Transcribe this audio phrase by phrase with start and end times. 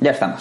[0.00, 0.40] Ya estamos.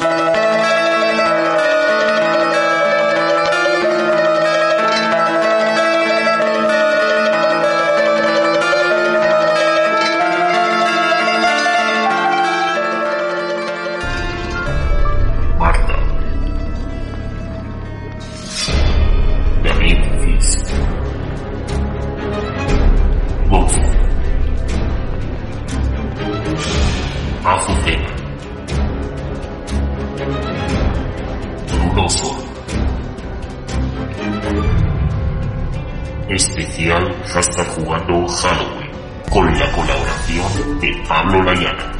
[36.77, 38.91] Especial hashtag jugando Halloween
[39.31, 41.91] con la colaboración de Pablo Layana.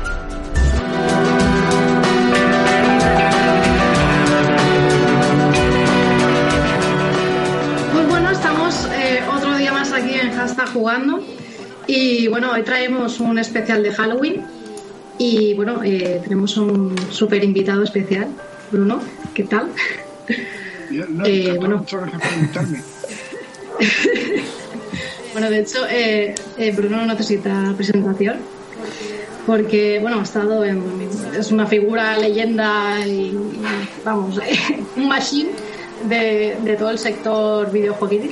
[7.92, 11.23] Pues bueno, estamos eh, otro día más aquí en Hashtag Jugando
[11.88, 14.45] y bueno, hoy traemos un especial de Halloween
[15.17, 18.28] y bueno, eh, tenemos un súper invitado especial,
[18.72, 19.02] Bruno,
[19.33, 19.70] ¿qué tal?
[21.09, 21.78] No, Eh, bueno.
[21.78, 22.81] Muchas gracias por invitarme.
[25.38, 28.38] Bueno, de hecho, eh, eh, Bruno no necesita presentación
[29.45, 30.81] porque bueno, ha estado en,
[31.38, 33.38] es una figura leyenda y,
[34.03, 34.39] vamos,
[34.95, 35.52] un machine
[36.09, 38.31] de, todo el sector videojueguil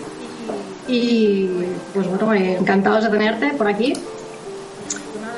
[0.87, 1.47] y
[1.93, 3.93] pues bueno, eh, encantados de tenerte por aquí.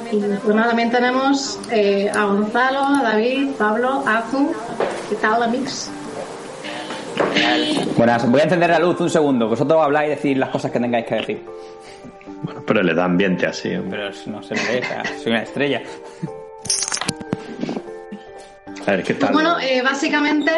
[0.09, 4.53] Y pues también tenemos eh, a Gonzalo, a David, Pablo, Azu.
[5.09, 5.89] ¿Qué tal, amigos?
[7.95, 9.47] Buenas, voy a encender la luz un segundo.
[9.47, 11.45] Vosotros habláis y decir las cosas que tengáis que decir.
[12.43, 14.09] Bueno, pero le da ambiente así, hombre.
[14.11, 15.81] Pero no se me deja, soy una estrella.
[18.85, 19.33] A ver, ¿qué tal?
[19.33, 20.51] Bueno, eh, básicamente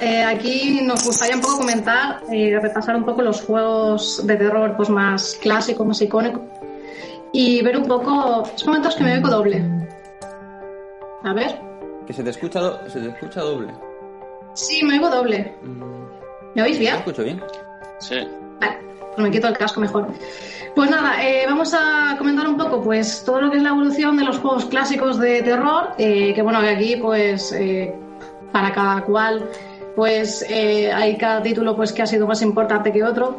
[0.00, 4.74] eh, aquí nos gustaría un poco comentar, eh, repasar un poco los juegos de terror
[4.76, 6.42] pues más clásicos, más icónicos
[7.32, 8.42] y ver un poco.
[8.56, 9.62] Es momentos que me oigo doble.
[11.22, 11.60] A ver.
[12.06, 13.72] Que se te escucha, do- se te escucha doble.
[14.54, 15.54] Sí, me oigo doble.
[16.54, 16.94] ¿Me oís ¿Me bien?
[16.96, 17.40] escucho bien?
[18.00, 18.16] Sí.
[18.60, 18.76] Vale,
[19.14, 20.08] pues me quito el casco mejor.
[20.74, 24.16] Pues nada, eh, vamos a comentar un poco pues todo lo que es la evolución
[24.16, 27.94] de los juegos clásicos de terror, eh, que bueno, que aquí pues eh,
[28.52, 29.44] para cada cual
[29.94, 33.36] pues eh, hay cada título pues que ha sido más importante que otro,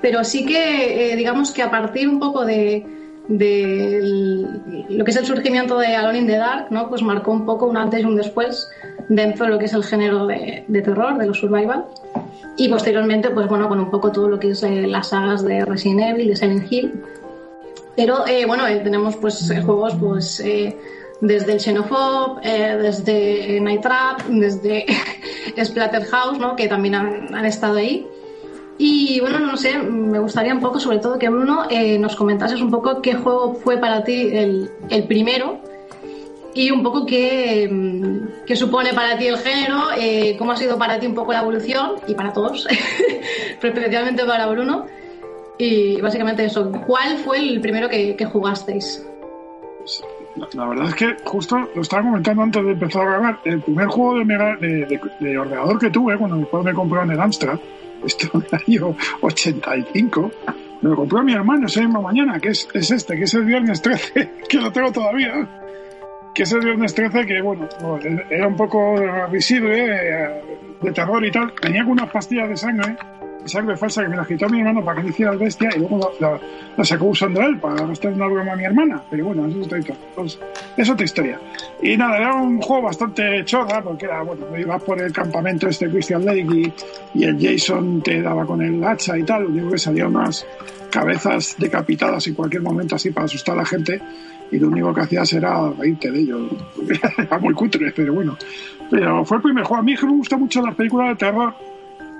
[0.00, 2.86] pero sí que eh, digamos que a partir un poco de,
[3.28, 6.88] de el- lo que es el surgimiento de Alone in the Dark, ¿no?
[6.88, 8.70] pues marcó un poco un antes y un después
[9.08, 11.84] dentro de lo que es el género de, de terror, de los survival.
[12.56, 15.64] Y posteriormente, pues bueno, con un poco todo lo que es eh, las sagas de
[15.64, 17.02] Resident Evil, de Silent Hill.
[17.96, 20.76] Pero eh, bueno, eh, tenemos pues eh, juegos pues eh,
[21.20, 24.86] desde el Xenophobe, eh, desde Night Trap, desde
[25.64, 26.56] Splatterhouse, ¿no?
[26.56, 28.06] Que también han, han estado ahí.
[28.78, 32.60] Y bueno, no sé, me gustaría un poco, sobre todo que Bruno eh, nos comentases
[32.60, 35.60] un poco qué juego fue para ti el, el primero
[36.56, 37.70] y un poco qué,
[38.46, 41.40] qué supone para ti el género, eh, cómo ha sido para ti un poco la
[41.40, 42.66] evolución y para todos,
[43.60, 44.86] pero especialmente para Bruno.
[45.58, 49.06] Y básicamente eso, ¿cuál fue el primero que, jugasteis?
[50.54, 53.40] La, verdad es que justo lo estaba comentando antes de empezar a grabar.
[53.44, 57.58] El primer juego de, ordenador que tuve cuando después me compró en el Amstrad,
[58.02, 60.30] esto en el año 85,
[60.80, 63.44] me lo compró mi hermano esa misma mañana, que es, es este, que es el
[63.44, 65.65] viernes 13, que lo tengo todavía.
[66.36, 67.66] Que es el viernes 13, que bueno,
[68.28, 68.94] era un poco
[69.32, 70.28] visible, eh,
[70.82, 71.50] de terror y tal.
[71.60, 72.96] Tenía unas pastillas de sangre
[73.46, 75.78] sangre falsa que me la quitó mi hermano para que no hiciera el bestia y
[75.78, 76.36] luego la,
[76.76, 79.00] la- sacó usando él para gastar una broma a mi hermana.
[79.08, 80.02] Pero bueno, eso es otra, historia.
[80.16, 80.38] Pues,
[80.76, 81.40] es otra historia.
[81.80, 85.88] Y nada, era un juego bastante chorra porque era, bueno, ibas por el campamento este
[85.88, 86.72] Christian Lake y,
[87.20, 89.44] y el Jason te daba con el hacha y tal.
[89.44, 90.44] Lo único que salía unas
[90.90, 94.00] cabezas decapitadas en cualquier momento así para asustar a la gente
[94.50, 96.50] y lo único que hacías era reírte de ellos.
[97.18, 98.36] era muy cutre, pero bueno.
[98.90, 99.80] Pero fue el primer juego.
[99.80, 101.54] A mí me gusta mucho las películas de terror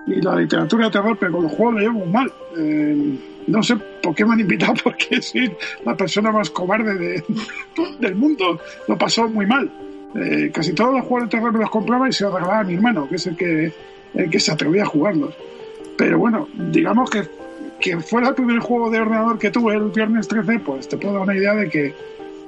[0.06, 2.32] y la literatura de terror, pero con los juegos lo llevo muy mal.
[2.58, 5.52] Eh, no sé por qué me han invitado, porque soy
[5.84, 7.24] la persona más cobarde de-
[8.00, 8.60] del mundo.
[8.88, 9.70] Lo pasó muy mal.
[10.14, 12.64] Eh, casi todos los juegos de terror me los compraba y se los regalaba a
[12.64, 13.72] mi hermano, que es el que,
[14.14, 15.34] el que se atrevía a jugarlos.
[15.96, 17.22] Pero bueno, digamos que
[17.78, 21.12] que fuera el primer juego de ordenador que tuve el viernes 13, pues te puedo
[21.12, 21.94] dar una idea de que,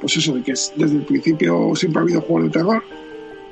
[0.01, 2.83] pues eso, de que desde el principio siempre ha habido juegos de terror,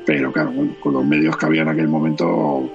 [0.05, 2.71] pero claro, con los medios que había en aquel momento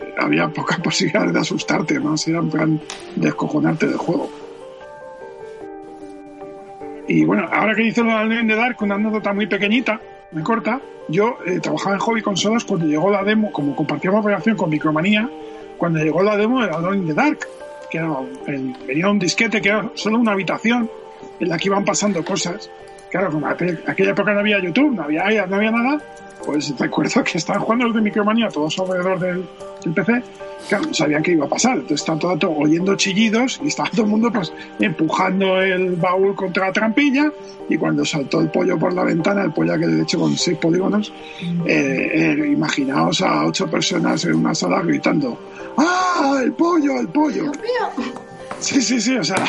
[0.00, 2.80] eh, había pocas posibilidades de asustarte, más era en plan
[3.16, 4.30] descojonarte del juego.
[7.08, 9.98] Y bueno, ahora que dice lo de Dark, una anécdota muy pequeñita,
[10.30, 10.78] muy corta,
[11.08, 15.28] yo eh, trabajaba en Hobby Consolas cuando llegó la demo, como compartíamos operación con Micromanía,
[15.78, 17.38] cuando llegó la demo de Alone in the Dark,
[17.90, 18.14] que era,
[18.86, 20.90] venía un disquete que era solo una habitación
[21.40, 22.70] en la que iban pasando cosas.
[23.10, 25.98] Claro, como en aquella época no había YouTube, no había, no había nada,
[26.44, 29.48] pues recuerdo que estaban jugando los de Micromanía todos alrededor del,
[29.84, 30.22] del PC,
[30.68, 33.90] claro, no sabían qué iba a pasar, entonces estaban todo rato oyendo chillidos y estaba
[33.90, 37.32] todo el mundo pues empujando el baúl contra la trampilla
[37.68, 40.58] y cuando saltó el pollo por la ventana, el pollo que de hecho con seis
[40.58, 41.12] polígonos,
[41.66, 45.38] eh, eh, imaginaos a ocho personas en una sala gritando
[45.76, 47.52] ¡Ah, el pollo, el pollo!
[48.58, 49.36] Sí, sí, sí, o sea,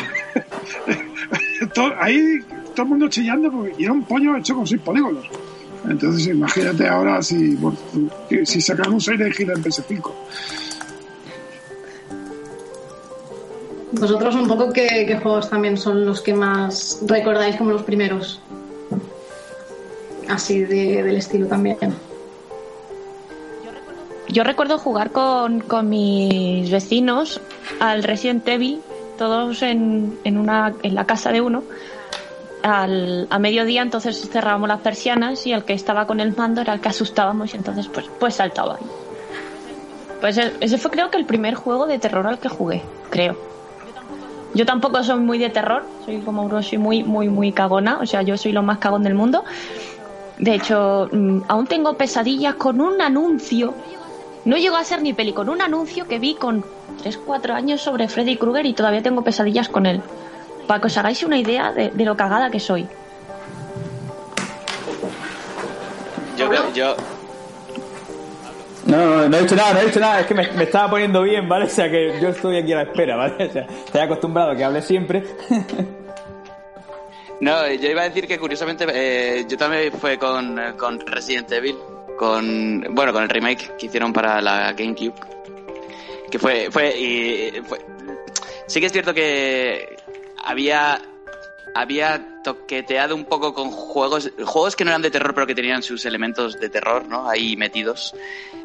[2.00, 2.38] ahí
[2.74, 5.24] todo el mundo chillando porque era un pollo hecho con seis polígonos.
[5.88, 7.76] Entonces imagínate ahora si, bueno,
[8.44, 10.12] si sacan un 6 de gira en PS5.
[13.92, 18.40] Vosotros un poco qué, qué juegos también son los que más recordáis como los primeros.
[20.28, 21.76] Así de- del estilo también.
[24.28, 27.40] Yo recuerdo jugar con, con mis vecinos
[27.80, 28.80] al Resident Evil,
[29.18, 31.64] todos en, en, una, en la casa de uno.
[32.62, 36.74] Al, a mediodía entonces cerrábamos las persianas y el que estaba con el mando era
[36.74, 38.78] el que asustábamos y entonces pues, pues saltaba.
[40.20, 43.36] Pues ese fue creo que el primer juego de terror al que jugué, creo.
[44.52, 48.22] Yo tampoco soy muy de terror, soy como soy muy, muy, muy cagona, o sea,
[48.22, 49.44] yo soy lo más cagón del mundo.
[50.38, 53.74] De hecho, mm, aún tengo pesadillas con un anuncio.
[54.44, 56.64] No llegó a ser ni peli, con un anuncio que vi con
[57.02, 60.02] 3-4 años sobre Freddy Krueger y todavía tengo pesadillas con él.
[60.70, 62.86] Para que os hagáis una idea de, de lo cagada que soy.
[66.36, 66.94] Yo creo, yo,
[68.86, 70.88] No, no, no he dicho nada, no he dicho nada, es que me, me estaba
[70.88, 71.64] poniendo bien, ¿vale?
[71.64, 73.48] O sea que yo estoy aquí a la espera, ¿vale?
[73.48, 75.24] O sea, estoy acostumbrado a que hable siempre.
[77.40, 81.50] no, yo iba a decir que curiosamente eh, yo también fue con, eh, con Resident
[81.50, 81.78] Evil,
[82.16, 85.14] con bueno con el remake que hicieron para la GameCube,
[86.30, 87.80] que fue fue y fue,
[88.68, 89.99] sí que es cierto que
[90.44, 91.00] había
[91.72, 95.82] había toqueteado un poco con juegos juegos que no eran de terror pero que tenían
[95.84, 97.28] sus elementos de terror, ¿no?
[97.28, 98.14] Ahí metidos.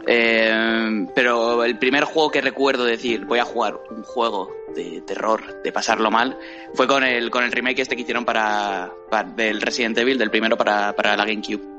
[0.08, 5.62] Eh, pero el primer juego que recuerdo decir voy a jugar un juego de terror,
[5.62, 6.38] de pasarlo mal,
[6.74, 10.32] fue con el, con el remake este que hicieron para, para- del Resident Evil, del
[10.32, 11.75] primero para, para la GameCube.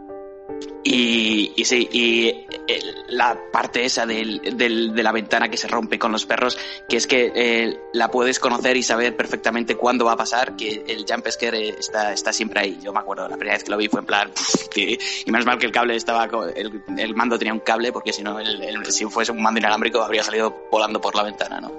[0.89, 2.29] Y, y sí, y
[2.69, 6.57] eh, la parte esa del, del- de la ventana que se rompe con los perros,
[6.89, 10.85] que es que eh, la puedes conocer y saber perfectamente cuándo va a pasar, que
[10.87, 12.79] el jump scare está, está siempre ahí.
[12.81, 14.31] Yo me acuerdo, la primera vez que lo vi fue en plan,
[14.71, 14.97] que-
[15.27, 18.13] y menos mal que el cable estaba, co- el, el mando tenía un cable, porque
[18.13, 21.61] si no, el- el- si fuese un mando inalámbrico habría salido volando por la ventana,
[21.61, 21.73] ¿no?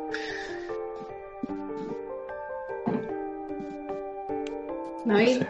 [5.06, 5.44] David.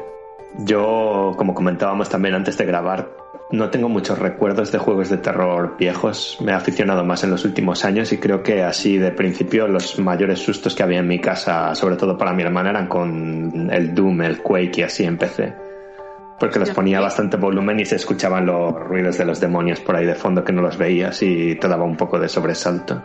[0.60, 3.10] Yo, como comentábamos también antes de grabar,
[3.52, 6.38] no tengo muchos recuerdos de juegos de terror viejos.
[6.42, 10.00] Me he aficionado más en los últimos años y creo que así de principio los
[10.00, 13.94] mayores sustos que había en mi casa, sobre todo para mi hermana, eran con el
[13.94, 15.54] Doom, el Quake y así empecé.
[16.40, 20.06] Porque les ponía bastante volumen y se escuchaban los ruidos de los demonios por ahí
[20.06, 23.02] de fondo que no los veías y te daba un poco de sobresalto.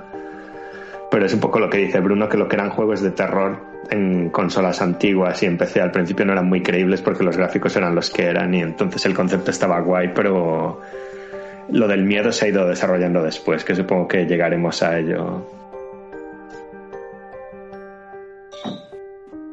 [1.13, 3.59] Pero es un poco lo que dice Bruno, que lo que eran juegos de terror
[3.91, 7.77] en consolas antiguas y en PC al principio no eran muy creíbles porque los gráficos
[7.77, 10.81] eran los que eran y entonces el concepto estaba guay, pero
[11.69, 15.47] lo del miedo se ha ido desarrollando después, que supongo que llegaremos a ello.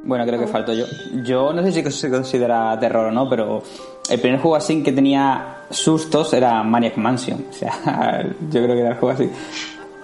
[0.04, 0.86] Bueno, creo que falto yo.
[1.26, 3.62] Yo no sé si se considera terror o no, pero
[4.10, 7.48] el primer juego así que tenía sustos era Maniac Mansion.
[7.50, 9.30] O sea, yo creo que era el juego así.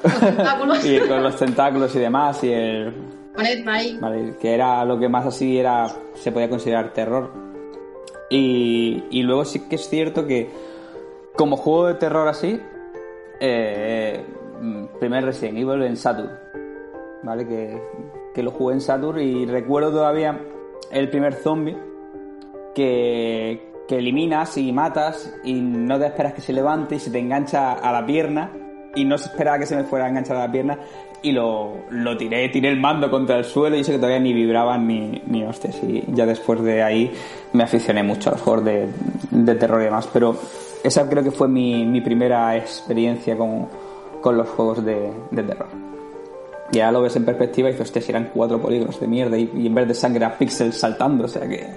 [0.05, 0.85] Los tentáculos.
[0.85, 2.93] y con los tentáculos y demás, y el.
[3.37, 3.97] Ahí.
[3.99, 5.87] Vale, que era lo que más así era.
[6.13, 7.31] se podía considerar terror.
[8.29, 10.49] Y, y luego sí que es cierto que,
[11.35, 12.59] como juego de terror así,
[13.39, 14.23] eh,
[14.61, 16.31] mm, primer Resident Evil en Saturn.
[17.23, 17.47] ¿Vale?
[17.47, 17.81] Que,
[18.33, 20.39] que lo jugué en Saturn y recuerdo todavía
[20.91, 21.75] el primer zombie
[22.73, 27.19] que, que eliminas y matas y no te esperas que se levante y se te
[27.19, 28.51] engancha a la pierna
[28.95, 30.79] y no se esperaba que se me fuera a enganchar la pierna
[31.21, 34.33] y lo, lo tiré, tiré el mando contra el suelo y eso que todavía ni
[34.33, 37.11] vibraban ni, ni hostias y ya después de ahí
[37.53, 38.89] me aficioné mucho a los juegos de,
[39.31, 40.37] de terror y demás pero
[40.83, 43.67] esa creo que fue mi, mi primera experiencia con,
[44.21, 45.67] con los juegos de, de terror
[46.71, 49.37] Y ahora lo ves en perspectiva y dices, hostia, si eran cuatro polígonos de mierda
[49.37, 51.67] y, y en vez de sangre a píxeles saltando, o sea que,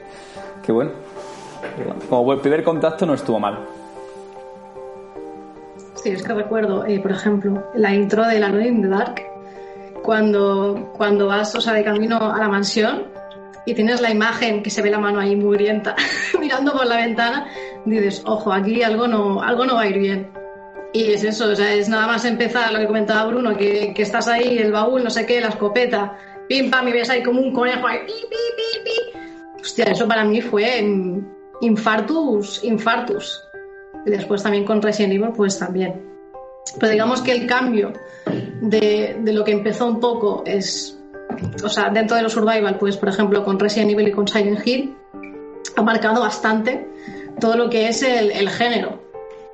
[0.63, 0.91] que bueno.
[2.09, 3.67] Como el primer contacto no estuvo mal.
[6.13, 9.23] Es que recuerdo, eh, por ejemplo, la intro de la Noche in the Dark,
[10.03, 13.05] cuando, cuando vas, o sea, de camino a la mansión
[13.67, 15.95] y tienes la imagen que se ve la mano ahí mugrienta
[16.41, 17.47] mirando por la ventana,
[17.85, 20.31] dices, ojo, aquí algo no, algo no va a ir bien.
[20.95, 24.03] Y es eso, o sea, es nada más empezar lo que comentaba Bruno, que, que
[24.03, 26.17] estás ahí, el baúl, no sé qué, la escopeta,
[26.49, 29.61] pim pam, y ves ahí como un conejo ahí, pi, pi, pi, pi.
[29.61, 30.83] Hostia, eso para mí fue
[31.61, 33.48] infartus, infartus.
[34.09, 36.03] Y después también con Resident Evil, pues también.
[36.81, 37.93] Pero digamos que el cambio
[38.63, 40.99] de, de lo que empezó un poco es,
[41.63, 44.67] o sea, dentro de los survival, pues por ejemplo con Resident Evil y con Silent
[44.67, 44.97] Hill,
[45.77, 46.89] ha marcado bastante
[47.39, 49.07] todo lo que es el, el género.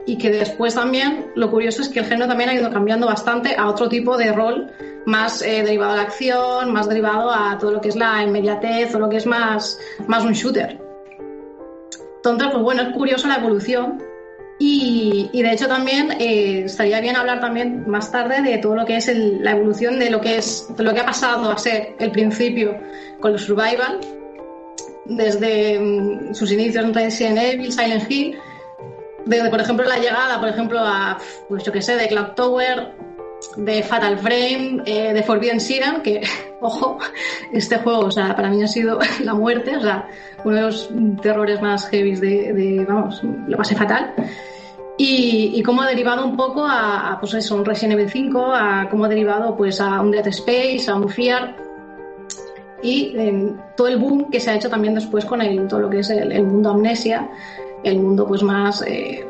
[0.07, 3.57] Y que después también, lo curioso es que el género también ha ido cambiando bastante
[3.57, 4.71] a otro tipo de rol
[5.05, 8.95] más eh, derivado a la acción, más derivado a todo lo que es la inmediatez
[8.95, 10.81] o lo que es más, más un shooter.
[12.17, 14.14] Entonces, pues bueno, es curioso la evolución
[14.59, 18.97] y, de hecho también eh, estaría bien hablar también más tarde de todo lo que
[18.97, 22.11] es el- la evolución de lo que es lo que ha pasado a ser el
[22.13, 22.79] principio
[23.21, 23.99] con los survival.
[25.07, 28.39] Desde mm, sus inicios en Resident Evil, Silent Hill,
[29.27, 31.19] desde por ejemplo la llegada, por ejemplo a
[31.49, 32.93] pues yo que sé, de Cloud Tower,
[33.57, 36.23] de Fatal Frame, eh, de Forbidden Siren, que
[36.61, 36.99] ojo,
[37.53, 40.09] este juego, o sea, para mí ha sido la muerte, o sea,
[40.45, 40.91] uno de los
[41.23, 44.15] terrores más heavy de, de, vamos, lo pasé fatal.
[44.97, 48.53] Y, y cómo ha derivado un poco a, a, pues eso, un Resident Evil 5,
[48.55, 51.57] a cómo ha derivado pues a un Dead Space, a un Fear
[52.85, 55.91] y eh, todo el boom que se ha hecho también después con el, todo lo
[55.91, 57.31] que es el, el mundo amnesia,
[57.83, 59.27] el mundo pues más eh,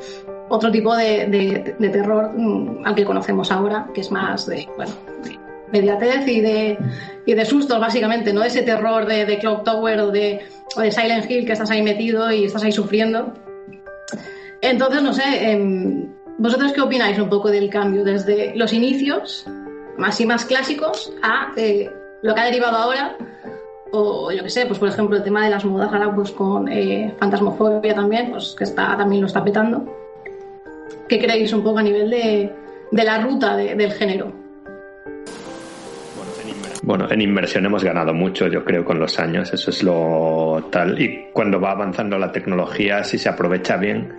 [0.48, 4.68] otro tipo de, de- de terror mm, al que conocemos ahora, que es más de,
[4.76, 4.92] bueno,
[5.24, 5.38] de
[5.78, 6.78] inmediatez y de,
[7.26, 10.40] y de sustos básicamente, no ese terror de, de Clock Tower o de,
[10.76, 13.32] o de Silent Hill que estás ahí metido y estás ahí sufriendo.
[14.60, 16.08] Entonces, no sé, em,
[16.38, 19.46] ¿vosotros qué opináis un poco del cambio desde los inicios,
[19.98, 21.90] más y más clásicos, a eh,
[22.22, 23.16] lo que ha derivado ahora?
[23.92, 26.66] O yo qué sé, pues por ejemplo el tema de las modas ahora pues con
[26.68, 29.84] eh, fantasmofobia también, pues que está, también lo está petando.
[31.08, 32.50] ¿Qué creéis un poco a nivel de,
[32.90, 34.32] de la ruta de- del género?
[36.82, 39.52] Bueno, en inversión hemos ganado mucho, yo creo, con los años.
[39.52, 41.00] Eso es lo tal.
[41.00, 44.12] Y cuando va avanzando la tecnología, si se aprovecha bien,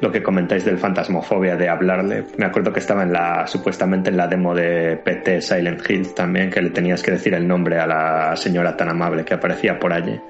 [0.00, 2.24] lo que comentáis del fantasmofobia, de hablarle.
[2.36, 6.50] Me acuerdo que estaba en la, supuestamente en la demo de PT Silent Hill también,
[6.50, 9.92] que le tenías que decir el nombre a la señora tan amable que aparecía por
[9.94, 10.20] allí.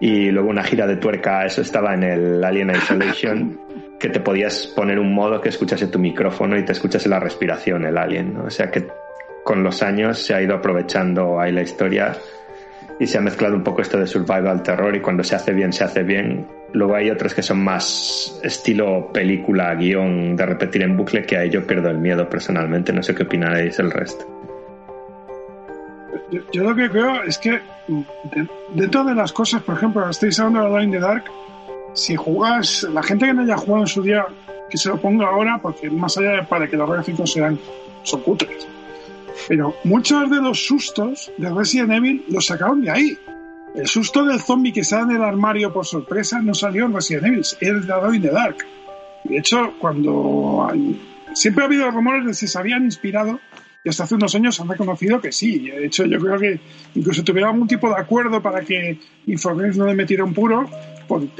[0.00, 3.58] Y luego una gira de tuerca, eso estaba en el Alien Isolation,
[3.98, 7.84] que te podías poner un modo que escuchase tu micrófono y te escuchase la respiración,
[7.84, 8.34] el alien.
[8.34, 8.44] ¿no?
[8.44, 8.86] O sea que
[9.44, 12.16] con los años se ha ido aprovechando ahí la historia
[13.00, 15.72] y se ha mezclado un poco esto de survival terror y cuando se hace bien,
[15.72, 16.46] se hace bien.
[16.72, 21.48] Luego hay otros que son más estilo película, guion de repetir en bucle, que ahí
[21.50, 22.92] yo pierdo el miedo personalmente.
[22.92, 24.26] No sé qué opinaréis el resto.
[26.52, 27.52] Yo, lo que creo es que
[27.88, 31.24] de- dentro de las cosas, por ejemplo, estáis hablando de the Dark,
[31.98, 34.24] si jugas, la gente que no haya jugado en su día,
[34.70, 37.58] que se lo ponga ahora, porque más allá de para que los gráficos sean,
[38.04, 38.66] son cutres.
[39.48, 43.18] Pero muchos de los sustos de Resident Evil los sacaron de ahí.
[43.74, 47.26] El susto del zombie que sale en el armario por sorpresa no salió en Resident
[47.26, 48.56] Evil, es de in the Dark.
[49.24, 50.72] De hecho, cuando
[51.34, 53.40] siempre ha habido rumores de si se habían inspirado
[53.88, 55.60] y hasta hace unos años han reconocido que sí.
[55.60, 56.60] De hecho, yo creo que
[56.94, 60.68] incluso tuvieron algún tipo de acuerdo para que Infogrames no le metiera un puro,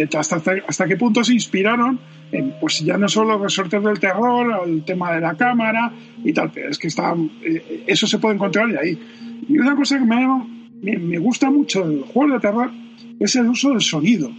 [0.09, 2.01] hasta, hasta, hasta qué punto se inspiraron
[2.33, 5.93] en, pues ya no solo resortes del terror, el tema de la cámara
[6.25, 8.99] y tal, pero es que está, eh, eso se puede encontrar de ahí.
[9.47, 10.27] Y una cosa que me,
[10.81, 12.71] me, me gusta mucho del juego de terror
[13.21, 14.31] es el uso del sonido.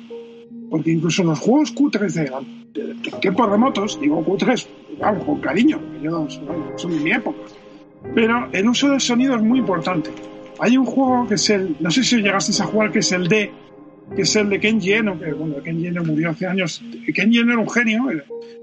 [0.72, 2.32] Porque incluso los juegos cutres de,
[2.74, 4.68] de, de tiempos remotos, digo cutres,
[5.00, 6.28] vamos, con cariño, yo
[6.76, 7.38] son de mi época.
[8.16, 10.12] Pero el uso del sonido es muy importante.
[10.60, 13.28] Hay un juego que es el, no sé si llegasteis a jugar, que es el
[13.28, 13.52] D,
[14.16, 16.84] que es el de Kenji Eno, que bueno, Kenji Eno murió hace años.
[17.14, 18.08] Kenji Eno era un genio,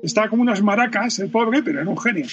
[0.02, 2.26] estaba como unas maracas, el pobre, pero era un genio.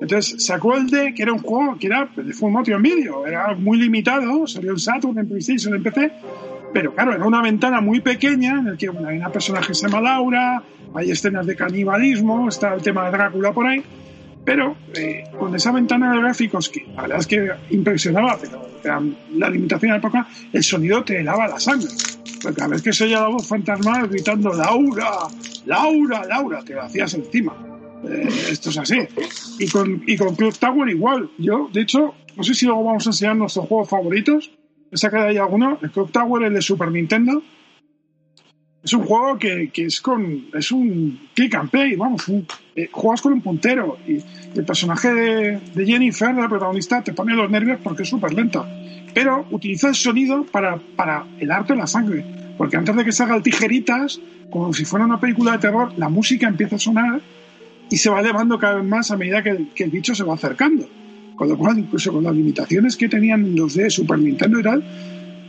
[0.00, 3.54] Entonces sacó el D, que era un juego que era de full motion video, era
[3.54, 6.12] muy limitado, salió en Saturn, en PlayStation, en PC,
[6.72, 9.74] pero claro, era una ventana muy pequeña en la que bueno, hay una personaje que
[9.74, 10.62] se llama Laura,
[10.94, 13.82] hay escenas de canibalismo, está el tema de Drácula por ahí,
[14.44, 19.00] pero eh, con esa ventana de gráficos que la verdad es que impresionaba, pero era
[19.34, 21.88] la limitación de la época, el sonido te helaba la sangre.
[22.42, 25.10] Porque cada vez que se oía la voz fantasmal gritando Laura,
[25.66, 27.54] Laura, Laura, te lo hacías encima.
[28.04, 28.98] Eh, esto es así.
[29.60, 31.30] Y con, y con Clock Tower igual.
[31.38, 34.50] Yo, de hecho, no sé si luego vamos a enseñar nuestros juegos favoritos.
[34.90, 35.78] Esa que hay alguno.
[35.82, 37.42] El Clock Tower, el de Super Nintendo.
[38.84, 40.46] Es un juego que, que es con.
[40.54, 42.26] Es un click and play, vamos.
[42.28, 43.96] un- eh, juegas con un puntero.
[44.08, 44.18] Y
[44.58, 48.66] el personaje de, de Jennifer, la protagonista, te pone los nervios porque es súper lenta.
[49.14, 52.24] Pero utiliza el sonido para, para helarte la sangre.
[52.58, 54.20] Porque antes de que salga el tijeritas,
[54.50, 57.20] como si fuera una película de terror, la música empieza a sonar
[57.90, 60.24] y se va elevando cada vez más a medida que el, que el bicho se
[60.24, 60.88] va acercando.
[61.36, 64.82] Con lo cual, incluso con las limitaciones que tenían los de Super Nintendo y tal,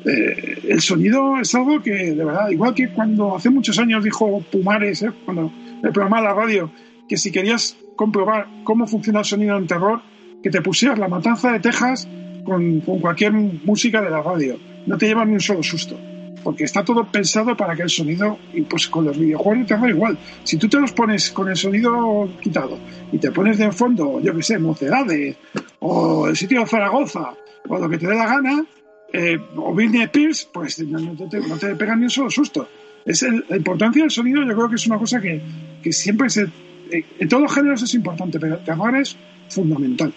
[0.05, 4.41] eh, el sonido es algo que, de verdad, igual que cuando hace muchos años dijo
[4.51, 6.72] Pumares, eh, cuando el programa de la radio,
[7.07, 10.01] que si querías comprobar cómo funciona el sonido en terror,
[10.41, 12.07] que te pusieras la matanza de Texas
[12.43, 14.57] con, cualquier música de la radio.
[14.86, 15.98] No te llevan ni un solo susto.
[16.43, 19.89] Porque está todo pensado para que el sonido, y pues con los videojuegos de terror
[19.89, 20.17] igual.
[20.43, 22.77] Si tú te los pones con el sonido quitado
[23.13, 25.38] y te pones de fondo, yo que sé, Mocedades,
[25.79, 27.33] o el sitio de Zaragoza,
[27.69, 28.65] o lo que te dé la gana,
[29.13, 32.67] eh, o Britney Spears, pues no, te, no te pegan ni un solo susto.
[33.05, 35.41] Es la importancia del sonido, yo creo que es una cosa que,
[35.82, 36.43] que siempre se.
[36.91, 39.15] eh, En todos los géneros es importante, pero terror es
[39.50, 40.13] fundamental.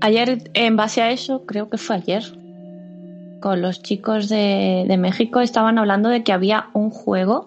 [0.00, 2.24] Ayer, en base a eso, creo que fue ayer,
[3.40, 7.46] con los chicos de, de México estaban hablando de que había un juego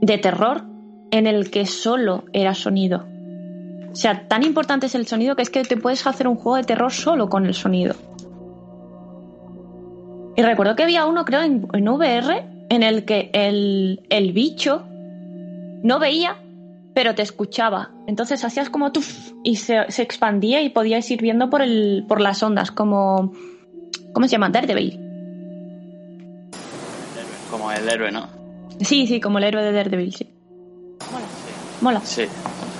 [0.00, 0.62] de terror
[1.10, 3.06] en el que solo era sonido.
[3.92, 6.56] O sea, tan importante es el sonido que es que te puedes hacer un juego
[6.56, 7.94] de terror solo con el sonido.
[10.36, 14.84] Y recuerdo que había uno, creo, en, en VR, en el que el, el bicho
[15.82, 16.36] no veía,
[16.94, 17.90] pero te escuchaba.
[18.06, 19.02] Entonces hacías como tú
[19.42, 23.32] y se, se expandía y podías ir viendo por, el, por las ondas, como.
[24.12, 24.50] ¿Cómo se llama?
[24.50, 24.98] Daredevil.
[27.50, 28.28] Como el héroe, ¿no?
[28.80, 30.28] Sí, sí, como el héroe de Daredevil, sí.
[31.80, 32.00] Mola.
[32.00, 32.24] Sí.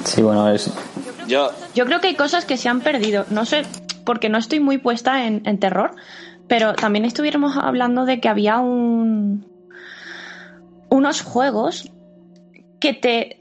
[0.04, 0.70] Sí, bueno, es.
[1.26, 3.24] Yo, Yo creo que hay cosas que se han perdido.
[3.30, 3.62] No sé,
[4.04, 5.94] porque no estoy muy puesta en, en terror,
[6.50, 9.46] pero también estuviéramos hablando de que había un.
[10.90, 11.90] unos juegos
[12.80, 13.36] que te.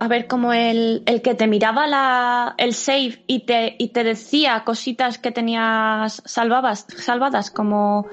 [0.00, 4.02] A ver, como el, el que te miraba la, el save y te, y te
[4.02, 8.06] decía cositas que tenías salvabas, salvadas, como.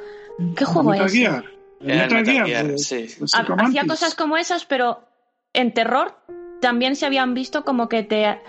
[0.58, 1.14] ¿Qué juego Metal es?
[1.14, 1.46] Gear.
[1.80, 3.08] Metal Gear, de- sí.
[3.08, 5.08] de hacía cosas como esas, pero
[5.54, 6.18] en terror
[6.60, 8.42] también se habían visto como que te,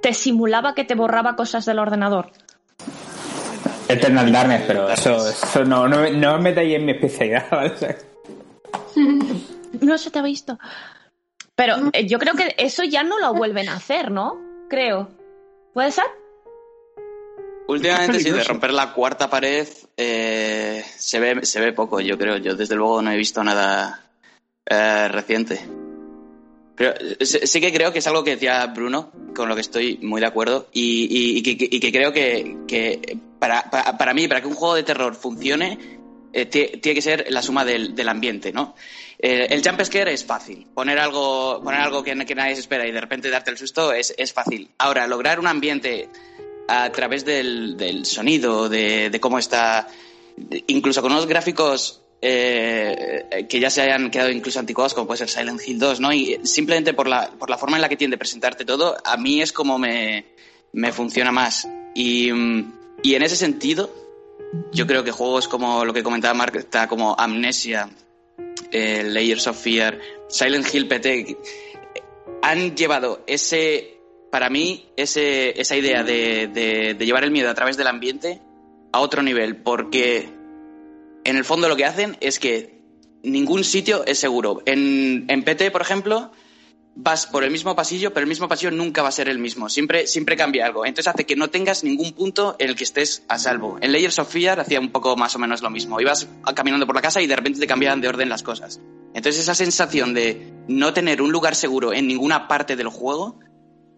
[0.00, 2.32] te simulaba que te borraba cosas del ordenador.
[3.88, 7.72] Eternal Darkness, pero eso, eso no, no, no os metáis en mi especialidad, ¿vale?
[7.72, 7.96] O sea,
[9.80, 10.58] No se te ha visto.
[11.54, 14.40] Pero eh, yo creo que eso ya no lo vuelven a hacer, ¿no?
[14.68, 15.08] Creo.
[15.72, 16.04] ¿Puede ser?
[17.68, 22.36] últimamente sí, de romper la cuarta pared eh, se, ve, se ve poco, yo creo.
[22.36, 24.04] Yo desde luego no he visto nada
[24.68, 25.60] eh, reciente.
[26.76, 30.20] Pero sí, que creo que es algo que decía Bruno, con lo que estoy muy
[30.20, 35.14] de acuerdo, y, que, creo que, para, para, mí, para que un juego de terror
[35.14, 35.78] funcione,
[36.32, 38.74] eh, tie- tiene que ser la suma del, ambiente, ¿no?
[39.18, 40.66] Eh, el jump scare es fácil.
[40.74, 44.14] Poner algo, poner algo que, nadie se espera y de repente darte el susto es,
[44.34, 44.68] fácil.
[44.76, 46.10] Ahora, lograr un ambiente
[46.68, 49.88] a través del, del sonido, de, de cómo está,
[50.66, 55.28] incluso con unos gráficos eh, que ya se hayan quedado incluso anticuados, como puede ser
[55.28, 56.12] Silent Hill 2, ¿no?
[56.12, 59.16] Y simplemente por la, por la forma en la que tiende a presentarte todo, a
[59.16, 60.26] mí es como me,
[60.72, 61.68] me funciona más.
[61.94, 62.30] Y,
[63.02, 63.90] y en ese sentido,
[64.72, 67.88] yo creo que juegos como lo que comentaba Mark, está como Amnesia,
[68.72, 69.98] eh, Layers of Fear,
[70.28, 71.36] Silent Hill PT,
[72.42, 73.98] han llevado ese,
[74.30, 78.40] para mí, ese, esa idea de, de- de llevar el miedo a través del ambiente
[78.92, 80.28] a otro nivel, porque
[81.26, 82.78] en el fondo lo que hacen es que
[83.22, 84.62] ningún sitio es seguro.
[84.64, 86.30] En, en PT, por ejemplo,
[86.94, 89.68] vas por el mismo pasillo, pero el mismo pasillo nunca va a ser el mismo.
[89.68, 90.86] Siempre, siempre cambia algo.
[90.86, 93.78] Entonces hace que no tengas ningún punto en el que estés a salvo.
[93.80, 96.00] En Layers of Fear hacía un poco más o menos lo mismo.
[96.00, 98.80] Ibas caminando por la casa y de repente te cambiaban de orden las cosas.
[99.14, 103.40] Entonces esa sensación de no tener un lugar seguro en ninguna parte del juego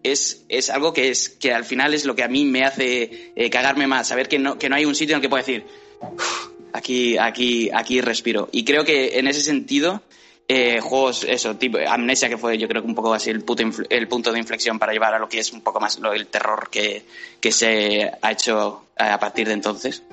[0.03, 3.33] es, es algo que, es, que al final es lo que a mí me hace
[3.35, 4.07] eh, cagarme más.
[4.07, 5.65] Saber que no, que no hay un sitio en el que pueda decir,
[6.01, 8.49] "Uf, aquí, aquí, aquí respiro.
[8.51, 10.01] Y creo que en ese sentido,
[10.47, 14.31] eh, juegos, eso, tipo Amnesia, que fue yo creo que un poco así el, punto
[14.31, 17.03] de inflexión para llevar a lo que es un poco más el terror que,
[17.39, 20.03] que se ha hecho eh, a partir de entonces,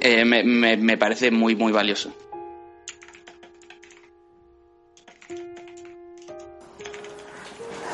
[0.00, 2.12] eh, me- me parece muy, muy valioso.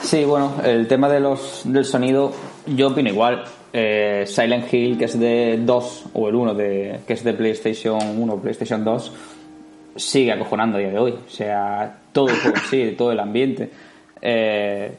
[0.03, 2.33] Sí, bueno, el tema de los, del sonido,
[2.67, 3.45] yo opino igual.
[3.79, 7.99] Eh, Silent Hill, que es de 2, o el 1, de, que es de PlayStation
[8.19, 9.13] 1 o PlayStation 2,
[9.97, 11.11] sigue acojonando a día de hoy.
[11.13, 13.69] O sea, todo el juego sí, todo el ambiente.
[14.23, 14.93] Eh,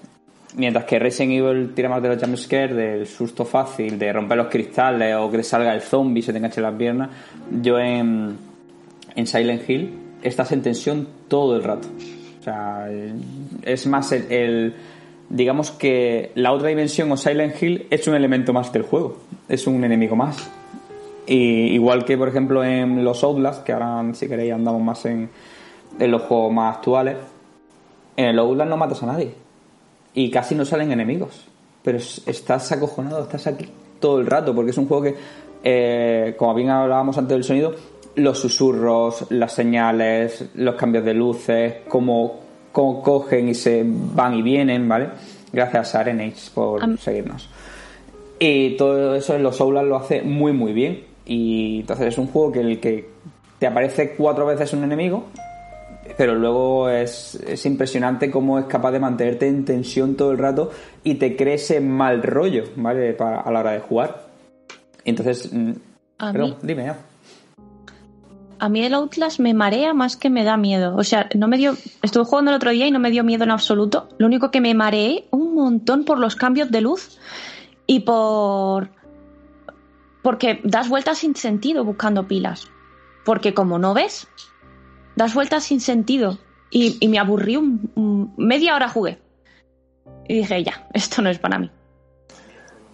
[0.56, 4.48] Mientras que Resident Evil tira más de los jumpscares, del susto fácil, de romper los
[4.48, 7.10] cristales o que salga el zombie y se te enganche las piernas,
[7.62, 8.36] yo en,
[9.16, 11.88] en Silent Hill estás en tensión todo el rato.
[12.40, 12.88] O sea,
[13.64, 14.74] es más el-
[15.30, 19.18] digamos que la otra dimensión o Silent Hill es un elemento más del juego,
[19.50, 20.50] es un enemigo más.
[21.26, 25.30] Y igual que por ejemplo en los Outlast, que ahora si queréis andamos más en,
[26.00, 27.18] en los juegos más actuales,
[28.16, 29.32] en el Outlast no matas a nadie
[30.14, 31.46] y casi no salen enemigos,
[31.84, 33.68] pero es- estás acojonado, estás aquí
[34.00, 35.16] todo el rato porque es un juego que,
[35.64, 37.76] eh, como bien hablábamos antes del sonido,
[38.16, 42.40] los susurros, las señales, los cambios de luces, cómo,
[42.72, 45.10] cómo cogen y se van y vienen, ¿vale?
[45.52, 47.50] Gracias a Arenage por Am- seguirnos.
[48.40, 51.04] Y todo eso en los Outlast lo hace muy muy bien.
[51.26, 53.10] Y entonces es un juego que el que
[53.60, 55.26] te aparece cuatro veces un enemigo,
[56.18, 60.72] pero luego es, es impresionante cómo es capaz de mantenerte en tensión todo el rato
[61.04, 63.14] y te cree ese mal rollo, ¿vale?
[63.14, 64.28] Para, a la hora de jugar.
[65.04, 65.72] Entonces, mm,
[66.20, 66.98] A perdón, mí, dime ya.
[68.60, 70.96] A mí el Outlast me marea más que me da miedo.
[70.96, 71.76] O sea, no me dio.
[72.02, 74.10] Estuve jugando el otro día y no me dio miedo en absoluto.
[74.18, 77.20] Lo único que me mareé un montón por los cambios de luz
[77.86, 78.90] y por.
[80.22, 82.68] Porque das vueltas sin sentido buscando pilas.
[83.26, 84.28] Porque como no ves,
[85.16, 86.38] das vueltas sin sentido.
[86.70, 89.20] Y, me aburrí un- media hora jugué.
[90.28, 91.72] Y dije, ya, esto no es para mí.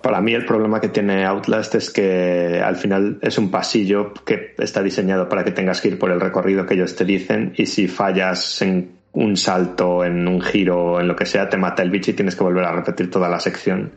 [0.03, 4.53] Para mí el problema que tiene Outlast es que al final es un pasillo que
[4.57, 7.67] está diseñado para que tengas que ir por el recorrido que ellos te dicen y
[7.67, 11.89] si fallas en un salto, en un giro, en lo que sea, te mata el
[11.89, 13.93] bicho y tienes que volver a repetir toda la sección.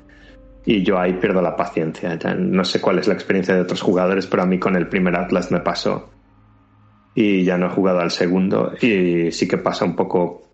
[0.64, 2.16] Y yo ahí pierdo la paciencia.
[2.38, 5.16] No sé cuál es la experiencia de otros jugadores, pero a mí con el primer
[5.16, 6.11] Atlas me pasó.
[7.16, 8.75] Y ya no he jugado al segundo.
[8.81, 10.45] Y sí que pasa un poco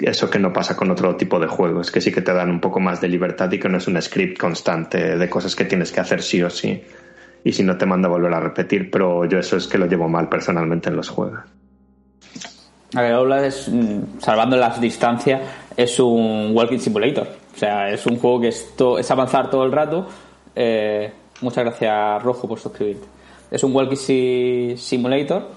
[0.00, 2.60] eso que no pasa con otro tipo de juegos, que sí que te dan un
[2.60, 5.90] poco más de libertad y que no es un script constante de cosas que tienes
[5.92, 6.82] que hacer sí o sí.
[7.44, 9.86] Y si no te manda a volver a repetir, pero yo eso es que lo
[9.86, 11.40] llevo mal personalmente en los juegos.
[12.94, 15.42] A ver, Outlast es, mm, salvando las distancias,
[15.76, 17.28] es un walking simulator.
[17.54, 20.06] O sea, es un juego que es, avanzar todo el rato.
[20.54, 23.06] Eh, muchas gracias, Rojo, por suscribirte.
[23.50, 25.48] Es un walking si- simulator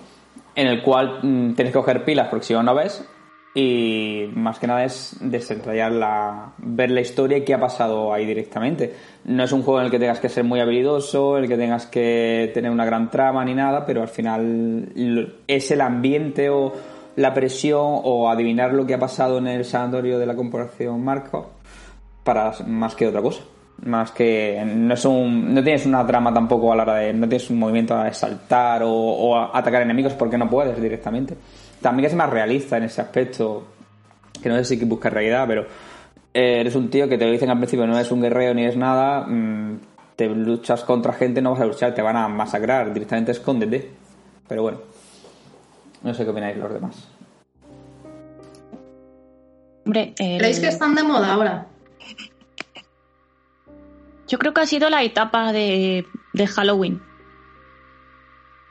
[0.56, 3.06] en el cual mm, tienes que coger pilas porque si no, no ves.
[3.54, 8.26] Y más que nada es desentrañar la, ver la historia y qué ha pasado ahí
[8.26, 8.94] directamente.
[9.26, 11.58] No es un juego en el que tengas que ser muy habilidoso, en el que
[11.58, 16.72] tengas que tener una gran trama ni nada, pero al final es el ambiente o
[17.18, 21.52] la presión o adivinar lo que ha pasado en el sanatorio de la corporación Marco
[22.24, 23.42] para más que otra cosa.
[23.84, 27.28] Más que no es un, no tienes una trama tampoco a la hora de no
[27.28, 31.36] tienes un movimiento a saltar o, o a atacar enemigos porque no puedes directamente.
[31.82, 33.66] También es más realista en ese aspecto
[34.42, 35.64] que no sé si busca realidad, pero
[36.34, 38.66] eh, eres un tío que te lo dicen al principio no eres un guerrero ni
[38.66, 39.80] es nada, mm,
[40.16, 43.90] te luchas contra gente, no vas a luchar, te van a masacrar, directamente escóndete.
[44.48, 44.80] Pero bueno,
[46.04, 47.08] no sé qué opináis los demás.
[49.86, 51.66] Hombre, el- ¿Creéis que están de moda ahora?
[54.28, 57.02] Yo creo que ha sido la etapa de, de Halloween.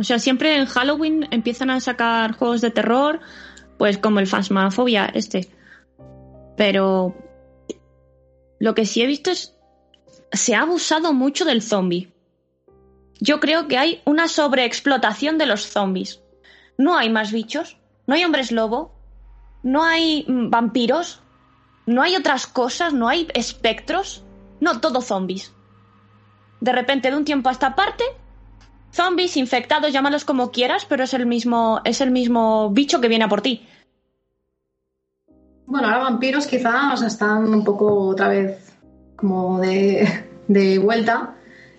[0.00, 3.20] O sea, siempre en Halloween empiezan a sacar juegos de terror,
[3.76, 5.50] pues como el Phasmophobia este.
[6.56, 7.14] Pero
[8.58, 9.54] lo que sí he visto es
[10.32, 12.10] se ha abusado mucho del zombie.
[13.20, 16.22] Yo creo que hay una sobreexplotación de los zombies.
[16.78, 18.94] No hay más bichos, no hay hombres lobo,
[19.62, 21.20] no hay mm, vampiros,
[21.84, 24.24] no hay otras cosas, no hay espectros.
[24.60, 25.52] No, todo zombies.
[26.60, 28.04] De repente, de un tiempo a esta parte,
[28.92, 33.24] zombies, infectados, llámalos como quieras, pero es el mismo, es el mismo bicho que viene
[33.24, 33.66] a por ti.
[35.66, 38.76] Bueno, ahora vampiros quizás están un poco otra vez
[39.16, 41.37] como de, de vuelta.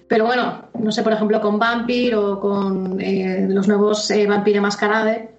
[0.07, 4.61] Pero bueno, no sé, por ejemplo, con Vampir o con eh, los nuevos eh, Vampire
[4.61, 5.29] Mascarade.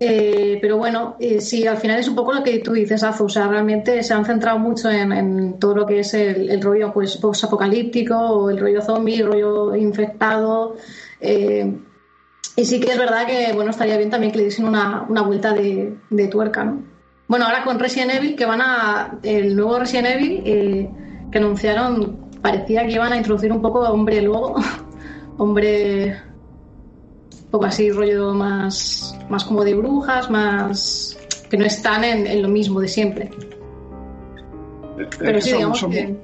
[0.00, 3.24] Eh, pero bueno, eh, sí, al final es un poco lo que tú dices, Azu.
[3.24, 6.62] O sea, realmente se han centrado mucho en, en todo lo que es el, el
[6.62, 10.76] rollo pues, post-apocalíptico o el rollo zombie, el rollo infectado.
[11.20, 11.76] eh,
[12.56, 15.22] y sí que es verdad que bueno estaría bien también que le diesen una, una
[15.22, 16.82] vuelta de, de tuerca, ¿no?
[17.28, 19.18] Bueno, ahora con Resident Evil, que van a.
[19.22, 20.90] El nuevo Resident Evil eh,
[21.30, 24.56] que anunciaron, parecía que iban a introducir un poco a hombre lobo,
[25.38, 26.16] hombre.
[27.48, 31.18] Un poco así, rollo más, más como de brujas, más.
[31.50, 33.30] que no están en, en lo mismo de siempre.
[35.18, 36.14] Pero sí, Son- digamos son- que.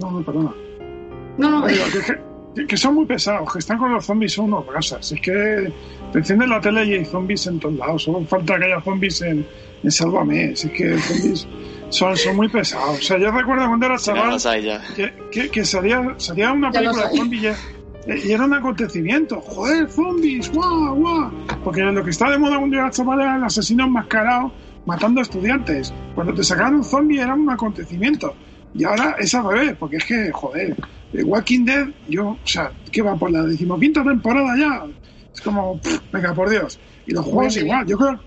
[0.00, 0.52] No, no, perdona.
[1.36, 2.00] No, no, Digo, que,
[2.60, 5.12] que- que son muy pesados, que están con los zombies son unos brasas.
[5.12, 5.72] Es que
[6.12, 8.02] te enciendes la tele y hay zombies en todos lados.
[8.02, 9.46] Solo falta que haya zombies en,
[9.84, 10.56] en Sálvame.
[10.56, 11.46] Si es que zombies
[11.90, 12.98] Son, son muy pesados.
[12.98, 14.36] O sea, yo recuerdo cuando era chaval
[14.96, 17.56] que, que, que salía, salía una película de zombies
[18.06, 19.40] y, era un acontecimiento.
[19.40, 21.30] Joder, zombies, guau, guau.
[21.64, 24.52] Porque lo que está de moda cuando era chaval era el asesino enmascarado
[24.86, 25.92] matando a estudiantes.
[26.14, 28.34] Cuando te sacaban un zombie era un acontecimiento.
[28.74, 30.76] Y ahora es al revés, porque es que, joder,
[31.12, 34.86] Walking Dead, yo, o sea, ¿qué va por la decimoquinta temporada ya?
[35.32, 36.78] Es como, pff, venga, por Dios.
[37.06, 37.86] Y los juegos igual.
[37.86, 38.20] Yo creo,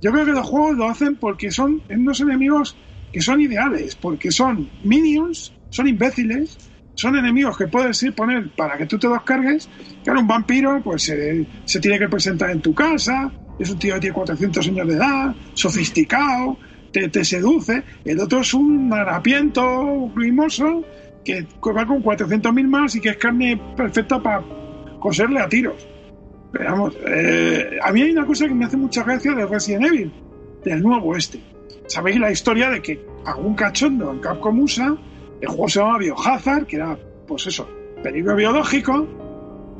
[0.00, 2.76] yo creo que los juegos lo hacen porque son unos enemigos
[3.12, 6.58] que son ideales, porque son minions, son imbéciles,
[6.94, 9.68] son enemigos que puedes ir poner para que tú te los cargues.
[10.04, 14.00] Claro, un vampiro pues se, tiene que presentar en tu casa, es un tío que
[14.00, 16.58] tiene 400 años de edad, sofisticado,
[16.92, 17.82] te, te seduce.
[18.04, 20.84] El otro es un harapiento grimoso
[21.24, 24.42] que va con 400.000 más y que es carne perfecta para
[24.98, 25.86] coserle a tiros.
[26.52, 29.86] Pero vamos, eh, a mí hay una cosa que me hace mucha gracia de Resident
[29.86, 30.12] Evil,
[30.64, 31.40] del nuevo este.
[31.86, 34.96] ¿Sabéis la historia de que algún cachondo en Capcom USA,
[35.42, 37.68] el juego se llamaba Biohazard, que era, pues eso,
[38.02, 39.06] peligro biológico,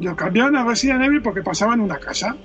[0.01, 2.37] lo cambiaron a Resident Evil porque pasaba en una casa.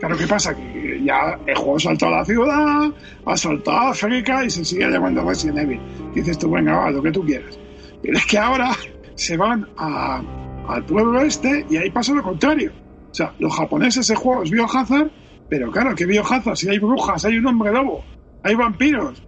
[0.00, 0.54] Claro, ¿qué pasa?
[0.56, 2.90] Que ya el juego saltó a la ciudad,
[3.24, 5.80] ha saltado a África y se sigue llamando Resident Evil.
[6.14, 7.58] Dices tú, venga, va, lo que tú quieras.
[8.02, 8.72] Pero es que ahora
[9.14, 10.22] se van a-
[10.68, 12.72] al pueblo este y ahí pasa lo contrario.
[13.10, 15.10] O sea, los japoneses ese juego es Biohazard,
[15.48, 16.56] pero claro, ¿qué Biohazard?
[16.56, 18.02] Si hay brujas, hay un hombre lobo,
[18.42, 19.22] hay vampiros.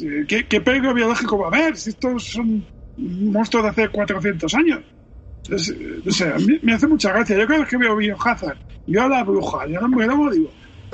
[0.00, 1.76] Eh, ¿Qué, qué peligro biológico va a haber?
[1.76, 2.64] Si estos son
[2.96, 4.80] monstruos de hace 400 años.
[5.50, 7.36] Eh, a me hace mucha gracia.
[7.36, 10.50] Yo cada vez que veo Biohazard, yo a la bruja y al hombre lobo digo,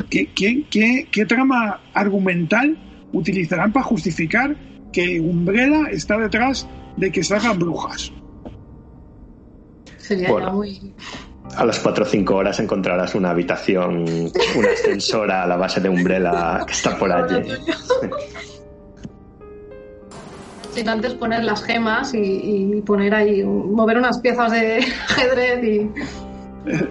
[0.08, 2.76] ¿qué, qué, qué, qué trama argumental
[3.12, 4.56] utilizarán para justificar
[4.92, 8.12] que Umbrella está detrás de que salgan brujas?
[9.98, 10.52] Sería Bueno.
[10.54, 10.94] muy.
[11.56, 14.04] A las 4 o 5 horas encontrarás una habitación,
[14.56, 17.48] una ascensora a la base de Umbrella que está por allí.
[20.74, 24.78] Sin antes poner las gemas y, y poner ahí, mover unas piezas de
[25.08, 25.90] ajedrez y.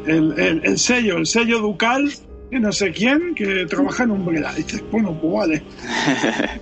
[0.05, 2.11] El, el- el sello, el sello ducal
[2.51, 4.51] de no sé quién que trabaja en Umbrella.
[4.53, 5.63] Dices, bueno, pues vale.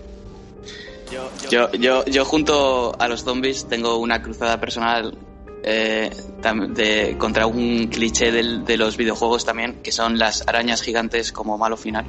[1.49, 5.17] Yo, yo, yo junto a los zombies tengo una cruzada personal
[5.63, 6.09] eh,
[6.71, 11.57] de, contra un cliché del- de los videojuegos también, que son las arañas gigantes como
[11.57, 12.05] malo final.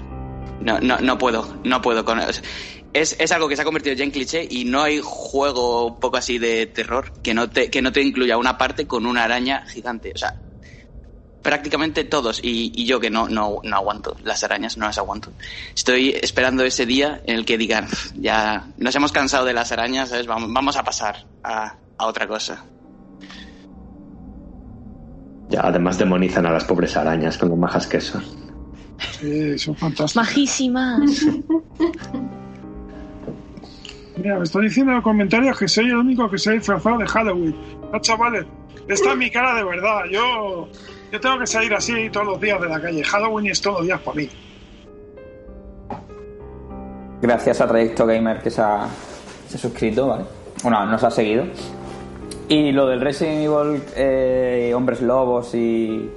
[0.61, 2.19] No, no, no puedo, no puedo con
[2.93, 6.01] es, es algo que se ha convertido ya en cliché y no hay juego un
[6.01, 9.25] poco así de terror que no te, que no te incluya una parte con una
[9.25, 10.13] araña gigante.
[10.15, 10.35] O sea,
[11.43, 15.33] prácticamente todos y, y yo que no, no, no aguanto las arañas, no las aguanto.
[15.75, 19.71] Estoy esperando ese día en el que digan, "Pf, ya nos hemos cansado de las
[19.73, 20.27] arañas, ¿sabes?
[20.27, 22.65] Vamos, vamos a pasar a, a otra cosa.
[25.49, 28.23] Ya, además demonizan a las pobres arañas con lo majas que son.
[29.19, 30.17] Sí, son fantásticos.
[30.17, 31.01] Majísimas.
[34.19, 36.99] Mira, me están diciendo en los comentarios que soy el único que se ha disfrazado
[36.99, 37.55] de Halloween.
[37.93, 38.47] No, chavales,
[38.89, 40.01] esta es mi cara de verdad.
[40.11, 40.69] Yo,
[41.13, 43.05] yo tengo que salir así todos los días de la calle.
[43.05, 44.29] Halloween es todos los días para mí.
[47.23, 48.89] Gracias a Trayecto Gamer que se ha,
[49.57, 50.25] suscrito, ¿vale?
[50.63, 51.45] Bueno, nos ha seguido.
[52.49, 56.11] Y lo del Resident Evil, eh, hombres lobos y,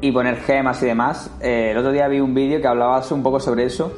[0.00, 1.30] y poner gemas y demás.
[1.40, 3.92] eh, el otro día vi un vídeo que hablaba un poco sobre eso.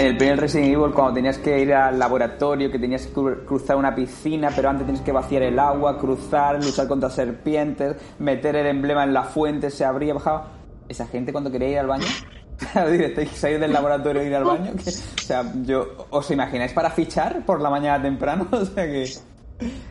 [0.00, 3.44] En el primer Resident Evil, cuando tenías que ir al laboratorio, que tenías que cru-
[3.44, 8.56] cruzar una piscina, pero antes tienes que vaciar el agua, cruzar, luchar contra serpientes, meter
[8.56, 10.52] el emblema en la fuente, se abría, bajaba.
[10.88, 12.06] Esa gente cuando quería ir al baño,
[12.74, 14.72] que salir del laboratorio e ir al baño.
[14.74, 18.46] o sea, yo, ¿os imagináis para fichar por la mañana temprano?
[18.52, 19.04] O sea que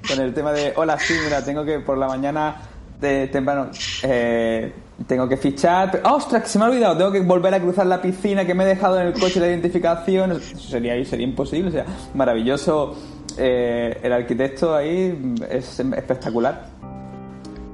[0.08, 2.56] con el tema de, hola, sí, mira, tengo que por la mañana
[3.00, 3.69] de temprano,
[4.02, 4.74] eh,
[5.07, 7.85] tengo que fichar, pero, ¡ah, ostras, se me ha olvidado, tengo que volver a cruzar
[7.85, 11.69] la piscina que me he dejado en el coche la identificación, eso sería, sería imposible,
[11.69, 12.95] o sea, maravilloso,
[13.38, 16.65] eh, el arquitecto ahí es espectacular.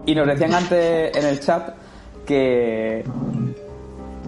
[0.05, 1.69] Y nos decían antes en el chat
[2.25, 3.03] que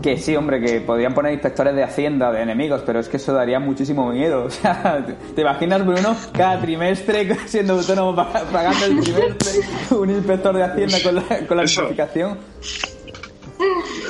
[0.02, 3.34] que sí, hombre, que podrían poner inspectores de Hacienda, de enemigos, pero es que eso
[3.34, 4.44] daría muchísimo miedo.
[4.48, 5.06] O sea,
[5.36, 9.62] ¿te imaginas, Bruno, cada trimestre siendo autónomo pa- pagando el trimestre
[9.96, 11.82] un inspector de Hacienda con la, con la Eso.
[11.82, 12.38] notificación?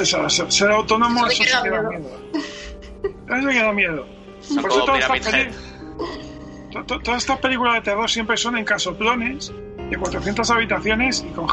[0.01, 2.01] Eso, eso, ser autónomo, Eso eso me sí da que da miedo.
[2.01, 3.39] miedo.
[3.39, 4.05] Eso que da miedo.
[4.41, 5.35] Son Por eso todas estas,
[7.03, 9.51] todas estas películas de terror siempre son en casoplones
[9.89, 11.47] de 400 habitaciones y con.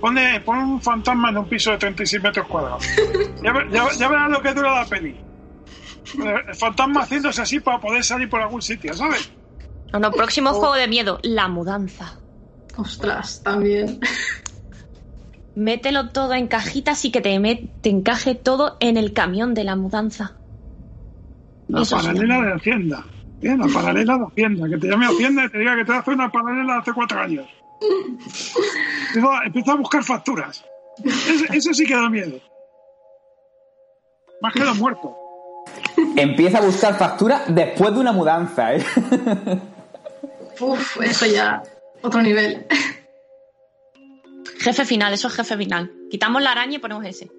[0.00, 2.84] Pone, pone un fantasma en un piso de 36 metros cuadrados.
[3.42, 5.16] Ya, ya, ya verás lo que dura la peli.
[6.18, 9.30] El fantasma haciéndose así para poder salir por algún sitio, ¿sabes?
[9.92, 12.18] No, no, próximo juego de miedo, la mudanza.
[12.76, 14.00] Ostras, también.
[15.54, 19.76] Mételo todo en cajitas y que te, te encaje todo en el camión de la
[19.76, 20.36] mudanza.
[21.68, 22.06] La Eso sí.
[22.06, 23.04] paralela de Hacienda.
[23.40, 24.68] Bien, la paralela de Hacienda.
[24.68, 27.46] Que te llame Hacienda y te diga que te hace una paralela hace cuatro años.
[27.80, 30.64] Empieza, empieza a buscar facturas.
[31.52, 32.40] Ese sí que da miedo.
[34.40, 35.12] Más que los muertos.
[36.16, 38.84] Empieza a buscar factura después de una mudanza, ¿eh?
[40.60, 41.62] Uf, eso ya,
[42.02, 42.66] otro nivel.
[44.58, 45.92] Jefe final, eso es jefe final.
[46.10, 47.30] Quitamos la araña y ponemos ese.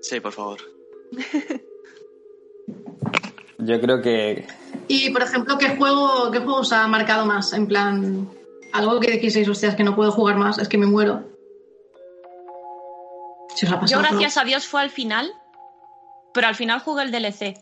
[0.00, 0.58] Sí, por favor.
[3.58, 4.46] Yo creo que
[4.88, 7.52] Y, por ejemplo, ¿qué juego, qué juego os ha marcado más?
[7.52, 8.28] En plan,
[8.72, 11.24] algo que dijisteis, hostias, que no puedo jugar más, es que me muero.
[13.54, 15.30] Si os ha Yo, gracias a Dios, fue al final,
[16.32, 17.58] pero al final jugué el DLC.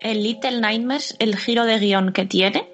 [0.00, 2.68] El Little Nightmares, el giro de guion que tiene,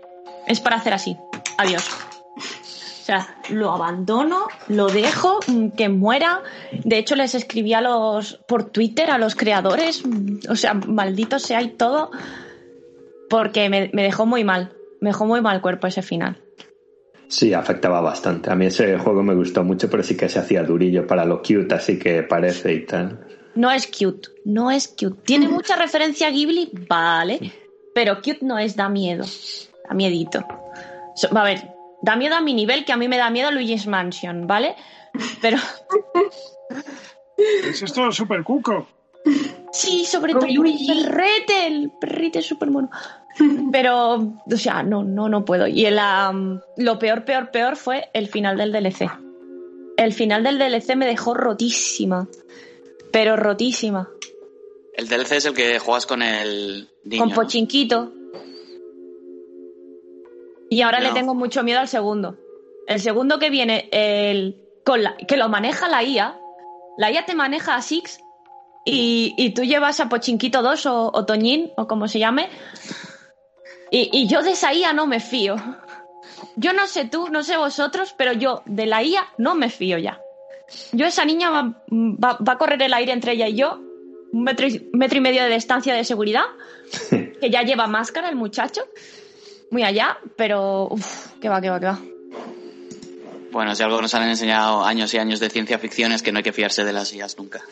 [0.47, 1.17] es para hacer así.
[1.59, 1.89] Adiós.
[2.37, 6.43] O sea, lo abandono, lo dejo, mm, que muera.
[6.73, 11.43] De hecho, les escribí a los por Twitter a los creadores, mm, o sea, malditos
[11.43, 12.11] seáis todo,
[13.29, 14.73] porque me, me dejó muy mal.
[15.01, 16.43] Me dejó muy mal cuerpo ese final.
[17.31, 18.51] Sí, afectaba bastante.
[18.51, 21.39] A mí ese juego me gustó mucho, pero sí que se hacía durillo para lo
[21.43, 23.25] cute, así que parece y tal.
[23.55, 25.23] No es cute, no es cute.
[25.25, 27.53] Tiene mucha referencia a Ghibli, vale,
[27.95, 29.25] pero cute no es, da miedo.
[29.89, 30.45] Da miedito.
[31.15, 31.71] So- a ver,
[32.03, 34.75] da miedo a mi nivel, que a mí me da miedo Luigi's Mansion, ¿vale?
[35.41, 35.57] Pero
[37.69, 38.87] Es esto súper cuco.
[39.73, 40.87] sí, sobre todo el Luigi.
[41.05, 42.91] perrete, el perrete es súper mono.
[43.73, 45.67] Pero, o sea, no, no, no puedo.
[45.67, 49.11] Y el, am, lo peor, peor, peor fue el final del DLC.
[49.97, 52.29] El final del DLC me dejó rotísima.
[53.13, 54.09] Pero rotísima.
[54.95, 57.25] El DLC es el que juegas con el niño.
[57.25, 57.33] con.
[57.35, 58.13] Pochinquito.
[60.69, 61.09] Y ahora No.
[61.09, 62.37] le tengo mucho miedo al segundo.
[62.87, 66.39] El segundo que viene, el, con la, que lo maneja la IA.
[66.99, 68.21] La IA te maneja a Six
[68.85, 72.49] y, y tú llevas a Pochinquito 2 o, o Toñín o como se llame.
[73.91, 75.57] Y, y yo de esa IA no me fío.
[76.57, 79.99] Yo no sé tú, no sé vosotros, pero yo de la IA no me fío
[79.99, 80.21] ya.
[80.93, 83.81] Yo esa niña va, va- va a correr el aire entre ella y yo,
[84.33, 86.45] un metro y, metro y medio de distancia de seguridad,
[87.11, 88.83] que ya lleva máscara el muchacho,
[89.71, 91.99] muy allá, pero uff, que va, que va, que va.
[93.51, 96.39] Bueno, si algo nos han enseñado años y años de ciencia ficción es que no
[96.39, 97.63] hay que fiarse de las IAs nunca.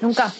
[0.00, 0.32] Nunca.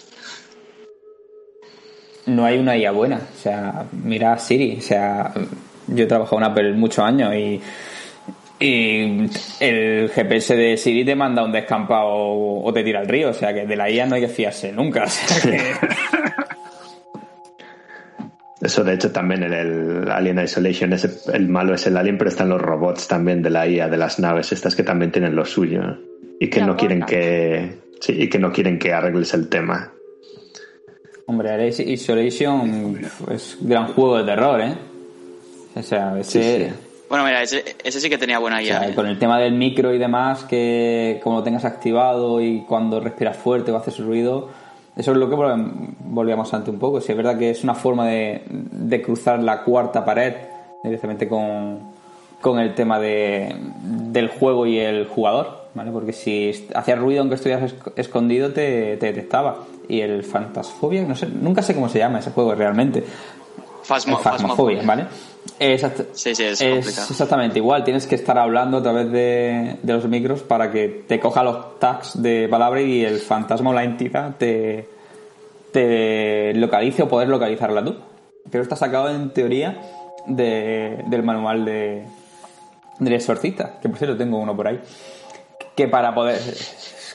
[2.25, 3.17] No hay una IA buena.
[3.17, 4.77] O sea, mira a Siri.
[4.77, 5.31] O sea,
[5.87, 7.61] yo he trabajado en Apple muchos años y,
[8.59, 9.29] y
[9.59, 13.29] el GPS de Siri te manda un descampado o te tira al río.
[13.29, 15.03] O sea, que de la IA no hay que fiarse nunca.
[15.03, 15.61] O sea, que-
[18.61, 22.29] Eso, de hecho, también en el Alien Isolation, ese- el malo es el alien, pero
[22.29, 25.45] están los robots también de la IA, de las naves, estas que también tienen lo
[25.45, 25.81] suyo.
[26.39, 27.79] Y que La no quieren que.
[27.99, 29.91] Sí, y que no quieren que arregles el tema.
[31.31, 32.99] Hombre, Isolation
[33.33, 34.73] es gran juego de terror, ¿eh?
[35.75, 36.73] O sea, ese, Sí, sí.
[37.07, 38.93] Bueno, mira, ese, ese sí que tenía buena o sea, ¿eh?
[38.93, 43.37] con el tema del micro y demás, que como lo tengas activado y cuando respiras
[43.37, 44.49] fuerte o haces ruido,
[44.95, 46.99] eso es lo que volv- volvíamos antes un poco.
[46.99, 50.33] Si es verdad que es una forma de, de cruzar la cuarta pared
[50.83, 51.79] directamente con,
[52.41, 55.91] con el tema de, del juego y el jugador, ¿vale?
[55.91, 59.59] Porque si hacías ruido aunque estuvieras esc- escondido te, te detectaba.
[59.87, 63.03] Y el Fantasfobia, no sé, nunca sé cómo se llama ese juego realmente.
[63.83, 64.81] Phasmophobia, Phasmophobia.
[64.83, 65.05] ¿vale?
[65.59, 66.61] Exact- Sí, sí, es
[67.09, 71.19] exactamente igual, tienes que estar hablando a través de, de los micros para que te
[71.19, 74.87] coja los tags de palabra y el fantasma o la entidad te,
[75.71, 77.95] te localice o poder localizarla tú.
[78.49, 79.79] Pero está sacado en teoría
[80.27, 82.03] de- del manual de,
[82.99, 84.79] del exorcista, que por cierto tengo uno por ahí.
[85.81, 86.39] Que para poder.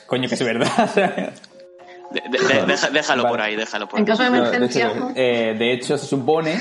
[0.07, 1.31] Coño, que es verdad.
[2.11, 3.33] De- de- de- deja- déjalo Vale.
[3.33, 4.07] por ahí, déjalo por En ahí.
[4.07, 4.91] caso de No, de emergencia.
[5.15, 6.55] eh, de hecho, se supone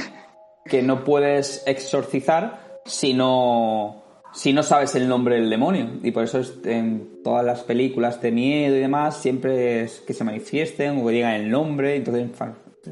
[0.64, 4.02] que no puedes exorcizar si no,
[4.34, 5.90] si no sabes el nombre del demonio.
[6.02, 10.14] Y por eso es- en todas las películas de miedo y demás siempre es que
[10.14, 11.96] se manifiesten o que digan el nombre.
[11.96, 12.28] Entonces,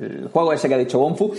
[0.00, 1.32] el juego ese que ha dicho Bonfu,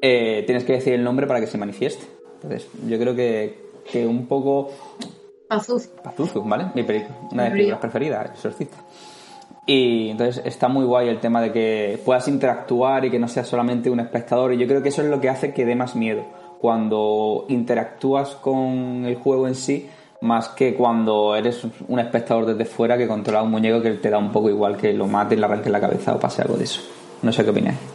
[0.00, 2.04] eh, tienes que decir el nombre para que se manifieste.
[2.42, 3.58] Entonces, yo creo que,
[3.90, 4.70] que un poco
[5.56, 5.88] Azuz.
[6.02, 6.66] Pazuzu, ¿vale?
[6.74, 8.76] Mi película, una de mis películas preferidas, El Exorcista.
[9.64, 13.46] Y entonces está muy guay el tema de que puedas interactuar y que no seas
[13.46, 14.52] solamente un espectador.
[14.52, 16.24] Y yo creo que eso es lo que hace que dé más miedo.
[16.60, 19.88] Cuando interactúas con el juego en sí,
[20.20, 24.18] más que cuando eres un espectador desde fuera que controla un muñeco que te da
[24.18, 26.80] un poco igual que lo mate, le arranque la cabeza o pase algo de eso.
[27.22, 27.91] No sé qué opináis.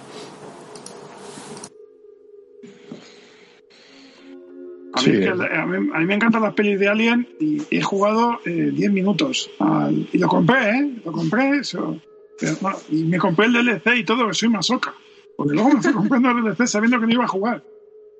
[4.97, 5.19] A mí, Sí.
[5.19, 8.71] que, a, mí, a mí me encantan las pelis de Alien y he jugado eh,
[8.73, 9.49] 10 minutos.
[9.59, 10.91] al- y lo compré, ¿eh?
[11.05, 11.59] Lo compré.
[11.59, 11.99] Eso,
[12.39, 14.93] pero, bueno, y me compré el DLC y todo, que soy masoca.
[15.35, 17.63] Porque luego me fui comprando el DLC sabiendo que no iba a jugar.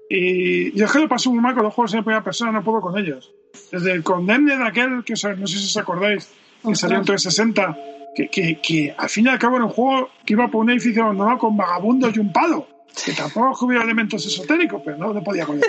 [0.10, 2.64] Y yo es que lo paso muy mal con los juegos en primera persona, no
[2.64, 3.34] puedo con ellos.
[3.72, 6.30] Desde el Condemned aquel, que os- no sé si os acordáis,
[6.66, 7.78] que salió en 360,
[8.16, 10.70] que, que, que al fin y al cabo era un juego que iba por un
[10.72, 12.68] edificio abandonado con vagabundos y un palo.
[13.06, 15.64] Que tampoco es que hubiera elementos esotéricos, pero no, no podía con él.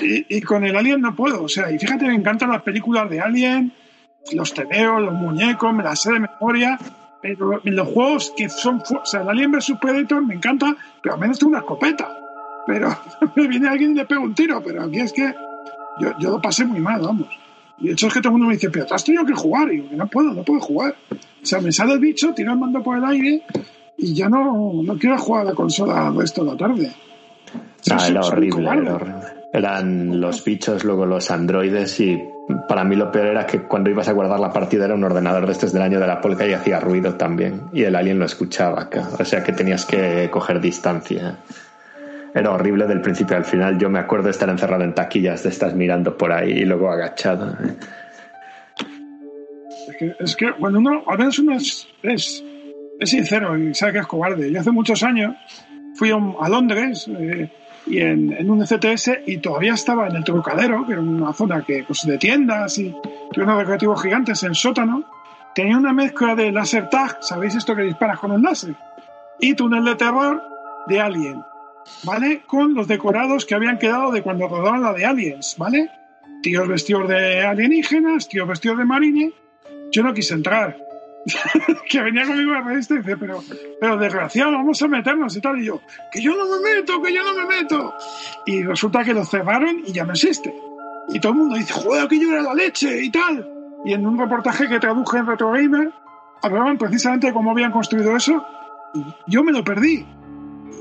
[0.00, 1.42] Y, y con el Alien no puedo.
[1.44, 3.72] O sea, y fíjate, me encantan las películas de Alien,
[4.32, 6.78] los tebeos, los muñecos, me las sé de memoria.
[7.20, 8.82] Pero los juegos que son.
[8.90, 12.16] O sea, el Alien vs Predator me encanta, pero al menos tengo una escopeta.
[12.66, 12.88] Pero
[13.36, 14.62] me viene alguien y le pega un tiro.
[14.64, 15.32] Pero aquí es que
[16.00, 17.28] yo, yo lo pasé muy mal, vamos.
[17.78, 19.34] Y de hecho es que todo el mundo me dice, pero te has tenido que
[19.34, 19.72] jugar.
[19.72, 20.94] Y que no puedo, no puedo jugar.
[21.10, 23.42] O sea, me sale el bicho, tiro el mando por el aire
[23.98, 26.92] y ya no, no quiero jugar a la consola el resto de la tarde.
[27.54, 29.41] O sea, Ah, soy- era horrible, era horrible.
[29.52, 32.18] Eran los bichos, luego los androides y
[32.68, 35.46] para mí lo peor era que cuando ibas a guardar la partida era un ordenador
[35.46, 37.62] de estos del año de la polca y hacía ruido también.
[37.72, 38.88] Y el alien lo escuchaba,
[39.18, 41.38] o sea que tenías que coger distancia.
[42.34, 43.78] Era horrible del principio al final.
[43.78, 46.90] Yo me acuerdo de estar encerrado en taquillas de estas mirando por ahí y luego
[46.90, 47.56] agachado.
[49.88, 52.42] Es que, es que cuando uno, a veces uno es, es,
[53.04, 54.50] sincero y sabe que es cobarde.
[54.50, 55.36] Yo hace muchos años
[55.94, 57.50] fui a Londres eh,
[57.86, 61.62] y en, en un CTS y todavía estaba en el Trucadero, que era una zona
[61.62, 62.94] que, pues, de tiendas y
[63.36, 65.04] unos recreativos gigantes en sótano.
[65.54, 68.74] Tenía una mezcla de laser tag, ¿sabéis esto que disparas con un láser?
[69.38, 70.42] Y túnel de terror
[70.86, 71.42] de Alien,
[72.04, 72.42] ¿vale?
[72.46, 75.90] Con los decorados que habían quedado de cuando rodaban la de Aliens, ¿vale?
[76.42, 79.32] Tíos vestidos de alienígenas, tíos vestidos de marine.
[79.90, 80.76] Yo no quise entrar.
[81.88, 83.42] que venía conmigo la revista y dice, pero,
[83.80, 85.60] pero desgraciado, vamos a meternos y tal.
[85.60, 87.94] Y yo, que yo no me meto, que yo no me meto.
[88.46, 90.54] Y resulta que lo cerraron y ya no existe.
[91.08, 93.48] Y todo el mundo dice, joder, que yo era la leche y tal.
[93.84, 95.90] Y en un reportaje que traduje en Retro Gamer,
[96.42, 98.44] hablaban precisamente de cómo habían construido eso.
[98.94, 100.06] Y yo me lo perdí.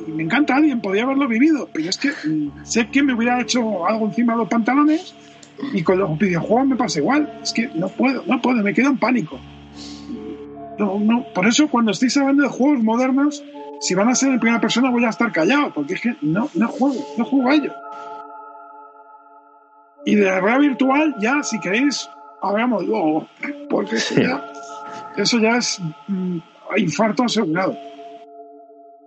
[0.07, 3.39] Y me encanta alguien, podía haberlo vivido, pero es que mm, sé que me hubiera
[3.39, 5.13] hecho algo encima de los pantalones
[5.73, 7.39] y con los videojuegos me pasa igual.
[7.41, 9.39] Es que no puedo, no puedo, me quedo en pánico.
[10.77, 13.43] No, no, por eso cuando estéis hablando de juegos modernos,
[13.81, 16.49] si van a ser en primera persona voy a estar callado, porque es que no,
[16.53, 17.73] no juego, no juego a ello.
[20.05, 22.09] Y de la realidad virtual, ya, si queréis,
[22.41, 23.27] hablamos luego,
[23.69, 24.43] porque eso ya,
[25.17, 26.37] eso ya es mm,
[26.77, 27.77] infarto asegurado.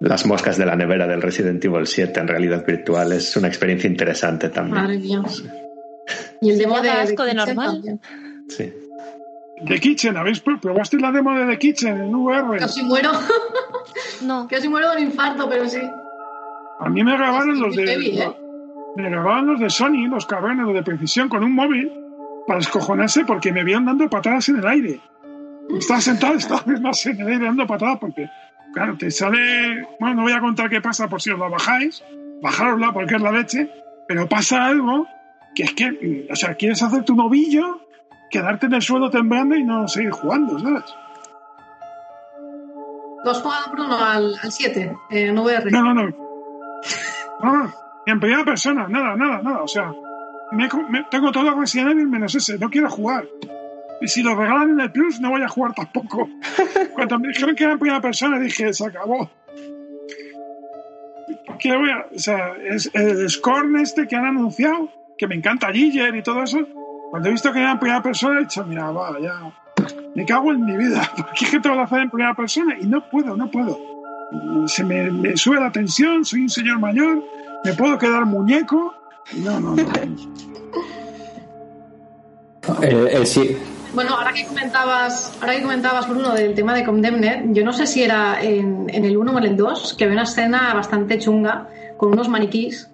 [0.00, 3.88] Las moscas de la nevera del Resident Evil 7 en realidad virtual es una experiencia
[3.88, 4.82] interesante también.
[4.82, 5.22] Madre mía.
[6.40, 7.72] Y el demo de, asco de normal.
[7.74, 8.00] también.
[8.48, 8.72] Sí.
[9.66, 12.58] The Kitchen, ¿habéis pro- probaste la demo de The Kitchen en VR?
[12.58, 13.10] Casi muero.
[14.22, 14.46] No.
[14.48, 15.80] Casi muero de un infarto, pero sí.
[16.80, 17.86] A mí me grabaron los de.
[17.86, 18.32] Heavy, ¿eh?
[18.96, 21.92] Me grababan los de Sony, los cabrones, los de precisión, con un móvil
[22.46, 25.00] para escojonarse porque me vieron dando patadas en el aire.
[25.76, 28.28] Estaba sentado, estaba más en el aire dando patadas porque,
[28.72, 29.86] claro, te sale.
[30.00, 32.02] Bueno, no voy a contar qué pasa por si os la bajáis,
[32.42, 33.70] bajarosla porque es la leche,
[34.08, 35.06] pero pasa algo
[35.54, 37.83] que es que, o sea, quieres hacerte un ovillo,
[38.38, 40.84] quedarte en el suelo temblando y no seguir jugando, ¿sabes?
[43.24, 45.70] ¿Lo has jugado, Bruno, al, al 7 en VR?
[45.70, 46.02] No, no, no.
[47.42, 47.72] No, no.
[48.06, 49.62] Ni en primera persona, nada, nada, nada.
[49.62, 49.92] O sea,
[50.52, 52.58] me, me- tengo todo Resident Evil menos ese.
[52.58, 53.24] No quiero jugar.
[54.00, 56.28] Y si lo regalan en el Plus, no voy a jugar tampoco.
[56.94, 59.30] Cuando me dijeron que era en primera persona, dije, se acabó.
[61.58, 62.06] ¿Qué voy a...?
[62.14, 66.42] O sea, es el Scorn este que han anunciado, que me encanta Giger y todo
[66.42, 66.58] eso.
[67.14, 69.34] Cuando he visto que era en primera persona, he dicho, mira, va, ya...
[70.16, 71.08] Me cago en mi vida.
[71.16, 72.76] porque es que tengo que hacer en primera persona?
[72.76, 73.78] Y no puedo, no puedo
[74.66, 77.22] se me, me sube la tensión, soy un señor mayor,
[77.64, 78.96] me puedo quedar muñeco.
[79.36, 79.84] No, no, no.
[82.82, 83.58] El, el sí.
[83.94, 87.86] Bueno, ahora que comentabas, ahora que comentabas, Bruno, del tema de Condemned, yo no sé
[87.86, 91.20] si era en, en el 1 o en el 2, que había una escena bastante
[91.20, 92.90] chunga con unos maniquís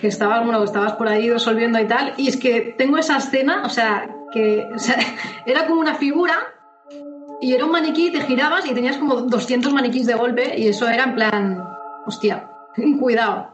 [0.00, 3.16] que estabas, bueno, que estabas por ahí resolviendo y tal, y es que tengo esa
[3.18, 4.96] escena, o sea, que o sea,
[5.46, 6.34] era como una figura
[7.40, 10.88] y era un maniquí, te girabas y tenías como 200 maniquís de golpe y eso
[10.88, 11.64] era en plan,
[12.06, 12.48] hostia,
[13.00, 13.48] cuidado.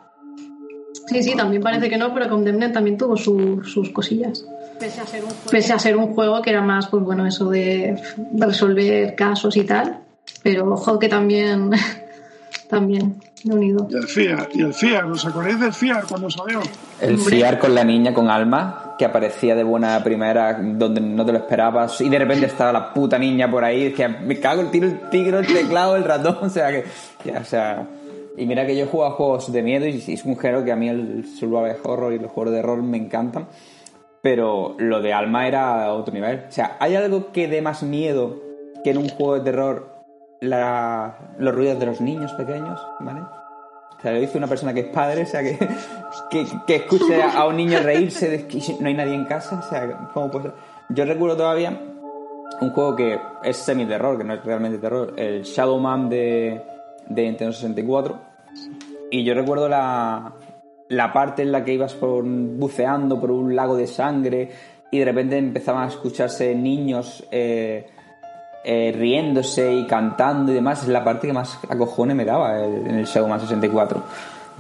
[1.07, 4.47] Sí, sí, también parece que no, pero Condemned también tuvo su- sus cosillas.
[4.79, 5.51] Pese a ser un juego.
[5.51, 8.01] Pese a ser un juego que era más, pues bueno, eso de
[8.35, 10.01] resolver casos y tal.
[10.43, 11.71] Pero ojo que también,
[12.71, 13.21] también,
[13.53, 13.87] unido.
[13.91, 16.61] Y el FIAR, y el FIAR, ¿os acordáis del FIAR cuando salió?
[17.01, 21.33] El fiar con la niña con alma, que aparecía de buena primera donde no te
[21.33, 24.71] lo esperabas, y de repente estaba la puta niña por ahí, que me cago el
[24.71, 26.85] tiro, el tigre, el teclado, el ratón, o sea que.
[27.25, 27.87] ya, o sea.
[28.37, 30.73] Y mira que yo he jugado a juegos de miedo y es un género que
[30.73, 33.47] a mí el survival horror y los juegos de horror me encantan.
[34.23, 36.47] Pero lo de alma era otro nivel.
[36.49, 38.43] O sea, ¿hay algo que dé más miedo
[38.83, 39.94] que en un juego de terror
[40.45, 42.81] la- los ruidos de los niños pequeños?
[43.01, 43.21] ¿Vale?
[43.21, 45.57] O sea, lo dice una persona que es padre, o sea, que,
[46.31, 49.63] que, que escuche a un niño reírse de que no hay nadie en casa, o
[49.63, 50.55] sea, ¿cómo puede ser?
[50.91, 51.81] Yo recuerdo todavía
[52.61, 56.63] un juego que es semi-terror, que no es realmente terror, el Shadow Man de,
[57.09, 58.19] de Nintendo 64.
[59.11, 60.33] Y yo recuerdo la,
[60.89, 64.51] la parte en la que ibas por, buceando por un lago de sangre
[64.91, 67.87] y de repente empezaban a escucharse niños eh,
[68.65, 70.83] eh, riéndose y cantando y demás.
[70.83, 74.03] Es la parte que más acojones me daba el- en el Shadow Man 64.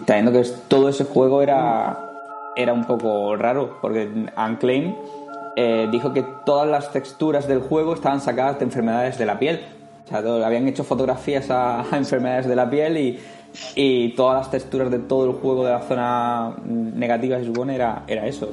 [0.05, 2.11] Teniendo que todo ese juego era,
[2.57, 4.94] era un poco raro, porque Unclaim
[5.57, 9.61] eh, dijo que todas las texturas del juego estaban sacadas de enfermedades de la piel.
[10.05, 13.18] O sea, todo- habían hecho fotografías a, a enfermedades de la piel y,
[13.76, 18.02] y todas las texturas de todo el juego de la zona negativa, se supone, era,
[18.09, 18.50] era eso.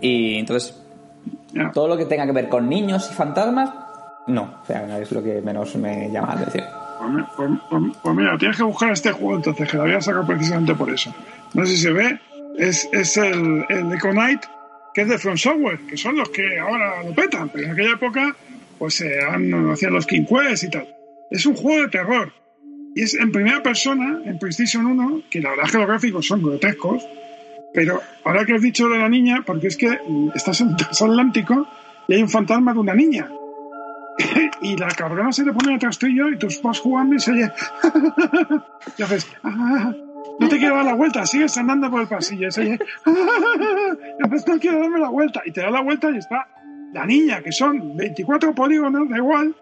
[0.00, 0.80] Y entonces,
[1.74, 3.70] todo lo que tenga que ver con niños y fantasmas,
[4.28, 4.60] no.
[4.62, 6.64] O sea, es lo que menos me llama la atención.
[6.98, 10.26] Pues, pues- pues- pues mira, tienes que buscar este juego entonces, que lo había sacado
[10.26, 11.14] precisamente por eso.
[11.54, 12.18] No sé si se ve,
[12.58, 14.42] es, el, el Echo Knight,
[14.94, 17.92] que es de From Software, que son los que ahora lo petan, pero en aquella
[17.92, 18.34] época
[18.78, 20.88] pues se han hacían los King Quest y tal.
[21.30, 22.32] Es un juego de terror.
[22.94, 26.26] Y es en primera persona, en PlayStation 1, que la verdad es que los gráficos
[26.26, 27.06] son grotescos,
[27.74, 30.76] pero ahora que has dicho de la niña, porque es que mm, estás en el
[30.76, 31.68] transatlántico
[32.08, 33.28] y hay un fantasma de una niña.
[34.62, 37.50] y la cabrona se le pone detrás tuyo y tú vas jugando y se oye.
[38.98, 39.26] y haces.
[39.42, 39.92] "Ah,
[40.40, 42.48] no te quiero dar la vuelta, sigues andando por el pasillo.
[42.48, 42.78] y se oye.
[44.22, 45.42] haces, no quiero darme la vuelta.
[45.44, 46.46] Y te da la vuelta y está
[46.92, 49.54] la niña, que son 24 polígonos, da igual,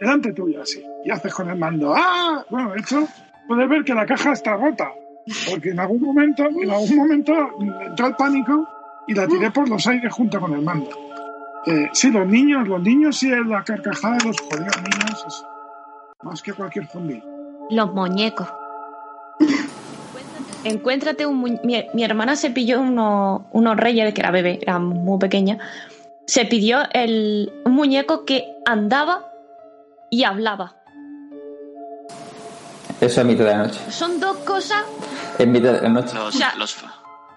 [0.00, 0.82] delante tuyo así.
[1.04, 1.94] Y haces con el mando.
[1.96, 2.44] ¡Ah!
[2.50, 3.06] Bueno, de hecho,
[3.48, 4.90] puedes ver que la caja está rota.
[5.50, 8.68] Porque en algún momento, en algún momento me entró el pánico
[9.06, 10.90] y la tiré por los aires junto con el mando.
[11.66, 15.44] Eh, sí, los niños, los niños sí, la carcajada de los jodidos niños es
[16.22, 17.22] más que cualquier zombie.
[17.70, 18.48] Los muñecos.
[20.64, 21.66] Encuéntrate un muñeco.
[21.66, 25.58] Mi, mi hermana se pilló uno- unos reyes, que era bebé, era muy pequeña.
[26.26, 29.30] Se pidió el, un muñeco que andaba
[30.10, 30.76] y hablaba.
[33.00, 33.80] Eso es mitad de la noche.
[33.90, 34.84] Son dos cosas.
[35.38, 36.14] Es mitad de la noche.
[36.14, 36.76] Los, O sea, los,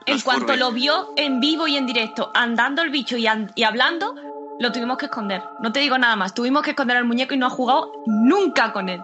[0.07, 3.63] En cuanto lo vio en vivo y en directo, andando el bicho y, an- y
[3.63, 4.15] hablando,
[4.59, 5.43] lo tuvimos que esconder.
[5.59, 6.33] No te digo nada más.
[6.33, 9.01] Tuvimos que esconder al muñeco y no ha jugado nunca con él.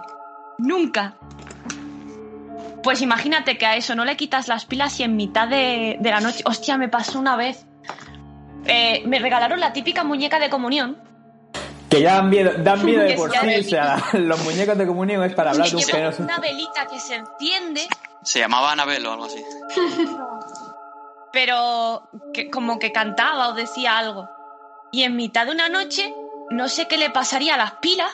[0.58, 1.14] Nunca.
[2.84, 6.10] Pues imagínate que a eso no le quitas las pilas y en mitad de, de
[6.12, 6.42] la noche.
[6.46, 7.66] Hostia, me pasó una vez.
[8.66, 10.98] Eh, me regalaron la típica muñeca de comunión.
[11.90, 13.38] Que ya dan miedo, dan miedo de por sí.
[13.60, 17.16] O sea, los muñecos de comunión es para hablar de un una velita que se
[17.16, 17.88] enciende,
[18.24, 19.44] Se llamaba Anabel o algo así.
[21.34, 24.30] pero que como que cantaba o decía algo.
[24.92, 26.14] Y en mitad de una noche,
[26.52, 28.12] no sé qué le pasaría a las pilas,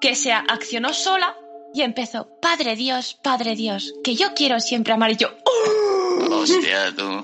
[0.00, 1.36] que se accionó sola
[1.72, 5.12] y empezó, Padre Dios, Padre Dios, que yo quiero siempre amar.
[5.12, 6.34] Y yo, ¡oh!
[6.34, 7.22] Hostia, tú.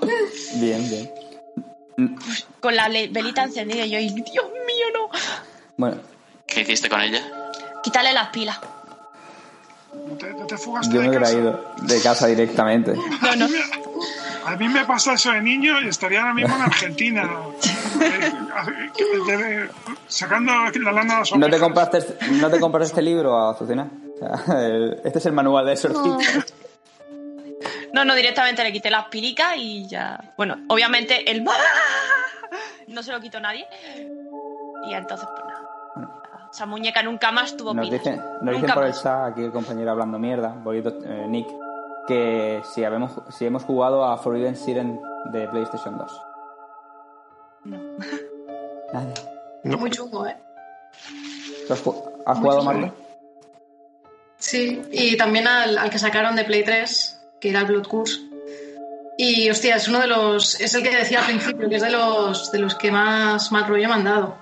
[0.55, 2.17] Bien, bien.
[2.61, 5.09] con la velita encendida, y yo, y, Dios mío, no.
[5.75, 5.97] Bueno,
[6.47, 7.21] ¿Qué hiciste con ella?
[7.83, 8.59] Quítale las pilas.
[10.07, 12.93] ¿No te, no te fugaste yo me de hubiera ido de casa directamente.
[13.21, 13.47] No, no.
[14.45, 17.29] A mí me pasa eso de niño y estaría ahora mismo en Argentina.
[18.01, 18.31] eh,
[19.29, 19.69] eh,
[20.07, 23.89] sacando la lana de las ¿No te compraste, ¿no te compraste este libro, Azucena?
[24.21, 24.53] O
[25.03, 26.45] este es el manual de exorcista.
[27.93, 30.33] No, no, directamente le quité las pilicas y ya.
[30.37, 31.45] Bueno, obviamente el.
[32.87, 33.65] No se lo quitó nadie.
[34.87, 35.73] Y entonces, pues nada.
[36.53, 39.89] Esa muñeca nunca más tuvo Nos dicen, nos dicen por el chat, aquí el compañero
[39.89, 41.47] hablando mierda, bonito eh, Nick,
[42.07, 44.99] que si, habemos, si hemos jugado a Forbidden Siren
[45.31, 46.21] de PlayStation 2.
[47.65, 47.77] No.
[48.93, 49.13] Nadie.
[49.77, 50.35] Muy chungo, ¿eh?
[51.67, 52.93] ¿Tú has, ju- has jugado?
[54.37, 58.19] Sí, y también al, al que sacaron de Play 3, que era el Blood Curse.
[59.17, 60.59] Y hostia, es uno de los.
[60.59, 63.67] Es el que decía al principio, que es de los, de los que más mal
[63.67, 64.35] rollo me han dado.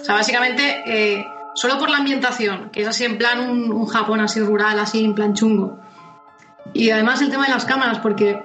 [0.00, 3.86] O sea, básicamente, eh, solo por la ambientación, que es así en plan un, un
[3.86, 5.78] Japón así rural, así en plan chungo.
[6.74, 8.42] Y además el tema de las cámaras, porque.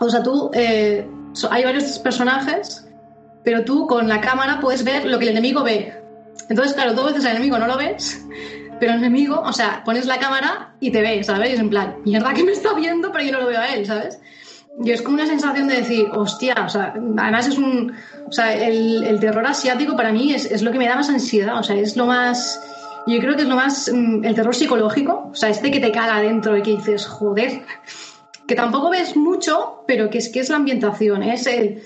[0.00, 0.50] O sea, tú.
[0.54, 1.08] eh,
[1.50, 2.88] hay varios personajes,
[3.44, 5.94] pero tú con la cámara puedes ver lo que el enemigo ve.
[6.48, 8.24] Entonces, claro, dos veces al enemigo no lo ves,
[8.80, 11.50] pero el enemigo, o sea, pones la cámara y te ve, ¿sabes?
[11.50, 13.68] Y es en plan, mierda que me está viendo, pero yo no lo veo a
[13.68, 14.18] él, ¿sabes?
[14.84, 17.94] Y es como una sensación de decir, hostia, o sea, además es un.
[18.28, 21.08] O sea, el, el terror asiático para mí es, es lo que me da más
[21.08, 22.60] ansiedad, o sea, es lo más.
[23.06, 23.90] Yo creo que es lo más.
[23.92, 27.62] mm, El terror psicológico, o sea, este que te caga adentro y que dices, joder,
[28.46, 31.82] que tampoco ves mucho, pero que es que es la ambientación, es el,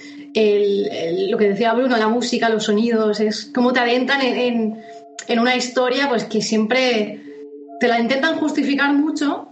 [1.31, 4.77] lo que decía Bruno, la música, los sonidos, es cómo te adentran en,
[5.29, 7.23] en- una historia, pues que siempre
[7.81, 9.49] te la intentan justificar mucho,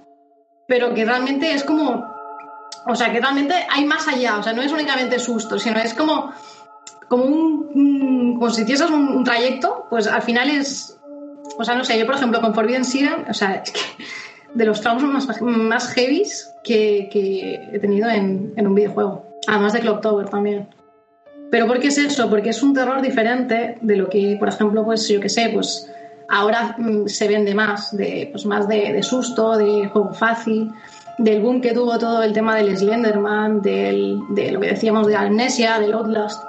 [0.66, 2.04] pero que realmente es como,
[2.86, 5.94] o sea, que realmente hay más allá, o sea, no es únicamente susto, sino es
[5.94, 6.32] como,
[7.08, 10.97] como un, como si hicieses un, un trayecto, pues al final es,
[11.58, 13.80] o sea, no sé, yo por ejemplo con Forbidden Siren, o sea, es que
[14.54, 19.72] de los traumas más, más heavies que, que he tenido en, en un videojuego, además
[19.72, 20.68] de Clock Tower también.
[21.50, 22.28] Pero ¿por qué es eso?
[22.30, 25.90] Porque es un terror diferente de lo que, por ejemplo, pues yo qué sé, pues
[26.28, 30.70] ahora mm, se vende más, de, pues más de, de susto, de juego fácil,
[31.16, 35.16] del boom que tuvo todo el tema del Slenderman, del, de lo que decíamos de
[35.16, 36.42] Amnesia, del Outlast.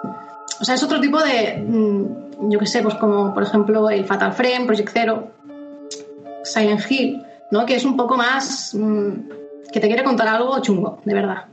[0.61, 4.05] O sea, es otro tipo de, mm, yo qué sé, pues como por ejemplo el
[4.05, 5.31] Fatal Frame, Project Zero,
[6.43, 7.65] Silent Hill, ¿no?
[7.65, 9.13] Que es un poco más mm,
[9.71, 11.45] que te quiere contar algo chungo, de verdad.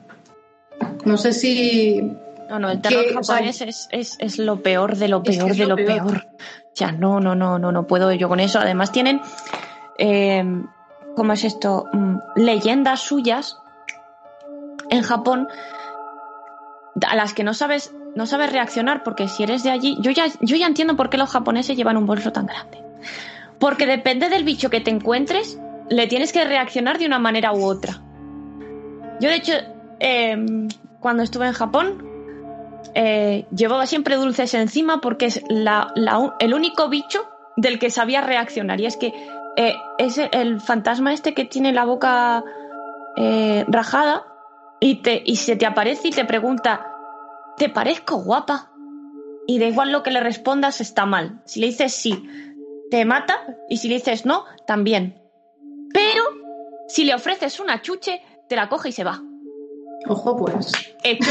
[1.04, 2.00] No sé si
[2.48, 5.22] No, no, el terror Que, o sea, japonés es, es, es lo peor de lo
[5.24, 6.06] Es que peor de lo lo peor.
[6.06, 6.26] peor.
[6.36, 8.58] O sea, no, no, no, no, no puedo yo con eso.
[8.58, 9.20] Además tienen,
[9.98, 10.44] eh,
[11.16, 11.86] ¿cómo es esto?
[11.92, 13.58] Mm, leyendas suyas
[14.90, 15.48] en Japón
[17.06, 20.26] a las que no sabes, no sabes reaccionar porque si eres de allí, yo ya,
[20.40, 22.82] yo ya entiendo por qué los japoneses llevan un bolso tan grande.
[23.60, 27.64] Porque depende del bicho que te encuentres, le tienes que reaccionar de una manera u
[27.64, 28.00] otra.
[29.20, 29.52] Yo, de hecho,
[30.00, 30.36] eh,
[31.00, 32.04] cuando estuve en Japón,
[32.94, 35.92] eh, llevaba siempre dulces encima porque es la-
[36.38, 38.80] el único bicho del que sabía reaccionar.
[38.80, 39.12] Y es que
[39.56, 42.44] eh, es el fantasma este que tiene la boca
[43.16, 44.24] eh, rajada
[44.80, 46.86] y, te, y se te aparece y te pregunta,
[47.56, 48.72] ¿te parezco guapa?
[49.46, 51.40] Y da igual lo que le respondas, está mal.
[51.44, 52.28] Si le dices sí,
[52.90, 55.22] te mata y si le dices no, también.
[55.92, 56.22] Pero
[56.88, 59.22] si le ofreces una chuche, te la coge y se va.
[60.08, 60.72] Ojo, pues.
[61.02, 61.30] Hecho.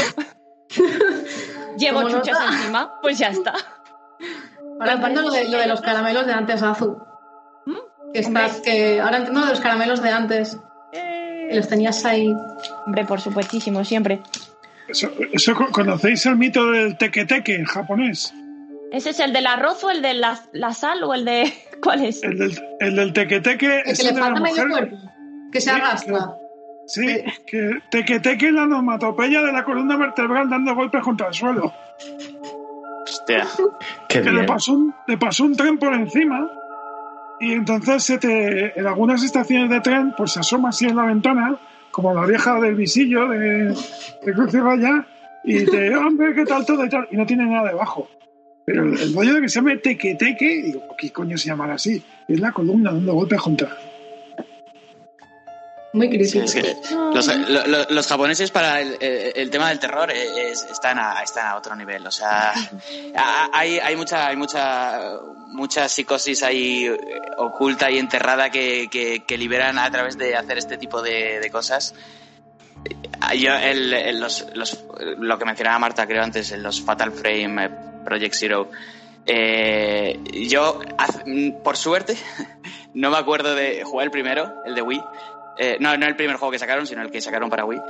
[1.78, 2.46] Llevo chuches nota.
[2.46, 3.54] encima, pues ya está.
[4.80, 6.98] Ahora entiendo lo de, lo de los caramelos de antes, Azu.
[7.66, 8.12] ¿Mm?
[8.12, 10.58] Que estás, que ahora entiendo lo de los caramelos de antes.
[10.92, 12.34] Que los tenías ahí.
[12.86, 14.22] Hombre, por supuestísimo, siempre.
[14.88, 18.32] Eso, eso co- ¿Conocéis el mito del teque-teque en japonés?
[18.92, 21.52] ¿Ese es el del arroz o el de la, la sal o el de.
[21.82, 22.22] ¿Cuál es?
[22.22, 24.88] El del, el del teque-teque es que le el de la falta medio mujer.
[24.88, 25.10] cuerpo.
[25.52, 26.30] Que se Sí, arrastra.
[26.86, 27.06] Sí,
[27.46, 31.72] que teque-teque es la onomatopeya de la columna vertebral dando golpes contra el suelo.
[33.04, 33.46] Hostia.
[34.08, 34.46] Qué que le bien.
[34.46, 36.48] pasó, un, le pasó un tren por encima
[37.40, 41.04] y entonces se te, en algunas estaciones de tren pues se asoma así en la
[41.06, 41.58] ventana
[41.96, 43.74] como la vieja del visillo de,
[44.22, 45.06] de Cruz y Raya
[45.42, 48.06] y te hombre qué tal todo y tal y no tiene nada debajo
[48.66, 51.72] pero el, el rollo de que se llame teque teque digo ¿qué coño se llamará
[51.72, 52.02] así?
[52.28, 53.74] es la columna dando golpes contra
[55.96, 56.44] Muy Sí, crítico.
[56.44, 56.76] es que
[57.14, 61.46] los, lo- los japoneses para el, el- tema del terror eh, es- están, a, están
[61.46, 62.06] a otro nivel.
[62.06, 62.52] O sea,
[63.52, 65.18] hay, hay mucha, hay mucha,
[65.48, 66.98] mucha psicosis ahí eh,
[67.38, 71.50] oculta y enterrada que, que- que liberan a través de hacer este tipo de, de
[71.50, 71.94] cosas.
[72.84, 74.84] Eh, Yo, el- el- los- los-
[75.18, 77.70] lo que mencionaba Marta, creo antes, en los Fatal Frame, eh,
[78.04, 78.70] Project Zero.
[79.28, 80.80] eh, yo,
[81.26, 82.16] mm, por suerte,
[82.94, 85.02] no me acuerdo de jugar el primero, el de Wii.
[85.58, 87.80] Eh, no, no el primer juego que sacaron, sino el que sacaron para Wii.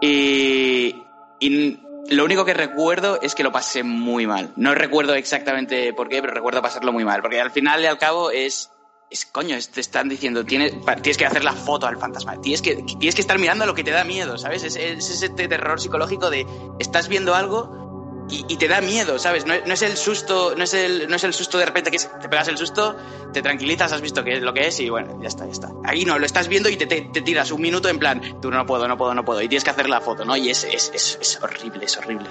[0.00, 1.02] Y,
[1.40, 4.52] y lo único que recuerdo es que lo pasé muy mal.
[4.56, 7.22] No recuerdo exactamente por qué, pero recuerdo pasarlo muy mal.
[7.22, 8.70] Porque al final y al cabo es.
[9.10, 12.76] Es coño, te están diciendo, tienes, tienes que hacer la foto al fantasma, tienes que,
[12.76, 14.64] tienes que estar mirando lo que te da miedo, ¿sabes?
[14.64, 16.46] Es, es ese terror psicológico de
[16.78, 17.81] estás viendo algo
[18.28, 19.44] y, y te da miedo, ¿sabes?
[19.46, 21.98] No, no es el susto, no es el, no es el susto de repente que
[21.98, 22.96] te pegas el susto,
[23.32, 25.70] te tranquilizas, has visto qué es lo que es y bueno, ya está, ya está.
[25.84, 28.50] Ahí no, lo estás viendo y te, te- te tiras un minuto en plan, tú
[28.50, 30.36] no puedo, no puedo, no puedo, y tienes que hacer la foto, ¿no?
[30.36, 32.28] Y es, es, es, es horrible, es horrible.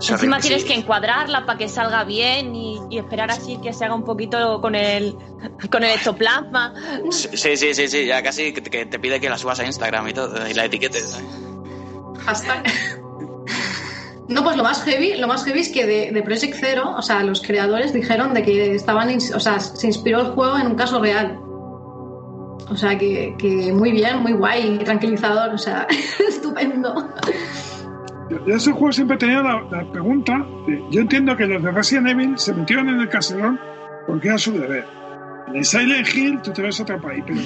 [0.00, 0.68] Es Encima horrible, tienes sí.
[0.68, 4.60] que encuadrarla para que salga bien y, y esperar así que se haga un poquito
[4.62, 5.14] con el,
[5.70, 6.72] con el ectoplasma.
[7.10, 9.66] Sí, sí, sí, sí, ya casi que te, que te pide que la subas a
[9.66, 11.20] Instagram y todo, y la etiquetes.
[12.24, 12.62] Hashtag.
[14.30, 17.02] No, pues lo más heavy, lo más heavy es que de, de Project Zero, o
[17.02, 20.74] sea, los creadores dijeron de que estaban, o sea, se inspiró el juego en un
[20.76, 21.36] caso real.
[22.70, 23.34] O sea, que,
[23.74, 25.88] muy bien, muy guay, tranquilizador, o sea,
[26.28, 27.08] estupendo.
[28.30, 30.46] Yo, ese juego siempre tenido la, la pregunta.
[30.92, 33.58] yo entiendo que los de Resident Evil se metieron en el caserón
[34.06, 34.84] porque era su deber.
[35.48, 37.40] En el Silent Hill tú te ves otro país, pero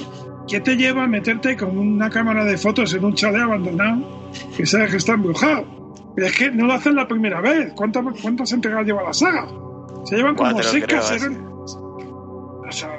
[0.47, 4.67] ¿qué te lleva a meterte con una cámara de fotos en un chalet abandonado que
[4.67, 5.84] sabes que está embrujado?
[6.15, 7.73] Pero es que no lo hacen la primera vez.
[7.75, 9.47] ¿Cuántas, cuántas entregas lleva la saga?
[10.05, 11.39] Se llevan como Cuatro, seis creo, caserones.
[12.67, 12.89] O sea,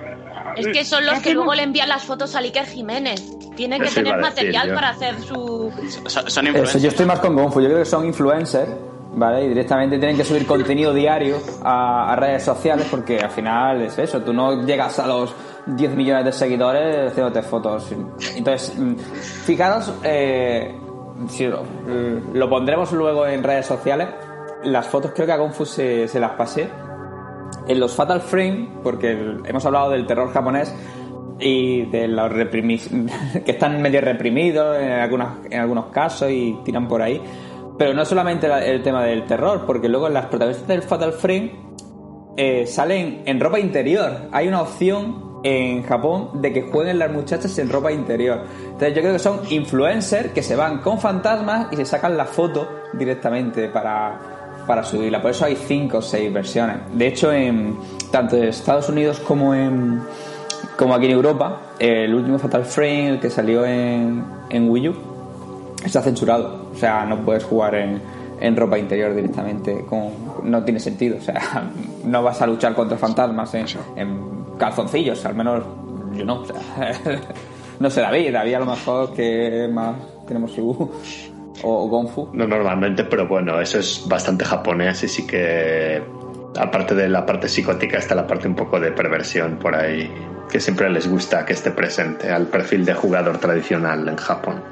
[0.56, 3.22] Es eh, que son los ¿qué que luego le envían las fotos a Iker Jiménez.
[3.56, 4.74] Tiene que Eso tener decir material yo.
[4.74, 5.72] para hacer su...
[6.06, 6.82] Son, son Eso, influencers.
[6.82, 7.60] yo estoy más con Gonfu.
[7.60, 8.70] Yo creo que son influencers,
[9.14, 9.44] ¿vale?
[9.46, 13.98] Y directamente tienen que subir contenido diario a, a redes sociales porque al final es
[13.98, 14.20] eso.
[14.22, 15.34] Tú no llegas a los
[15.66, 17.90] 10 millones de seguidores haciéndote fotos.
[18.36, 18.94] Entonces, mm,
[19.46, 20.74] fijaros, eh,
[21.28, 24.08] si lo, pondremos luego en redes sociales.
[24.64, 26.68] Las fotos creo que a Gonfu se, se las pasé.
[27.68, 29.12] En los Fatal Frame, porque
[29.44, 30.74] hemos hablado del terror japonés
[31.38, 36.88] y de los reprimi- que están medio reprimidos en, algunas, en algunos casos y tiran
[36.88, 37.20] por ahí.
[37.78, 41.52] Pero no solamente la- el tema del terror, porque luego las protagonistas del Fatal Frame
[42.36, 44.12] eh, salen en ropa interior.
[44.32, 48.40] Hay una opción en Japón de que jueguen las muchachas en ropa interior.
[48.64, 52.24] Entonces yo creo que son influencers que se van con fantasmas y se sacan la
[52.24, 54.18] foto directamente para,
[54.66, 55.22] para subirla.
[55.22, 56.78] Por eso hay cinco o seis versiones.
[56.92, 57.76] De hecho, en
[58.10, 60.00] tanto en Estados Unidos como en
[60.76, 64.94] como aquí en Europa, el último Fatal Frame, el que salió en, en Wii U,
[65.84, 66.66] está censurado.
[66.72, 68.00] O sea, no puedes jugar en,
[68.40, 69.84] en ropa interior directamente.
[69.88, 70.10] Con,
[70.42, 71.16] no tiene sentido.
[71.16, 71.70] O sea,
[72.04, 73.66] no vas a luchar contra fantasmas en,
[73.96, 75.24] en calzoncillos.
[75.24, 75.64] Al menos
[76.14, 76.44] yo no.
[77.78, 78.32] No sé, David.
[78.32, 79.96] David a lo mejor que más
[80.26, 80.90] tenemos su...
[81.62, 82.28] O Gonfu.
[82.34, 86.02] No normalmente, pero bueno, eso es bastante japonés y sí que,
[86.58, 90.10] aparte de la parte psicótica, está la parte un poco de perversión por ahí,
[90.50, 94.62] que siempre les gusta que esté presente al perfil de jugador tradicional en Japón.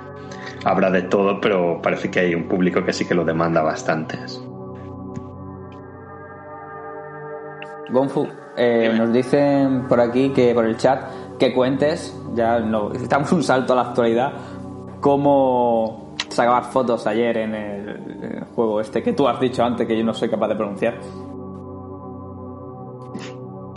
[0.65, 4.19] Habrá de todo, pero parece que hay un público que sí que lo demanda bastante.
[7.95, 8.27] Gonfu,
[8.57, 11.01] eh, nos dicen por aquí que por el chat
[11.39, 14.33] que cuentes, ya no, necesitamos un salto a la actualidad,
[15.01, 19.87] cómo sacabas fotos ayer en el, en el juego este que tú has dicho antes
[19.87, 20.99] que yo no soy capaz de pronunciar.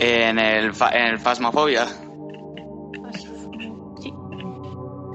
[0.00, 1.84] En el, fa- en el Phasmophobia.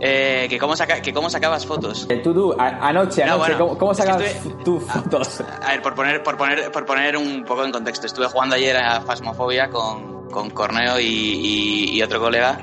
[0.06, 2.06] Eh, que, cómo saca, que cómo sacabas fotos.
[2.10, 5.42] Eh, tú, tú, a- anoche, No, anoche, bueno, ¿cómo, cómo es que sacabas estuve- fotos?
[5.62, 8.76] A ver, por poner, por poner, por poner un poco en contexto, estuve jugando ayer
[8.76, 12.60] a Phasmophobia con, con Corneo y, y- y otro colega.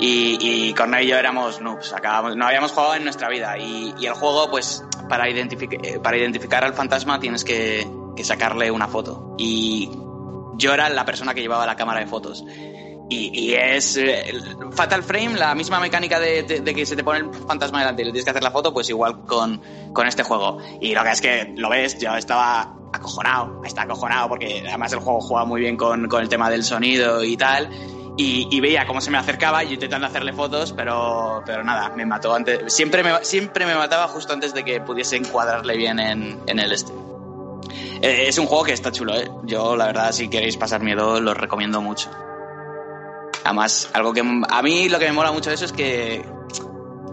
[0.00, 3.56] Y, y Corneo y yo éramos noobs, acabamos, no habíamos jugado en nuestra vida.
[3.58, 8.24] Y, y el juego, pues, para, identific- eh, para identificar al fantasma tienes que, que
[8.24, 9.36] sacarle una foto.
[9.38, 9.88] Y
[10.56, 12.44] yo era la persona que llevaba la cámara de fotos.
[13.12, 14.32] Y, es eh,
[14.72, 18.12] Fatal Frame, la misma mecánica de, que se te pone el fantasma delante y le
[18.12, 19.60] tienes que hacer la foto, pues igual con,
[19.92, 20.58] con este juego.
[20.80, 25.00] Y lo que es que lo ves, yo estaba acojonado, estaba acojonado porque además el
[25.00, 27.68] juego juega muy bien con, con el tema del sonido y tal.
[28.16, 32.04] Y, y veía cómo se me acercaba y intentando hacerle fotos, pero, pero nada, me
[32.04, 32.72] mató antes.
[32.72, 36.72] Siempre me, siempre me mataba justo antes de que pudiese encuadrarle bien en, en el
[36.72, 36.92] este.
[38.02, 39.30] Eh, es un juego que está chulo, ¿eh?
[39.44, 42.10] Yo, la verdad, si queréis pasar miedo, lo recomiendo mucho.
[43.44, 46.24] Además, algo que a mí lo que me mola mucho de eso es que,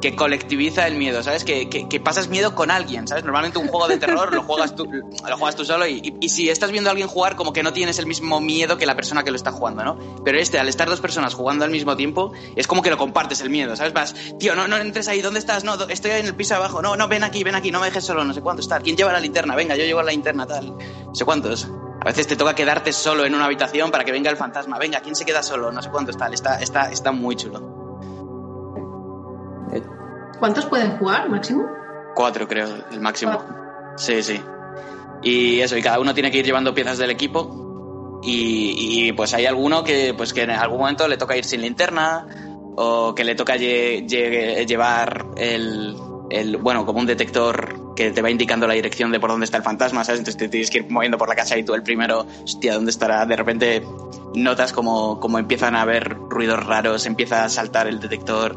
[0.02, 1.44] que colectiviza el miedo, ¿sabes?
[1.44, 3.24] Que, que, pasas miedo con alguien, ¿sabes?
[3.26, 6.50] Normalmente un juego de terror lo juegas tú, lo juegas tú solo y, y- si
[6.50, 9.24] estás viendo a alguien jugar, como que no tienes el mismo miedo que la persona
[9.24, 9.98] que lo está jugando, ¿no?
[10.24, 13.42] Pero este, al estar dos personas jugando al mismo tiempo, es como que lo compartes
[13.42, 13.92] el miedo, ¿sabes?
[13.92, 15.64] Vas, tío, no, no entres ahí, ¿dónde estás?
[15.64, 18.06] No, estoy en el piso abajo, no, no, ven aquí, ven aquí, no me dejes
[18.06, 18.80] solo, no sé cuánto está.
[18.80, 19.56] ¿Quién lleva la linterna?
[19.56, 20.78] Venga, yo llevo la linterna, tal.
[20.78, 21.68] No sé cuántos.
[22.02, 24.78] A veces te toca quedarte solo en una habitación para que venga el fantasma.
[24.80, 25.72] Venga, ¿quién se queda solo?
[25.72, 26.28] No sé cuánto está.
[26.28, 27.60] Está, está, está muy chulo.
[30.40, 31.66] ¿Cuántos pueden jugar máximo?
[32.16, 33.44] Cuatro, creo, el máximo.
[33.98, 34.42] Sí, sí.
[35.22, 38.20] Y eso, y cada uno tiene que ir llevando piezas del equipo.
[38.24, 41.62] Y, y, pues hay alguno que, pues que en algún momento le toca ir sin
[41.62, 42.26] linterna.
[42.82, 45.98] O que le toca lle- lle- llevar el,
[46.30, 49.58] el, bueno, como un detector que te va indicando la dirección de por dónde está
[49.58, 50.20] el fantasma, ¿sabes?
[50.20, 52.92] Entonces te tienes que ir moviendo por la casa y tú el primero, hostia, ¿dónde
[52.92, 53.26] estará?
[53.26, 53.84] De repente
[54.36, 58.56] notas como, como empiezan a haber ruidos raros, empieza a saltar el detector.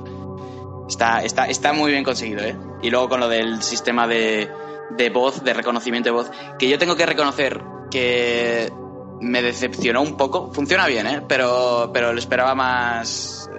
[0.88, 2.56] Está, está, está muy bien conseguido, ¿eh?
[2.82, 4.48] Y luego con lo del sistema de,
[4.90, 8.72] de voz, de reconocimiento de voz, que yo tengo que reconocer que
[9.20, 10.52] me decepcionó un poco.
[10.52, 11.20] Funciona bien, ¿eh?
[11.26, 13.50] Pero, pero lo esperaba más,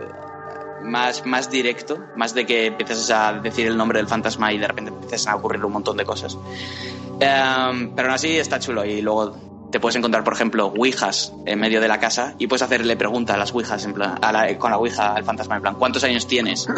[0.83, 4.67] más, más directo, más de que empieces a decir el nombre del fantasma y de
[4.67, 6.37] repente empiezan a ocurrir un montón de cosas.
[7.19, 9.35] Em, pero aún así está chulo y luego
[9.71, 13.33] te puedes encontrar, por ejemplo, ouijas en medio de la casa y puedes hacerle pregunta
[13.33, 16.03] a las ouijas, en plan, a la- con la ouija al fantasma, en plan, ¿cuántos
[16.03, 16.67] años tienes?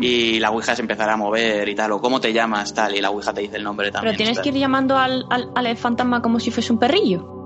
[0.00, 2.74] Y la ouija se empezará a mover y tal, o ¿cómo te llamas?
[2.74, 4.14] Tal, y la ouija te dice el nombre también.
[4.16, 7.41] Pero tienes que ir llamando al, al, al fantasma como si fuese un perrillo.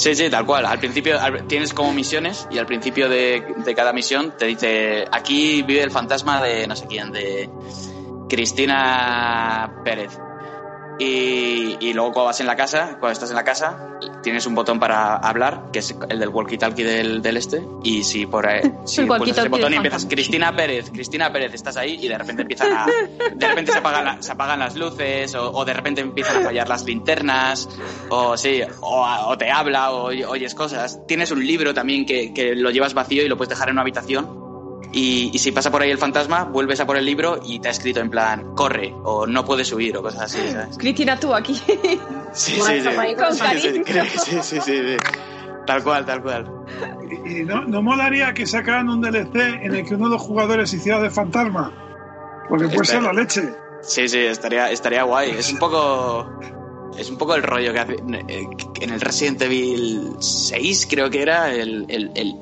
[0.00, 0.64] Sí, sí, tal cual.
[0.64, 5.60] Al principio tienes como misiones y al principio de, de cada misión te dice, aquí
[5.60, 7.50] vive el fantasma de no sé quién, de
[8.26, 10.18] Cristina Pérez.
[11.02, 14.54] Y, y luego cuando vas en la casa, cuando estás en la casa, tienes un
[14.54, 17.62] botón para hablar, que es el del walkie-talkie del, del este.
[17.82, 20.04] Y si por ahí, si pulsas ese botón y empiezas.
[20.04, 22.86] Cristina Pérez, Cristina Pérez, estás ahí y de repente empiezan a,
[23.34, 26.40] de repente se apagan, la- se apagan las luces o, o de repente empiezan a
[26.42, 27.66] fallar las linternas
[28.10, 31.00] o sí, o, o te habla o oy- oyes cosas.
[31.06, 33.82] Tienes un libro también que, que lo llevas vacío y lo puedes dejar en una
[33.82, 34.49] habitación
[34.92, 37.68] y, y si pasa por ahí el fantasma, vuelves a por el libro y te
[37.68, 40.76] ha escrito en plan, corre, o no puedes huir, o cosas así, ¿sabes?
[40.78, 41.54] Cristina, tú aquí.
[42.32, 43.14] Sí, sí, sí.
[43.16, 44.96] con Sí, sí, sí.
[45.66, 46.50] Tal cual, tal cual.
[47.26, 50.72] Y no, no molaría que sacaran un DLC en el que uno de los jugadores
[50.72, 51.72] hiciera de fantasma.
[52.48, 53.52] Porque puede ser la leche.
[53.82, 55.30] Sí, sí, estaría, estaría guay.
[55.30, 56.28] Es un poco.
[56.98, 57.92] Es un poco el rollo que hace.
[58.28, 58.46] eh,
[58.80, 61.86] En el Resident Evil 6, creo que era, el,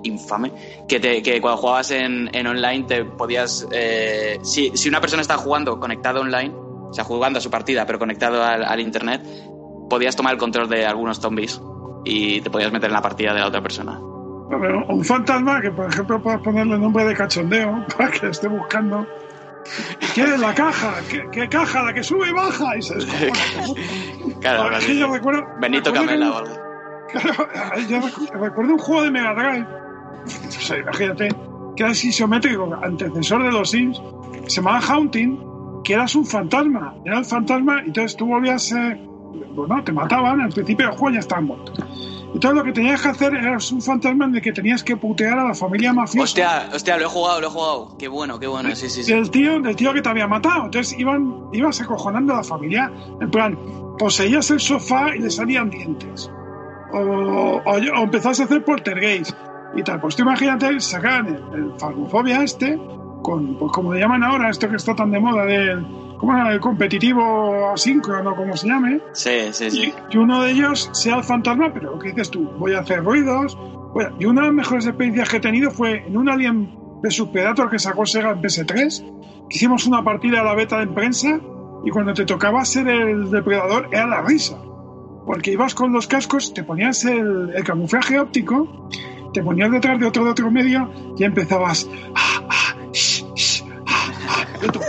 [0.03, 0.53] infame.
[0.88, 3.66] Que, te, cuando jugabas en, en online te podías.
[3.72, 7.86] eh, si, si una persona está jugando conectado online, o sea, jugando a su partida,
[7.86, 9.22] pero conectado al, internet,
[9.90, 11.61] podías tomar el control de algunos zombies
[12.05, 13.99] y te podías meter en la partida de la otra persona.
[14.01, 19.07] Un fantasma que, por ejemplo, puedas ponerle nombre de cachondeo para que esté buscando.
[20.15, 20.95] ¿Quién es la caja?
[21.11, 21.83] ¿Qué, qué caja?
[21.83, 22.77] La que sube y baja.
[22.77, 22.95] Y se.
[24.41, 26.55] Claro, yo recuerdo, Benito Camela o algo.
[27.11, 27.49] Claro,
[27.89, 31.29] yo recu- recuerdo un juego de Mega Drive, o sea, imagínate,
[31.75, 34.01] que era así isométrico, antecesor de los Sims,
[34.47, 39.01] se llamaba Haunting, que eras un fantasma, era el fantasma, y entonces tú volvías, eh,
[39.55, 41.79] bueno, te mataban, al principio del juego ya estaban muertos.
[42.35, 45.39] Entonces lo que tenías que hacer era un fantasma en el que tenías que putear
[45.39, 46.24] a la familia mafiosa.
[46.24, 47.97] Hostia, hostia, lo he jugado, lo he jugado.
[47.99, 49.12] Qué bueno, qué bueno, sí, sí, sí.
[49.12, 50.66] Del tío, del tío que te había matado.
[50.66, 52.93] Entonces iban, ibas acojonando a la familia.
[53.20, 53.59] En plan,
[53.99, 56.31] poseías el sofá y le salían dientes.
[56.93, 59.33] O, o, o empezás a hacer poltergeist
[59.74, 60.01] y tal.
[60.01, 62.79] Pues tú imagínate, sacan el, el Phasmophobia este,
[63.23, 65.85] con, pues como le llaman ahora, esto que está tan de moda del
[66.19, 66.53] ¿cómo era?
[66.53, 69.01] el competitivo asíncrono, como se llame.
[69.12, 69.95] Sí, sí, Y, sí.
[70.11, 73.05] y uno de ellos sea el fantasma, pero lo que dices tú, voy a hacer
[73.05, 73.57] ruidos.
[73.57, 76.71] a- Y una de las mejores experiencias que he tenido fue en un Alien
[77.03, 79.05] vs Predator que sacó Sega en PS3.
[79.49, 81.39] que Hicimos una partida a la beta en prensa
[81.85, 84.59] y cuando te tocaba ser el depredador era la risa.
[85.27, 88.89] Porque ibas con los cascos, te ponías el, el camuflaje óptico,
[89.33, 91.89] te ponías detrás de otro de otro medio y empezabas.
[92.14, 92.77] "Ah, ah,
[94.59, 94.81] ah, ah", y tú,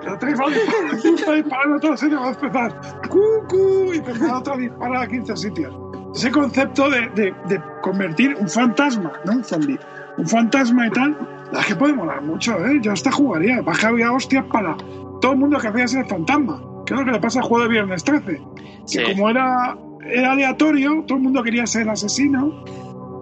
[0.00, 2.80] pero te iba a disparar, a todos sitios, vas a empezar.
[3.08, 3.92] ¡Cucu!
[3.94, 5.74] Y te empezaba otro a disparar a 15 sitios.
[6.14, 9.78] Ese concepto de, de- de convertir un fantasma, no un zombie,
[10.16, 11.16] un fantasma y tal,
[11.52, 12.78] la que puede molar mucho, ¿eh?
[12.80, 13.60] Yo hasta jugaría.
[13.62, 14.76] Baja había hostias para
[15.20, 16.62] todo el mundo que hacía ser fantasma.
[16.86, 18.40] Que es lo que le pasa al juego de Viernes 13.
[18.84, 18.98] Sí.
[18.98, 19.76] Que como era,
[20.08, 22.64] era aleatorio, todo el mundo quería ser asesino,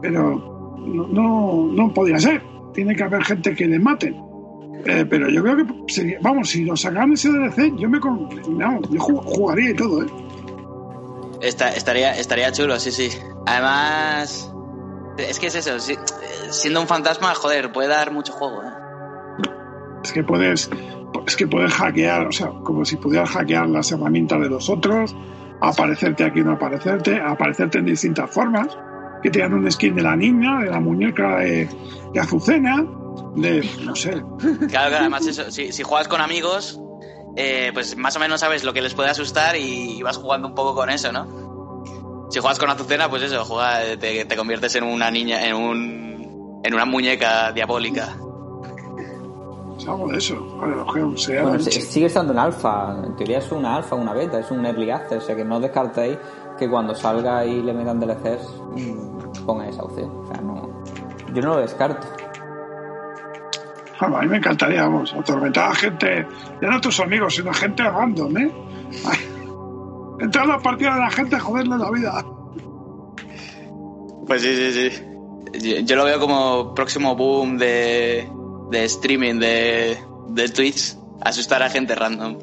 [0.03, 2.43] pero no, no, no podía ser.
[2.75, 4.15] Tiene que haber gente que le maten.
[4.87, 8.89] Eh, pero yo creo que, sería- vamos, si lo sacaran ese DLC, yo me vamos,
[8.91, 10.07] yo ju- jugaría y todo, ¿eh?
[11.41, 13.09] Esta- estaría, estaría chulo, sí, sí.
[13.47, 14.53] Además,
[15.19, 15.95] es que es eso, sí,
[16.51, 18.67] siendo un fantasma, joder, puede dar mucho juego, ¿eh?
[20.03, 20.71] Es que puedes,
[21.27, 25.17] es que puedes hackear, o sea, como si pudieras hackear las herramientas de los otros,
[25.61, 28.69] aparecerte aquí o no aparecerte, aparecerte en distintas formas,
[29.23, 31.69] que te dan un skin de la niña, de la muñeca de,
[32.13, 32.85] de Azucena,
[33.37, 36.81] de, no sé, Claro, claro, además eso, si, si juegas con amigos,
[37.37, 40.55] eh, pues más o menos sabes lo que les puede asustar y, vas jugando un
[40.55, 42.29] poco con eso, ¿no?
[42.31, 46.05] Si juegas con Azucena, pues eso, juega, te, te conviertes en una niña, en un
[46.65, 48.17] en una muñeca diabólica.
[49.87, 50.35] algo de eso.
[50.57, 50.75] Vale,
[51.43, 52.97] Bueno, sigue estando en alfa.
[53.05, 55.23] En teoría es una alfa, una beta, es un early access.
[55.23, 56.17] O sea que no descartéis
[56.59, 60.11] que cuando salga y le metan DLCs mm, pongan esa opción.
[60.21, 60.71] O sea, no.
[61.35, 62.07] Yo no lo descarto.
[64.01, 66.27] Ah, a mí me encantaría, vamos, atormentar a gente,
[66.61, 68.53] ya no tus amigos, sino a gente random, ¿eh?
[70.21, 72.25] Entrar a la partida de la gente a joderle la vida.
[74.27, 75.85] Pues sí, sí, sí.
[75.85, 78.29] Yo, lo veo como próximo boom de,
[78.71, 82.39] de streaming de, de Twitch, asustar a gente random.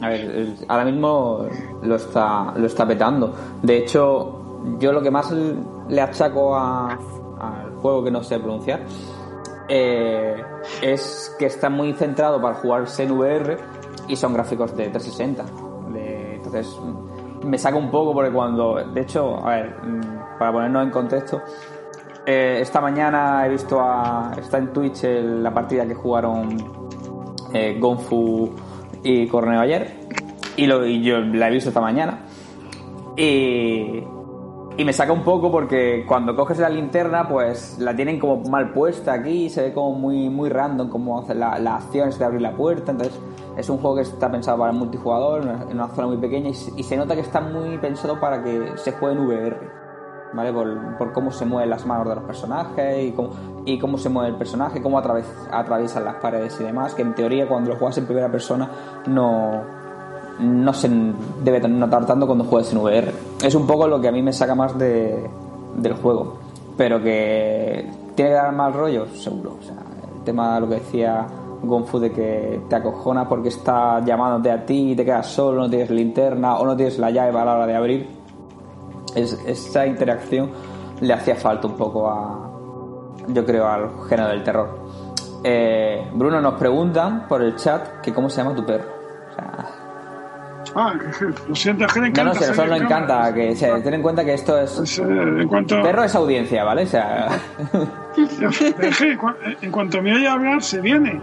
[0.00, 1.46] A ver, el- ahora mismo
[1.82, 3.34] lo está, lo está petando.
[3.62, 6.92] De hecho, yo lo que más le achaco a-
[7.40, 8.82] al juego que no sé pronunciar
[9.70, 10.42] eh,
[10.82, 13.12] es que está muy centrado para jugarse en
[14.08, 15.44] y son gráficos de 360.
[15.92, 16.76] De- entonces,
[17.44, 18.74] me saca un poco porque cuando.
[18.92, 21.40] De hecho, a ver, mm, para ponernos en contexto,
[22.26, 24.32] eh, esta mañana he visto a.
[24.38, 26.56] Está en Twitch la partida que jugaron
[27.52, 28.50] eh, Gonfu
[29.02, 30.00] y Corneo ayer
[30.56, 32.20] y, y yo la he visto esta mañana
[33.16, 34.02] y,
[34.76, 38.72] Y me saca un poco porque cuando coges la linterna, pues la tienen como mal
[38.72, 42.56] puesta aquí, se ve como muy, muy random hace la, la acción de abrir la
[42.56, 42.92] puerta.
[42.92, 43.18] Entonces,
[43.58, 46.16] es un juego que está pensado para el multijugador, en una, en una zona muy
[46.16, 49.80] pequeña, y, y se nota que está muy pensado para que se juegue en VR.
[50.32, 50.52] ¿Vale?
[50.52, 53.30] Por, por cómo se mueven las manos de los personajes y cómo,
[53.66, 56.94] y cómo se mueve el personaje, cómo atraves- atraviesan las paredes y demás.
[56.94, 58.70] Que en teoría, cuando lo juegas en primera persona,
[59.08, 59.62] no,
[60.38, 60.88] no se
[61.42, 63.12] debe notar tanto cuando juegues en VR.
[63.42, 65.28] Es un poco lo que a mí me saca más de,
[65.76, 66.38] del juego.
[66.76, 69.58] Pero que tiene que dar mal rollo, seguro.
[70.16, 71.26] El tema de lo que decía
[71.62, 75.70] Gonfu de que te acojona porque está llamándote a ti y te quedas solo, no
[75.70, 78.08] tienes linterna o no tienes la llave a la hora de abrir.
[79.14, 80.50] Es, esa interacción
[81.00, 82.50] le hacía falta un poco a,
[83.28, 84.78] yo creo, al género del terror.
[85.42, 89.00] Eh, Bruno nos preguntan por el chat que cómo se llama tu perro.
[90.74, 90.94] Ah,
[91.48, 92.40] lo siento, es que le no, encanta.
[92.40, 95.02] no, a nos en encanta que se, ten en cuenta que esto es Pues, eh,
[95.02, 96.82] en cuanto perro es audiencia, ¿vale?
[96.84, 97.28] O sea,
[98.98, 99.18] que
[99.62, 101.20] en cuanto me oye hablar se viene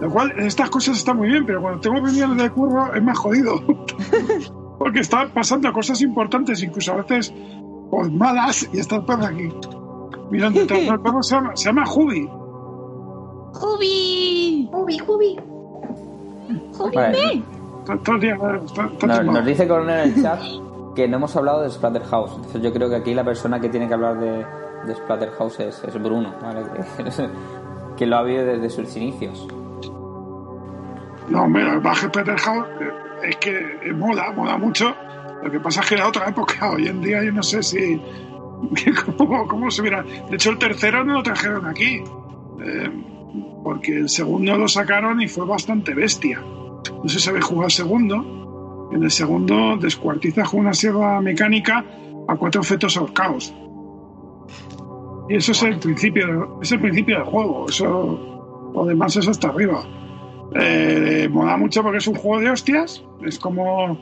[0.00, 3.18] lo cual estas cosas están muy bien pero cuando tengo reuniones de curro es más
[3.18, 3.60] jodido
[4.78, 7.34] porque están pasando cosas importantes incluso a veces
[7.90, 9.48] pues malas y está el perro aquí
[10.30, 12.28] mirando el perro se llama, se llama Jubi
[13.52, 14.68] ¡Jubi!
[14.72, 15.38] Ubi, ubi.
[16.94, 17.42] vale.
[17.88, 20.40] Nos, dice Coronel en el chat
[20.94, 22.32] que no hemos hablado de Splatterhouse.
[22.36, 24.44] Entonces yo creo que aquí la persona que tiene que hablar de,
[24.86, 26.62] de Splatterhouse es, es Bruno, ¿vale?
[26.62, 27.28] Que,
[27.96, 29.46] que lo ha habido desde sus inicios.
[31.28, 32.90] No, hombre, el baje Peter House eh,
[33.30, 34.94] es que eh, mola, mola mucho.
[35.42, 36.70] Lo que pasa es que era otra época.
[36.74, 38.00] Hoy en día yo no sé si.
[39.16, 40.02] ¿Cómo, cómo se hubiera.?
[40.02, 42.02] De hecho, el tercero no lo trajeron aquí.
[42.64, 43.04] eh,
[43.62, 46.42] porque el segundo lo sacaron y fue bastante bestia.
[46.86, 48.88] No habéis jugado el segundo.
[48.92, 51.84] En el segundo descuartizas con una sierra mecánica
[52.26, 53.54] a cuatro fetos ahorcados.
[55.28, 57.68] Y eso es el principio, es el principio del juego.
[57.68, 59.84] Eso, lo demás es hasta arriba.
[60.54, 63.04] Eh, mola mucho porque es un juego de hostias.
[63.22, 63.98] Es como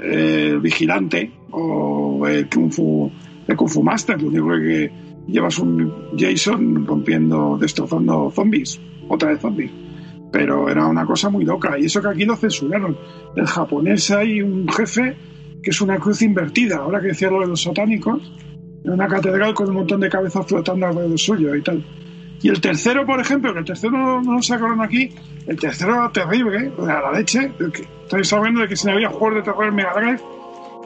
[0.00, 3.10] eh, Vigilante o el Kung Fu,
[3.46, 4.20] el Kung Fu Master.
[4.22, 4.90] Lo único que
[5.26, 8.80] llevas un Jason rompiendo, destrozando zombies.
[9.08, 9.70] Otra vez zombies.
[10.32, 11.78] Pero era una cosa muy loca.
[11.78, 12.96] Y eso que aquí lo censuraron.
[13.36, 15.16] El japonés hay un jefe
[15.62, 16.76] que es una cruz invertida.
[16.76, 18.32] Ahora que decía lo de los satánicos.
[18.84, 21.84] En una catedral con un montón de cabezas flotando alrededor suyo y tal.
[22.42, 25.12] Y el tercero, por ejemplo, que el tercero no, lo sacaron aquí,
[25.46, 27.52] el tercero era terrible, o sea, la leche.
[28.04, 30.20] Estoy sabiendo de que si no había juegos de terror en Mega Drive,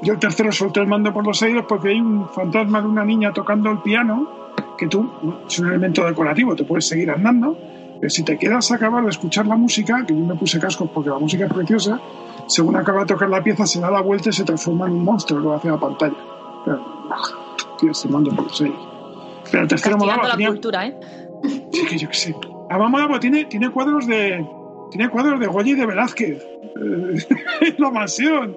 [0.03, 3.05] yo el tercero solté el mando por los aires porque hay un fantasma de una
[3.05, 4.29] niña tocando el piano,
[4.77, 5.09] que tú,
[5.47, 7.57] es un elemento decorativo, te puedes seguir andando,
[8.11, 11.11] si te quedas a acabar de escuchar la música, que yo me puse cascos porque
[11.11, 12.01] la música es preciosa,
[12.47, 15.05] según acaba de tocar la pieza se da la vuelta y se transforma en un
[15.05, 16.15] monstruo que va hacia la pantalla.
[16.65, 16.81] Pero,
[17.11, 17.23] ah,
[17.79, 18.77] tío, ese mando por los aires.
[19.51, 20.97] Pero el tercero molaba, la tenía- cultura, ¿eh?
[21.73, 22.37] Sí, que yo qué sé.
[22.71, 24.47] Además mola porque tiene, tiene cuadros de.
[24.91, 26.47] Tiene cuadros de Goya y de Velázquez.
[27.61, 28.57] Eh, la mansión.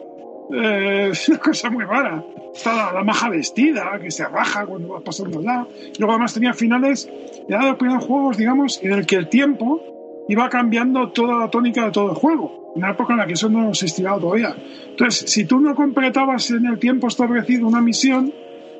[0.53, 2.23] Eh, es una cosa muy rara.
[2.53, 5.67] Está la, maja vestida, que se raja cuando vas pasando al lado.
[5.93, 7.09] Y luego además tenía finales,
[7.47, 11.49] era de los primeros juegos, digamos, en el que el tiempo iba cambiando toda la
[11.49, 12.73] tónica de todo el juego.
[12.75, 14.55] Una época en la que eso no se estiraba todavía.
[14.89, 18.33] Entonces, si tú no completabas en el tiempo establecido una misión,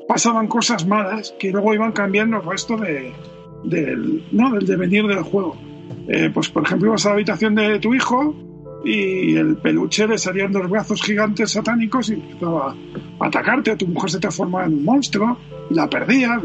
[0.07, 3.13] pasaban cosas malas que luego iban cambiando el resto de,
[3.63, 4.51] del, ¿no?
[4.51, 5.57] del devenir del juego.
[6.07, 8.36] Eh, pues, por ejemplo, ibas a la habitación de tu hijo
[8.84, 12.75] y el peluche le salían dos brazos gigantes satánicos y empezaba
[13.19, 13.75] a atacarte.
[13.75, 15.38] Tu mujer se transformaba en un monstruo
[15.69, 16.41] y la perdías.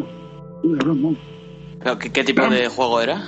[2.01, 3.23] ¿qué, qué tipo de juego era?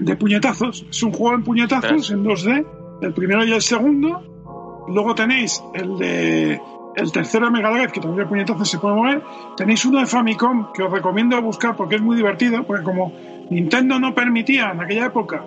[0.00, 0.86] De puñetazos.
[0.90, 2.66] Es un juego en puñetazos en 2D.
[3.02, 4.84] El primero y el segundo.
[4.88, 6.60] Luego tenéis el de
[6.96, 9.22] el tercero de Mega Drive, que también de puñetazos se puede mover.
[9.56, 12.64] Tenéis uno de Famicom que os recomiendo buscar porque es muy divertido.
[12.64, 13.12] Porque como
[13.50, 15.44] Nintendo no permitía en aquella época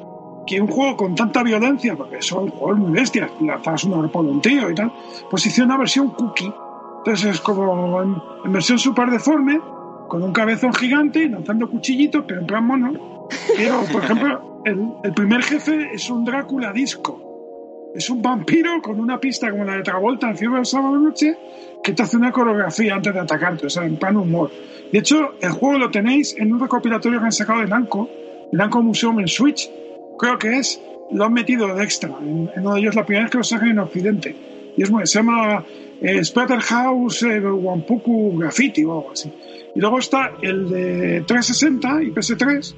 [0.48, 4.32] que un juego con tanta violencia, porque son juegos muy bestias, lanzabas un arpón a
[4.32, 4.92] un tío y tal,
[5.30, 6.52] pues hicieron una versión cookie.
[7.00, 9.60] Entonces es como en, en versión super deforme,
[10.08, 13.28] con un cabezón gigante lanzando cuchillitos, pero en plan mono.
[13.56, 17.92] Pero, por ejemplo, el, el primer jefe es un Drácula disco.
[17.94, 21.02] Es un vampiro con una pista como la de Travolta en Fiebre del Sábado de
[21.02, 21.38] Noche
[21.84, 24.52] que te hace una coreografía antes de atacarte, o sea, en plan humor.
[24.92, 28.10] De hecho, el juego lo tenéis en un recopilatorio que han sacado de Namco,
[28.52, 29.70] Namco Museum en Switch.
[30.18, 32.10] Creo que es, lo han metido de extra.
[32.22, 34.36] En, en uno de ellos la primera vez que lo sacan en Occidente.
[34.78, 35.66] Y es muy, se llama
[36.02, 39.32] eh, Splatterhouse eh, Wampuku Graffiti o algo así.
[39.76, 42.76] Y luego está el de 360 y PS3,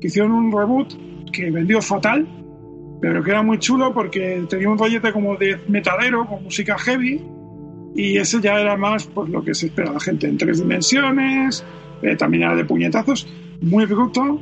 [0.00, 0.92] que hicieron un reboot
[1.32, 2.26] que vendió fatal,
[3.00, 7.22] pero que era muy chulo porque tenía un rollete como de metalero con música heavy
[7.94, 11.64] Y ese ya era más pues, lo que se espera la gente, en tres dimensiones,
[12.02, 13.26] eh, también era de puñetazos,
[13.60, 14.40] muy bruto,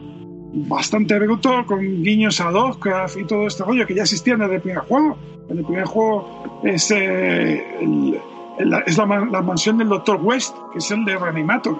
[0.68, 4.62] bastante bruto, con guiños a Lovecraft y todo este rollo que ya existía desde el
[4.62, 5.16] primer juego.
[5.48, 8.18] En el primer juego es, eh, el-
[8.58, 10.18] el- es la, la mansión del Dr.
[10.22, 11.74] West, que es el de Reanimator.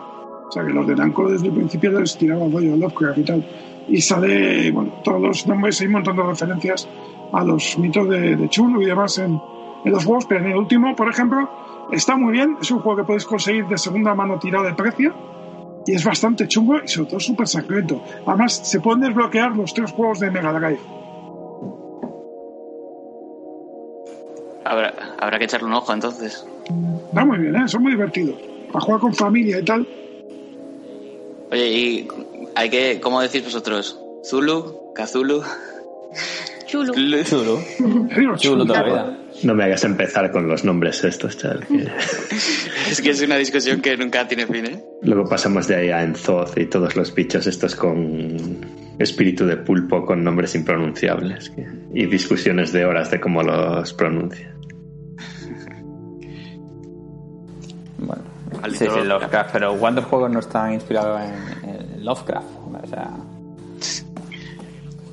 [0.49, 3.23] O sea, que los de Namco desde el principio les tiraban rollo a Lovecraft y
[3.25, 3.47] tal.
[3.89, 6.89] Y sale, bueno, todos los nombres, hay un montón de referencias
[7.33, 8.49] a los mitos de, de
[8.81, 9.41] y demás en,
[9.85, 11.49] en los juegos, pero en el último, por ejemplo,
[11.93, 12.57] está muy bien.
[12.61, 15.15] Es un juego que puedes conseguir de segunda mano tirado de precio
[15.87, 18.03] y es bastante chungo y sobre todo súper secreto.
[18.27, 20.81] Además, se pueden desbloquear los tres juegos de Mega Drive.
[24.65, 26.45] Habrá, habrá que echarle un ojo entonces.
[27.09, 27.69] Está muy bien, ¿eh?
[27.69, 28.37] son muy divertidos.
[28.73, 29.87] Para jugar con familia y tal.
[31.53, 32.09] Oye, y
[32.57, 34.01] hay que, ¿cómo decís vosotros?
[34.25, 34.93] ¿Zulu?
[34.95, 35.45] ¿Kazulu?
[36.67, 36.93] Chulo.
[36.95, 37.61] Zulu.
[38.13, 38.37] Chulo.
[38.37, 39.16] Chulo toda la vida.
[39.43, 41.67] No me hagas empezar con los nombres estos, chaval.
[41.67, 41.87] que
[42.91, 44.85] Es que es una discusión que nunca tiene fin, ¿eh?
[45.03, 48.37] Luego pasamos de ahí a Enzoz y todos los bichos estos con
[48.99, 54.55] espíritu de pulpo con nombres impronunciables que- y discusiones de horas de cómo los pronuncia.
[57.99, 58.23] Bueno,
[58.71, 59.07] sí, sí, Lovecraft.
[59.09, 61.21] Lovecraft, pero ¿cuántos juegos no están inspirados
[61.63, 62.47] en, en Lovecraft?
[62.83, 63.11] O sea,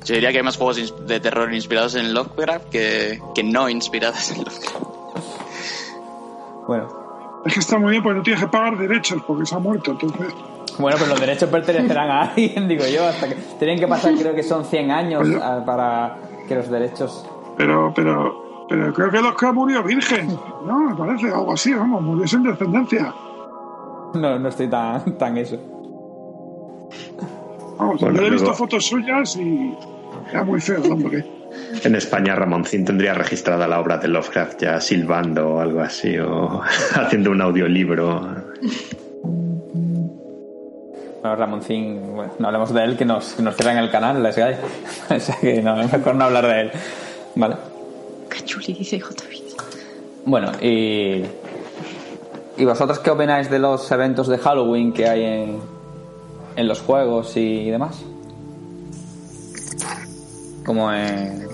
[0.04, 4.30] Yo diría que hay más juegos de terror inspirados en Lovecraft que, que no inspirados
[4.32, 4.76] en Lovecraft.
[6.66, 7.04] bueno.
[7.44, 9.90] Es que está muy bien porque no tienes que pagar derechos porque se ha muerto.
[9.90, 10.32] Entonces,
[10.78, 14.34] Bueno, pues los derechos pertenecerán a alguien, digo yo, hasta que tienen que pasar, creo
[14.34, 15.28] que son 100 años
[15.66, 16.16] para
[16.48, 17.26] que los derechos.
[17.58, 20.38] pero, pero, pero creo que los que murió virgen.
[20.66, 23.14] No, me parece algo así, vamos, murió sin descendencia.
[24.14, 25.58] No, no estoy tan, tan eso.
[27.78, 29.74] Vamos, Bueno, yo he visto luego- fotos suyas y
[30.30, 31.24] era muy feo el hombre.
[31.84, 36.60] En España Ramoncín tendría registrada la obra de Lovecraft ya silbando o algo así, o
[36.96, 38.20] haciendo un audiolibro.
[41.20, 44.32] Bueno, Ramoncín, bueno, no hablemos de él, que nos, que nos cierran el canal, la
[44.32, 44.42] Sky.
[45.14, 46.70] o sea que no, mejor no hablar de él.
[47.36, 47.56] Vale.
[48.28, 49.54] Cachuli, dice JB.
[50.26, 51.24] Bueno, y.
[52.56, 55.58] ¿Y vosotros qué opináis de los eventos de Halloween que hay en,
[56.56, 58.04] en los juegos y demás?
[60.64, 61.46] Como en.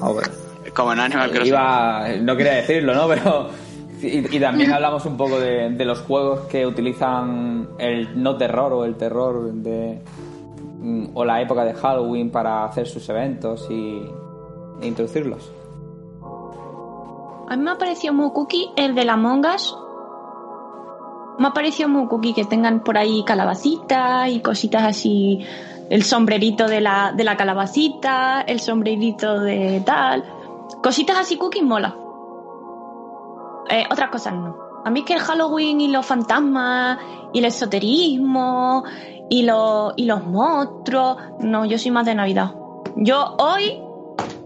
[0.74, 1.48] Como en Animal Crossing.
[1.48, 3.09] Iba, no quería decirlo, ¿no?
[3.14, 3.48] Pero.
[4.03, 8.72] Y, y también hablamos un poco de, de los juegos que utilizan el no terror
[8.72, 10.01] o el terror de.
[10.78, 14.03] mm, o la época de Halloween para hacer sus eventos y.
[14.80, 15.51] e introducirlos.
[17.48, 19.74] A mí me ha parecido muy cookie el de la Mongas.
[21.39, 25.41] Me ha parecido muy cookie que tengan por ahí calabacitas y cositas así.
[25.89, 30.24] El sombrerito de la, de la calabacita, el sombrerito de tal.
[30.83, 31.97] Cositas así cookie mola.
[33.68, 34.57] Eh, otras cosas no.
[34.85, 36.99] A mí es que el Halloween y los fantasmas
[37.33, 38.85] y el esoterismo
[39.28, 41.16] y, los y los monstruos.
[41.41, 42.55] No, yo soy más de Navidad.
[42.97, 43.83] Yo hoy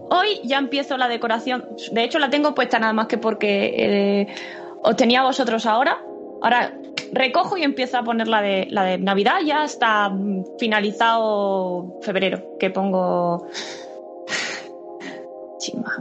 [0.09, 1.65] Hoy ya empiezo la decoración.
[1.91, 4.35] De hecho, la tengo puesta nada más que porque eh,
[4.83, 6.01] os tenía vosotros ahora.
[6.45, 6.77] Ahora
[7.11, 12.55] recojo y empiezo a poner la de, la de Navidad ya hasta mm, finalizado febrero,
[12.59, 13.47] que pongo...
[15.57, 15.91] Chima.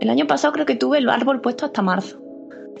[0.00, 2.20] El año pasado creo que tuve el árbol puesto hasta marzo.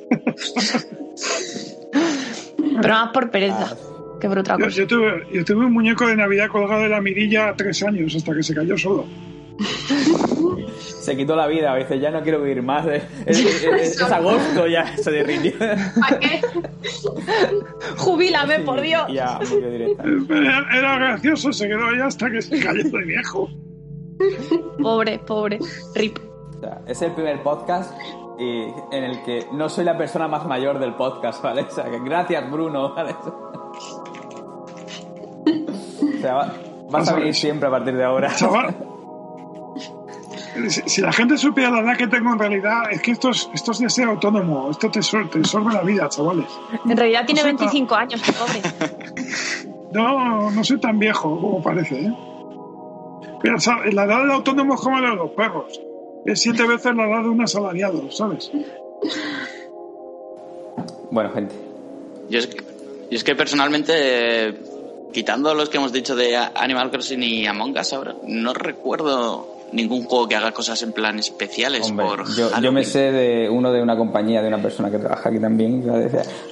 [2.80, 3.76] Pero más por pereza
[4.20, 4.76] que por otra Yo, cosa.
[4.76, 8.32] yo tuve, yo tuve un muñeco de Navidad colgado de la mirilla tres años hasta
[8.32, 9.04] que se cayó solo.
[10.78, 12.86] Se quitó la vida, dice, ya no quiero vivir más.
[12.86, 15.52] Es, es- es- es agosto, ya se derritió.
[15.58, 16.40] ¿Para qué?
[17.96, 19.04] Jubílame, por Dios.
[19.12, 20.04] Ya murió directa.
[20.76, 23.48] Era, gracioso, se quedó ahí hasta que se cayó de viejo.
[24.82, 25.58] Pobre, pobre.
[25.94, 26.18] Rip.
[26.56, 27.92] O sea, es el primer podcast
[28.38, 31.62] y- en el que no soy la persona más mayor del podcast, ¿vale?
[31.62, 33.14] O sea, que gracias, Bruno, ¿vale?
[35.46, 36.54] O sea, va-
[36.90, 38.30] vas a venir siempre a partir de ahora.
[38.36, 38.76] Chaval,
[40.68, 43.48] si, si la gente supiera la edad que tengo en realidad, es que esto es,
[43.54, 46.46] esto es de ser autónomo, esto te, sor- te sorbe la vida, chavales.
[46.84, 47.60] En realidad tiene siento.
[47.64, 48.60] 25 años, el pobre.
[49.92, 52.12] No, no soy tan viejo como parece, ¿eh?
[53.42, 55.80] Mira, sa- la edad del autónomo es como la de los perros.
[56.24, 58.52] Es siete veces la edad de un asalariado, ¿sabes?
[61.10, 61.54] Bueno, gente.
[62.28, 62.56] Yo es, que-
[63.10, 63.92] yo es que personalmente,
[64.48, 64.54] eh,
[65.12, 70.04] quitando los que hemos dicho de Animal Crossing y Among Us ahora, no recuerdo ningún
[70.04, 73.72] juego que haga cosas en plan especiales Hombre, por yo, yo me sé de uno
[73.72, 75.84] de una compañía, de una persona que trabaja aquí también.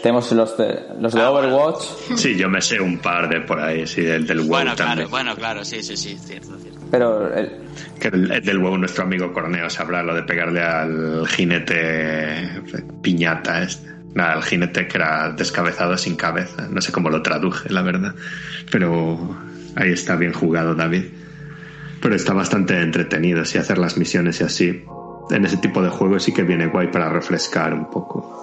[0.03, 1.49] Tenemos los de, los de Ah, bueno.
[1.57, 1.83] Overwatch.
[2.17, 4.97] Sí, yo me sé un par de por ahí, sí, del, del WoW Bueno, también.
[5.09, 6.81] claro, bueno, claro, sí, sí, sí, cierto, cierto.
[6.91, 7.53] Pero el-
[8.01, 12.63] Que el, el del WoW, nuestro amigo Corneo sabrá lo de pegarle al jinete
[13.03, 13.89] piñata este.
[14.15, 16.67] Nada, el jinete que era descabezado sin cabeza.
[16.71, 18.15] No sé cómo lo traduje, la verdad.
[18.71, 19.37] Pero
[19.77, 21.05] ahí está bien jugado, David.
[22.01, 24.85] Pero está bastante entretenido, si hacer las misiones y así.
[25.31, 28.39] En ese tipo de juegos sí que viene guay para refrescar un poco.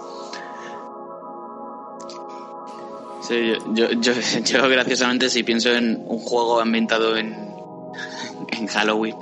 [3.22, 7.34] Sí, yo, yo, yo, graciosamente si pienso en un juego ambientado en,
[8.49, 9.15] en Halloween,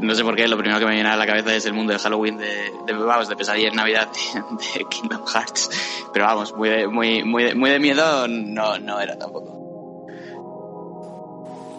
[0.00, 1.92] no sé por qué, lo primero que me viene a la cabeza es el mundo
[1.92, 4.40] de Halloween de, vamos, de pesadilla en Navidad de,
[4.78, 5.70] de Kingdom Hearts.
[6.12, 9.63] Pero vamos, muy de, muy, muy de, muy de miedo no, no era tampoco.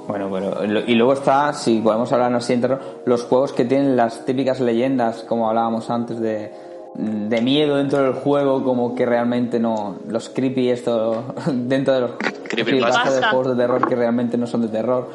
[0.08, 0.52] Bueno, bueno,
[0.86, 4.60] y luego está, si podemos hablarnos así en terror, los juegos que tienen las típicas
[4.60, 6.52] leyendas, como hablábamos antes, de,
[6.94, 9.96] de miedo dentro del juego, como que realmente no.
[10.08, 11.24] Los creepy, esto,
[11.54, 12.12] dentro de los
[12.48, 15.10] creepypastas de juegos de terror que realmente no son de terror.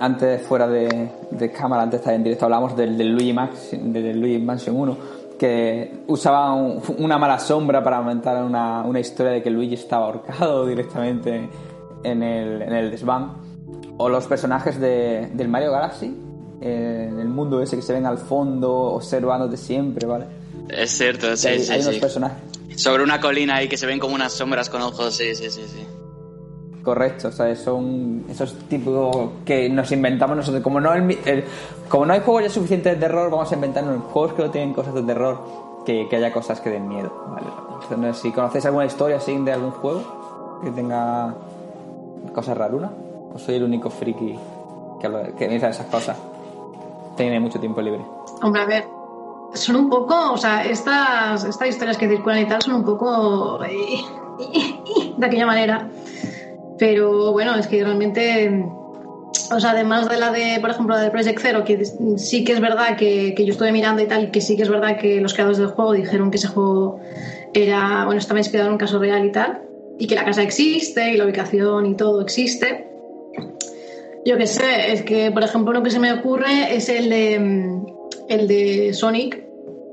[0.00, 4.38] Antes, fuera de, de cámara, antes en directo, hablábamos del, del Luigi Max, del Luigi
[4.38, 4.96] Mansion 1,
[5.38, 10.06] que usaba un- una mala sombra para aumentar una, una historia de que Luigi estaba
[10.06, 11.48] ahorcado directamente
[12.02, 13.41] en el, en el desván.
[14.02, 16.12] O los personajes de, del Mario Galaxy,
[16.60, 20.26] eh, el mundo ese que se ven al fondo, observándote siempre, ¿vale?
[20.68, 22.38] Es cierto, sí, hay, sí, hay unos personajes.
[22.76, 25.62] Sobre una colina ahí que se ven como unas sombras con ojos, sí, sí, sí,
[25.66, 25.86] sí.
[26.82, 30.62] Correcto, o sea, son esos tipos que nos inventamos nosotros.
[30.64, 31.44] Como no, el el-
[31.88, 34.72] como no hay juegos ya suficientes de terror, vamos a inventarnos juegos que no tienen
[34.74, 35.38] cosas de terror,
[35.86, 37.12] que, que haya cosas que den miedo.
[37.28, 37.46] ¿vale?
[37.88, 41.34] Entonces, si conocéis alguna historia así de algún juego que tenga
[42.34, 42.90] cosas rarunas,
[43.34, 44.34] o soy el único friki
[45.00, 46.16] que, habla- que piensa esas cosas.
[47.16, 48.00] Tiene mucho tiempo libre.
[48.42, 48.84] Hombre, a ver,
[49.54, 53.62] son un poco, o sea, estas, estas historias que circulan y tal son un poco
[53.64, 54.02] eh,
[55.16, 55.88] de aquella manera.
[56.78, 58.64] Pero bueno, es que realmente,
[59.54, 61.84] o sea, además de la de, por ejemplo, la de Project Zero, que
[62.16, 64.68] sí que es verdad que, que yo estuve mirando y tal, que sí que es
[64.68, 66.98] verdad que los creadores del juego dijeron que ese juego
[67.54, 69.62] era, bueno, estaba inspirado en un caso real y tal,
[69.98, 72.88] y que la casa existe y la ubicación y todo existe.
[74.24, 77.38] Yo qué sé, es que, por ejemplo, lo que se me ocurre es el de,
[77.40, 77.86] mm,
[78.28, 79.42] el de Sonic.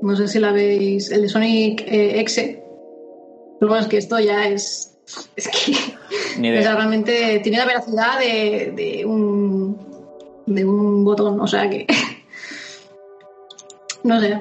[0.02, 2.36] No sé si la veis, el de Sonic eh, X.
[2.36, 4.96] Pero bueno, es que esto ya es.
[5.34, 5.72] Es que.
[6.38, 6.76] Ni o sea, idea.
[6.76, 9.76] realmente tiene la veracidad de, de un.
[10.46, 11.40] de un botón.
[11.40, 11.86] O sea que.
[14.04, 14.40] no sé.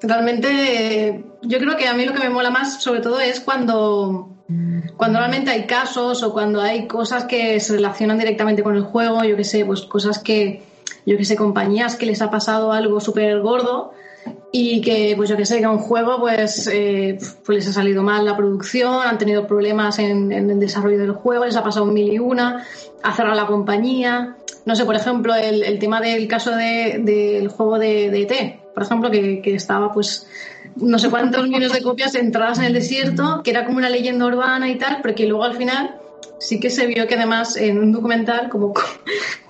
[0.00, 1.24] Realmente.
[1.42, 4.37] Yo creo que a mí lo que me mola más, sobre todo, es cuando
[4.96, 9.22] cuando realmente hay casos o cuando hay cosas que se relacionan directamente con el juego,
[9.24, 10.62] yo que sé, pues cosas que,
[11.04, 13.92] yo que sé, compañías que les ha pasado algo súper gordo
[14.50, 17.72] y que, pues yo que sé, que a un juego pues, eh, pues les ha
[17.72, 21.62] salido mal la producción, han tenido problemas en, en el desarrollo del juego, les ha
[21.62, 22.64] pasado un mil y una,
[23.02, 24.36] ha cerrado la compañía.
[24.64, 28.82] No sé, por ejemplo, el, tema del caso de- del juego de, de ET, por
[28.82, 30.26] ejemplo, que, que estaba pues
[30.80, 34.26] no sé cuántos millones de copias entradas en el desierto, que era como una leyenda
[34.26, 35.96] urbana y tal, pero que luego al final
[36.38, 38.72] sí que se vio que además en un documental como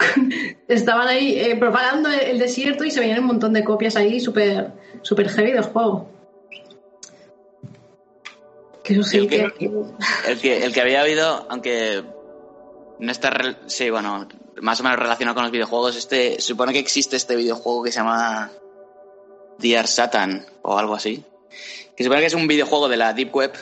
[0.68, 4.72] estaban ahí eh, preparando el, desierto y se veían un montón de copias ahí súper
[5.02, 6.10] súper heavy del juego.
[8.82, 9.52] Que eso sí El que...
[9.59, 9.70] que-
[10.28, 12.02] El que, el que había oído, aunque
[12.98, 13.30] no está,
[13.66, 14.26] sí, bueno,
[14.60, 17.98] más o menos relacionado con los videojuegos, este, supone que existe este videojuego que se
[17.98, 18.50] llama
[19.59, 21.22] Dear Satan o algo así.
[21.97, 23.52] Que supone que es un videojuego de la Deep Web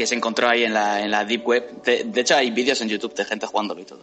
[0.00, 1.82] que se encontró ahí en la, en la Deep Web.
[1.82, 4.00] De, hecho, hay vídeos en YouTube de gente jugándolo y todo.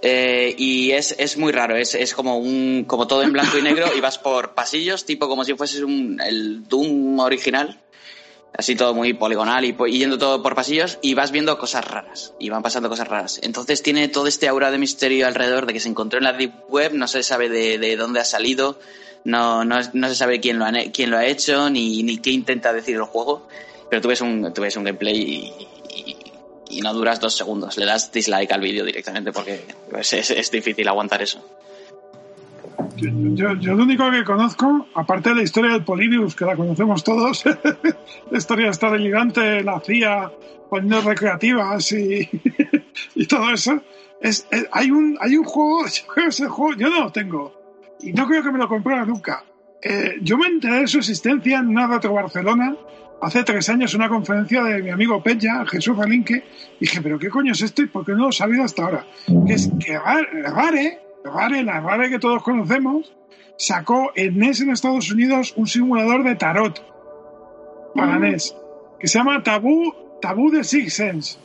[0.00, 3.62] Eh, y es, es muy raro, es, es como un como todo en blanco y
[3.62, 7.80] negro y vas por pasillos, tipo como si fueses un, el Doom original,
[8.56, 12.32] así todo muy poligonal y, y yendo todo por pasillos y vas viendo cosas raras
[12.38, 13.40] y van pasando cosas raras.
[13.42, 16.52] Entonces tiene todo este aura de misterio alrededor de que se encontró en la Deep
[16.68, 18.78] Web, no se sabe de, de dónde ha salido,
[19.24, 22.30] no, no, no se sabe quién lo, ha, quién lo ha hecho ni, ni qué
[22.30, 23.46] intenta decir el juego,
[23.90, 25.52] pero tú ves un, tú ves un gameplay
[26.70, 30.50] y, no duras dos segundos, le das dislike al vídeo directamente porque pues, es, es
[30.50, 31.42] difícil aguantar eso.
[32.96, 37.02] Yo, yo- lo único que conozco, aparte de la historia del Polybius, que la conocemos
[37.04, 37.44] todos,
[38.30, 40.30] la historia esta del gigante, la CIA,
[40.68, 42.28] poniendo recreativas y,
[43.14, 43.80] y todo eso,
[44.20, 45.86] es, hay, un, hay un juego,
[46.30, 47.57] yo juego, yo no lo tengo,
[48.00, 49.44] y no creo que me lo comprara nunca.
[49.82, 52.76] Eh, yo me enteré de su existencia en una Retro Barcelona
[53.22, 56.44] hace tres años, en una conferencia de mi amigo Peña, Jesús Relinque,
[56.80, 59.06] dije, pero ¿qué coño es esto y por qué no lo he sabido hasta ahora?
[59.46, 63.12] Que es que Rare, Rare, la Rare que todos conocemos,
[63.56, 66.80] sacó en NES en Estados Unidos un simulador de tarot
[67.94, 68.54] para NES
[69.00, 71.38] que se llama Tabú, Tabú de Six Sense.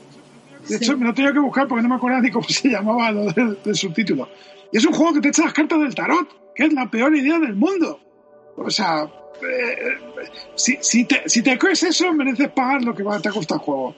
[0.67, 0.83] De Sí.
[0.85, 3.31] hecho, me lo tenía que buscar porque no me acuerdo ni cómo se llamaba lo
[3.31, 4.29] del, del subtítulo.
[4.71, 7.15] Y es un juego que te echa las cartas del tarot, que es la peor
[7.15, 7.99] idea del mundo.
[8.55, 9.09] O sea,
[9.41, 9.97] eh,
[10.55, 13.95] si, te, crees eso, mereces pagar lo que te cuesta el juego.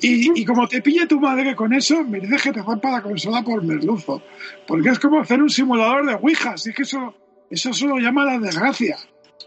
[0.00, 3.42] Y, y como te pille tu madre con eso, mereces que te rompa la consola
[3.42, 4.22] por merluzo.
[4.66, 6.56] Porque es como hacer un simulador de Ouija.
[6.56, 7.14] Si es que eso,
[7.50, 8.96] eso solo llama la desgracia.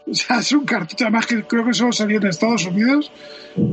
[0.06, 3.12] O sea, es un cartucho, además que creo que solo salió en Estados Unidos.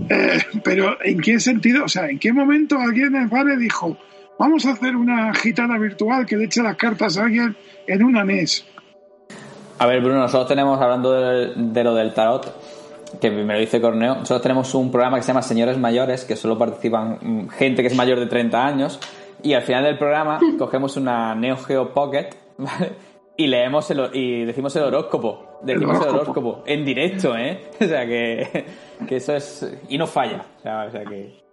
[0.08, 1.84] Eh, pero ¿en qué sentido?
[1.84, 3.96] O sea, ¿en qué momento alguien en Vale dijo,
[4.38, 7.56] vamos a hacer una gitana virtual que le eche las cartas a alguien
[7.86, 8.66] en una NES?
[9.84, 13.82] A ver, Bruno, nosotros tenemos, hablando de, de lo del tarot, que me lo dice
[13.82, 17.82] Corneo, nosotros tenemos un programa que se llama Señores Mayores, que solo participan mm, gente
[17.82, 18.98] que es mayor de 30 años,
[19.42, 22.92] y al final del programa cogemos una Neo Geo Pocket, ¿vale?
[23.36, 25.58] Y leemos el, y decimos el horóscopo.
[25.62, 26.48] Decimos el horóscopo.
[26.48, 26.62] horóscopo.
[26.64, 27.70] En directo, ¿eh?
[27.82, 28.64] O sea que,
[29.06, 29.70] que eso es.
[29.90, 30.46] Y no falla.
[30.60, 31.44] O sea, o sea que.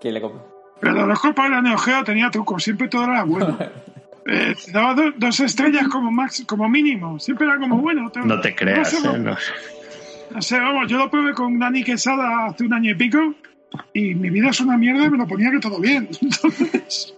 [0.00, 0.42] Que le compro.
[0.80, 3.58] Pero el horóscopo de la Neo Geo tenía truco, siempre todo era bueno.
[4.30, 8.10] Eh, te daba do- dos estrellas como max, como mínimo, siempre era como bueno.
[8.24, 9.18] No te creas, no sé, ¿eh?
[9.20, 9.36] No.
[10.32, 13.18] no sé, vamos, yo lo probé con Dani Quesada hace un año y pico
[13.94, 16.08] y mi vida es una mierda y me lo ponía que todo bien.
[16.20, 17.14] Entonces,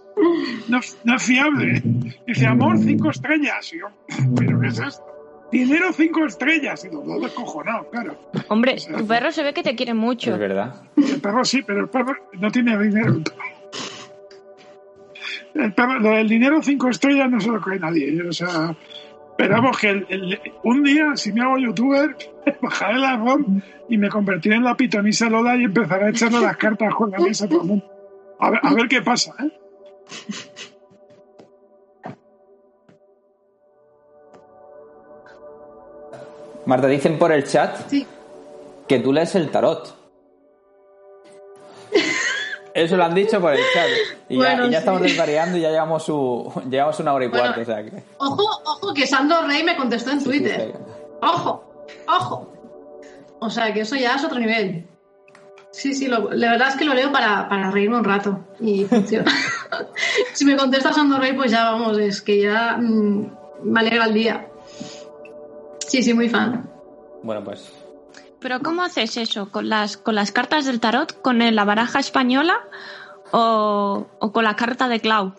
[0.69, 1.81] no, no es fiable.
[2.27, 3.73] Dice, amor, cinco estrellas.
[3.73, 3.87] Y yo,
[4.37, 5.03] ¿pero qué es esto?
[5.51, 6.85] Dinero, cinco estrellas.
[6.85, 8.17] Y los dos descojonados, claro.
[8.47, 10.31] Hombre, tu perro se ve que te quiere mucho.
[10.33, 10.83] Es verdad.
[10.95, 13.19] El perro sí, pero el perro no tiene dinero.
[15.53, 18.21] El perro, lo del dinero cinco estrellas no se lo cree nadie.
[18.27, 18.75] O sea,
[19.31, 22.15] esperamos que el- el- un día, si me hago youtuber,
[22.61, 26.57] bajaré la ROM y me convertiré en la pitonisa Lola y empezaré a echarle las
[26.57, 27.85] cartas con la mesa a todo el mundo.
[28.39, 29.51] A ver, a ver qué pasa, ¿eh?
[36.65, 38.05] Marta, dicen por el chat Sí.
[38.87, 39.95] que tú lees el tarot.
[42.73, 43.87] Eso lo han dicho por el chat.
[44.29, 44.75] Y ya, y ya sí.
[44.75, 47.61] estamos desvariando y ya llevamos, su, llevamos una hora y Bueno, cuarto.
[47.61, 48.03] O sea que.
[48.17, 50.73] Ojo, ojo, que Sandro Rey me contestó en Twitter.
[51.21, 51.63] Ojo,
[52.07, 52.53] ojo.
[53.39, 54.85] O sea, que eso ya es otro nivel.
[55.71, 58.39] Sí, sí, lo- la verdad es que lo leo para, para reírme un rato.
[58.59, 59.31] Y funciona.
[60.33, 63.31] si me contesta Sandro Rey, pues ya vamos, es que ya mm,
[63.63, 64.47] me alegra el día.
[65.87, 66.69] Sí, sí, muy fan.
[67.23, 67.69] Bueno, pues.
[68.41, 69.49] Pero ¿cómo haces eso?
[69.51, 71.21] ¿Con las, con las cartas del tarot?
[71.21, 72.55] ¿Con la baraja española?
[73.31, 75.33] ¿O, o con la carta de Clau?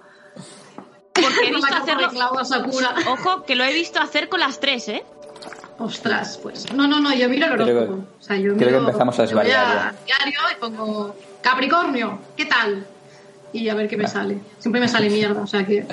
[1.13, 2.09] Porque he visto hacerlo...
[3.11, 5.05] Ojo, que lo he visto hacer con las tres, ¿eh?
[5.79, 6.73] Ostras, pues.
[6.73, 8.03] No, no, no, yo miro el Creo que- horóscopo.
[8.21, 12.19] o sea, yo creo que miro, empezamos a yo voy desvariar diario y pongo Capricornio,
[12.37, 12.87] ¿qué tal?
[13.53, 14.39] Y a ver qué me sale.
[14.61, 15.85] Siempre me sale mierda, o sea que.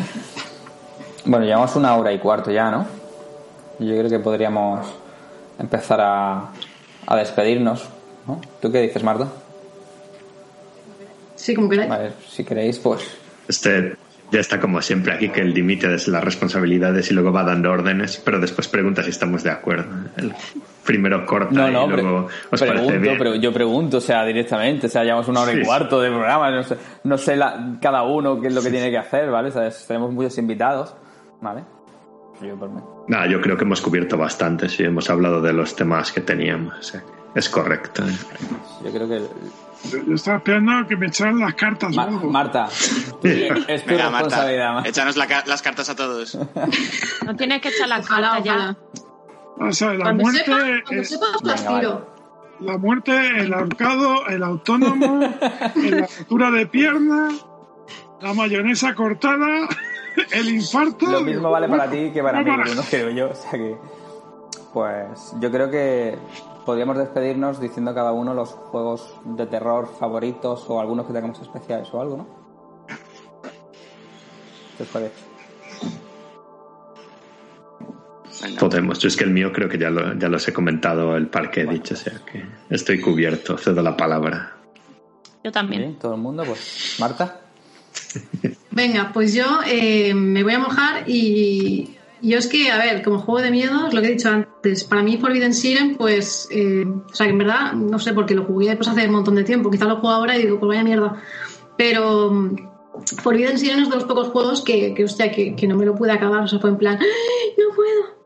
[1.26, 2.86] Bueno, llevamos una hora y cuarto ya, ¿no?
[3.80, 4.86] Yo creo que podríamos
[5.58, 6.52] empezar a,
[7.10, 7.90] a despedirnos.
[8.28, 8.40] ¿no?
[8.62, 9.28] ¿Tú qué dices, Marta?
[11.36, 11.90] Sí, como queráis.
[11.90, 13.02] Vale, si queréis, pues.
[13.48, 13.96] Este
[14.32, 17.72] ya está como siempre aquí, que el límite es las responsabilidades y luego va dando
[17.72, 19.86] órdenes, pero después pregunta si estamos de acuerdo.
[20.18, 20.34] El
[20.86, 23.18] primero corta No, y no, luego os parece pregunto, bien.
[23.18, 25.66] pero yo pregunto, o sea, directamente, o sea, llevamos una hora Sí, y sí.
[25.68, 28.92] cuarto de programa, no sé, no sé la- cada uno qué es lo que tiene
[28.92, 29.50] que hacer, ¿vale?
[29.50, 30.94] O sea, tenemos muchos invitados,
[31.42, 31.64] ¿vale?
[32.42, 32.82] Yo por mí.
[33.08, 36.74] Nah, yo creo que hemos cubierto bastante, sí, hemos hablado de los temas que teníamos.
[36.80, 37.02] o sea,
[37.34, 38.04] que es correcto.
[38.08, 38.16] ¿eh?
[38.84, 39.22] Yo creo que.
[39.92, 42.08] Yo, yo estaba esperando que me echaran las cartas Ma-.
[42.08, 44.12] Marta, es tu Venga, responsabilidad.
[44.12, 46.38] Marta, Ma- échanos la ca- las cartas a todos.
[47.26, 48.78] No tienes que echar la Ojalá, carta ya.
[49.60, 50.44] O sea, la Cuando muerte,
[51.06, 52.16] sepa, cuando las tiro.
[52.62, 55.20] la muerte, el ahorcado, el autónomo,
[55.76, 57.30] la rotura de pierna,
[58.22, 59.68] la mayonesa cortada,
[60.32, 61.06] el infarto.
[61.06, 62.52] Lo mismo vale para ti que para mí.
[62.52, 63.30] Bruno, creo yo.
[63.30, 63.78] O sea que.
[64.74, 66.16] Pues yo creo que
[66.66, 71.88] podríamos despedirnos diciendo cada uno los juegos de terror favoritos o algunos que tengamos especiales
[71.92, 72.28] o algo, ¿no?
[74.78, 75.30] ¿Qué os parece?
[78.60, 79.00] Podemos.
[79.00, 81.50] Yo es que el mío creo que ya, lo, ya los he comentado el par
[81.50, 84.56] que he dicho, o sea que estoy cubierto, cedo la palabra.
[85.44, 85.82] Yo también.
[85.82, 86.98] Bien, todo el mundo, pues.
[87.00, 87.42] Marta.
[88.72, 93.20] Venga, pues yo eh, me voy a mojar y yo es que, a ver, como
[93.20, 97.14] juego de miedos, lo que he dicho antes, para mí Forbidden Siren, pues, eh, o
[97.14, 99.72] sea, que en verdad, no sé, porque lo jugué pues, hace un montón de tiempo,
[99.72, 101.16] quizá lo juego ahora y digo, pues vaya mierda,
[101.78, 102.56] pero mm,
[103.22, 106.12] Forbidden Siren es de los pocos juegos que, que hostia, que, no me lo pude
[106.12, 108.20] acabar, o sea, fue en plan, "¡Ay, no puedo.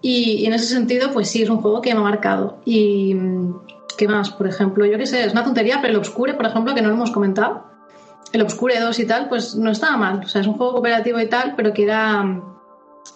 [0.00, 2.60] Y, y en ese sentido, pues sí, es un juego que me ha marcado.
[2.64, 3.54] Y, mm,
[3.96, 4.30] ¿qué más?
[4.30, 6.88] Por ejemplo, yo qué sé, es una tontería, pero el Obscure, por ejemplo, que no
[6.88, 7.71] lo hemos comentado,
[8.32, 10.20] el Obscure 2 y tal, pues no estaba mal.
[10.24, 12.42] O sea, es un juego cooperativo y tal, pero que era,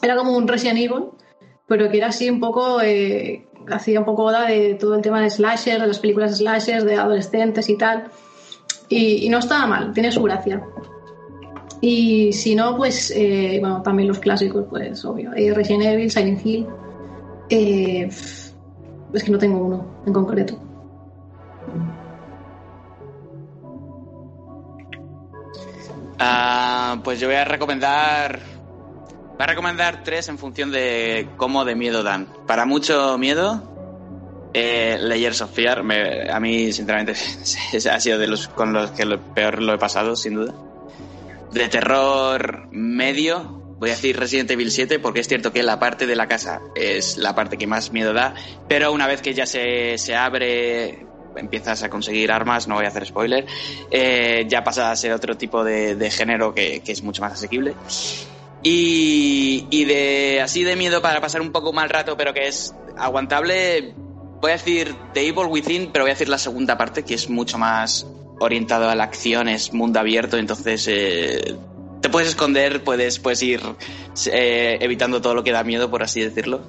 [0.02, 1.04] era como un Resident Evil,
[1.66, 5.20] pero que era así un poco, eh, hacía un poco oda de todo el tema
[5.20, 8.04] de slasher, de las películas slasher, de adolescentes y tal.
[8.88, 10.62] Y, no estaba mal, tiene su gracia.
[11.80, 15.32] Y si no, pues, eh, bueno, también los clásicos, pues obvio.
[15.34, 16.66] Eh, Resident Evil, Silent Hill.
[17.48, 18.08] Eh,
[19.12, 20.58] es que no tengo uno en concreto.
[27.02, 28.40] Pues yo voy a recomendar.
[28.40, 32.26] Voy a recomendar tres en función de cómo de miedo dan.
[32.46, 33.76] Para mucho miedo,
[34.54, 35.84] eh, Layers of Fear,
[36.30, 37.12] a mí, sinceramente,
[37.92, 40.54] ha sido de los con los que peor lo he pasado, sin duda.
[41.52, 46.06] De terror medio, voy a decir Resident Evil 7, porque es cierto que la parte
[46.06, 48.34] de la casa es la parte que más miedo da,
[48.68, 51.06] pero una vez que ya se, se abre,
[51.36, 53.46] empiezas a conseguir armas, no voy a hacer spoiler,
[53.90, 57.74] eh, ya pasa a ser otro tipo de, género que, es mucho más asequible.
[58.62, 62.74] Y, y de así de miedo para pasar un poco mal rato, pero que es
[62.96, 63.94] aguantable,
[64.40, 67.28] voy a decir The Evil Within, pero voy a decir la segunda parte, que es
[67.28, 68.06] mucho más
[68.38, 71.56] orientado a la acción, es mundo abierto, entonces eh,
[72.00, 73.60] te puedes esconder, puedes, puedes ir
[74.26, 76.60] eh, evitando todo lo que da miedo, por así decirlo.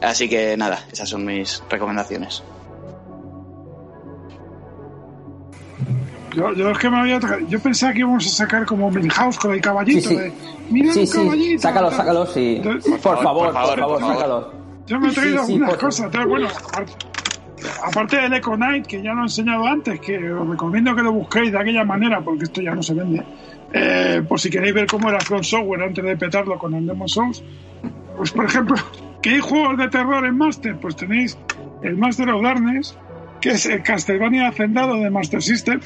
[0.00, 2.42] Así que nada, esas son mis recomendaciones.
[6.34, 9.52] Yo, yo es que me había yo pensaba que íbamos a sacar como Milhouse con
[9.52, 10.16] el caballito Sí, sí.
[10.16, 10.32] de
[10.70, 11.96] mira Sí, sí, caballito sácalo, tal.
[11.98, 12.60] sácalo, sí.
[12.62, 14.00] Por favor, por favor, por favor.
[14.14, 14.52] sácalo.
[14.86, 16.06] Yo me he traído Sí, sí, algunas cosas.
[16.06, 16.92] Entonces, bueno, aparte,
[17.84, 21.12] aparte del Eco Knight, que ya lo he enseñado antes, que os recomiendo que lo
[21.12, 23.22] busquéis de aquella manera, porque esto ya no se vende.
[23.72, 27.08] eh, por si queréis ver cómo era From Software antes de petarlo con el Demon
[27.08, 27.42] Souls.
[28.16, 28.76] Pues, por ejemplo,
[29.22, 30.76] ¿qué hay juegos de terror en Master?
[30.76, 31.36] Pues tenéis
[31.82, 32.96] el Master of Darkness,
[33.40, 35.80] que es el Castlevania Hacendado de Master System,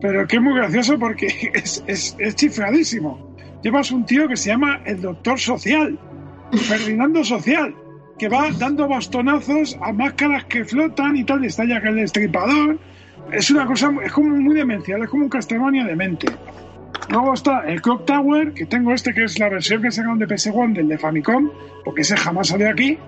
[0.00, 3.34] pero que es muy gracioso porque es, es, es chifradísimo.
[3.62, 5.98] Llevas un tío que se llama el Doctor Social,
[6.52, 7.74] Ferdinando Social,
[8.18, 11.96] que va dando bastonazos a máscaras que flotan y tal, y está ya que el
[11.96, 12.78] destripador.
[13.32, 16.28] Es una cosa, es como muy demencial, es como un Castlevania demente.
[17.08, 20.26] Luego está el Clock Tower, que tengo este, que es la versión que sacaron de
[20.26, 21.50] PS1 del de Famicom,
[21.84, 22.98] porque ese jamás salió aquí.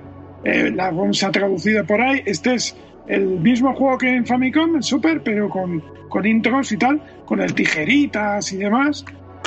[0.44, 2.22] Eh, la se ha traducido por ahí.
[2.24, 6.76] Este es el mismo juego que en Famicom, en Super, pero con, con intros y
[6.76, 9.04] tal, con el tijeritas y demás,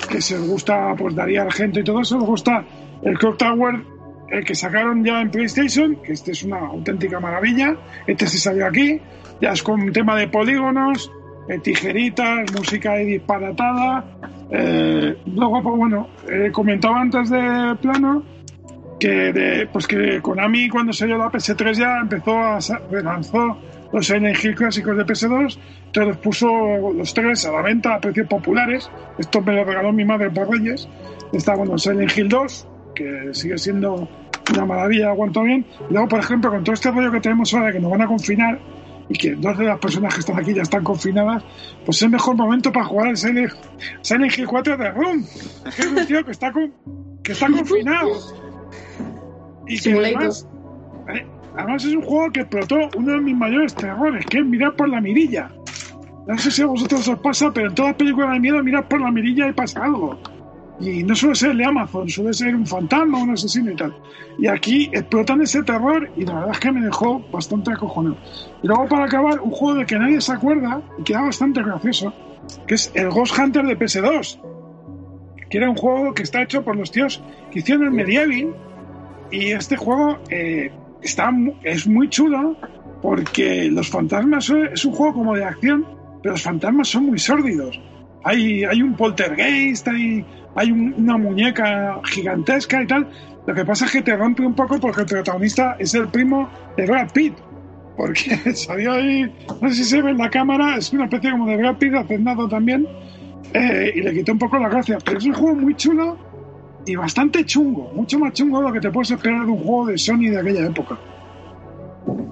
[0.10, 2.18] que se gusta, pues Daría Argento y todo eso.
[2.18, 2.64] Luego está
[3.02, 3.82] el Clock Tower,
[4.30, 7.76] el que sacaron ya en PlayStation, que este es una auténtica maravilla.
[8.08, 9.00] Este sí salió aquí,
[9.42, 11.12] ya es con un tema de polígonos,
[11.60, 14.06] tijeritas, música ahí disparatada.
[14.50, 18.24] Eh, luego, pues bueno, eh, comentaba antes de plano
[19.00, 22.60] que, de, pues que Konami cuando salió la PS3 ya empezó a
[22.90, 23.58] relanzó
[23.92, 25.58] los Silent Hill clásicos de PS2,
[25.88, 26.48] entonces los puso
[26.96, 28.90] los tres a la venta a precios populares.
[29.18, 30.88] Esto me lo regaló mi madre por Reyes.
[31.34, 34.08] Está bueno Silent Hill 2, que sigue siendo
[34.54, 35.66] una maravilla, aguanto bien.
[35.90, 38.08] Y luego, por ejemplo, con todo este rollo que tenemos ahora que nos van a
[38.08, 38.60] confinar
[39.10, 41.44] y que dos de las personas que están aquí ya están confinadas,
[41.86, 43.52] pues es el mejor momento para jugar el Silent,
[44.02, 45.26] Silent Hill 4 de Room,
[45.76, 46.74] que es un tío que está, con-
[47.24, 48.10] que está confinado.
[49.68, 50.48] Y que además,
[51.14, 54.76] eh, además es un juego que explotó uno de mis mayores terrores, que es mirar
[54.76, 55.50] por la mirilla.
[56.28, 58.86] No sé si a vosotros os pasa, pero en todas las películas de miedo miras
[58.86, 60.20] por la mirilla y pasa algo.
[60.80, 63.96] Y no suele ser el de Amazon, suele ser un fantasma, un asesino y tal.
[64.40, 68.18] Y aquí explotan ese terror y la verdad es que me dejó bastante acojonado.
[68.64, 71.62] Y luego para acabar, un juego de que nadie se acuerda y que era bastante
[71.62, 72.14] gracioso,
[72.66, 74.42] que es el Ghost Hunter de PS2.
[75.50, 77.22] Que era un juego que está hecho por los tíos
[77.52, 78.56] que hicieron el Medieval.
[79.32, 80.72] Y este juego eh,
[81.02, 81.32] está,
[81.64, 82.56] es muy chulo
[83.02, 85.86] porque los fantasmas es un juego como de acción,
[86.22, 87.80] pero los fantasmas son muy sórdidos.
[88.24, 90.24] Hay, hay un poltergeist, hay,
[90.56, 93.10] hay un- una muñeca gigantesca y tal.
[93.48, 96.48] Lo que pasa es que te rompe un poco porque el protagonista es el primo
[96.78, 97.08] de Brad.
[97.98, 101.48] Porque salió ahí, no sé si se ve en la cámara, es una especie como
[101.48, 102.88] de Brad Pitt hacendado también.
[103.54, 104.98] eh, y le quitó un poco la gracia.
[105.04, 106.18] Pero es un juego muy chulo
[106.86, 107.92] y bastante chungo.
[107.94, 110.40] Mucho más chungo de lo que te puedes esperar de un juego de Sony de
[110.40, 110.98] aquella época.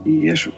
[0.06, 0.52] Y eso.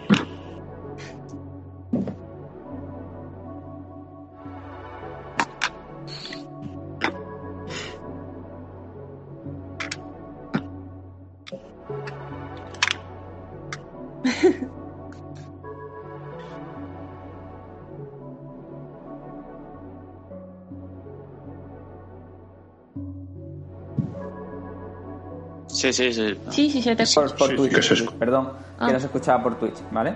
[25.81, 26.37] Sí, sí, sí.
[26.49, 28.49] Sí, sí, se te Por, por Sí, Twitch, perdón,
[28.79, 28.87] Ah.
[28.87, 30.13] que no se escuchaba por Twitch, ¿vale?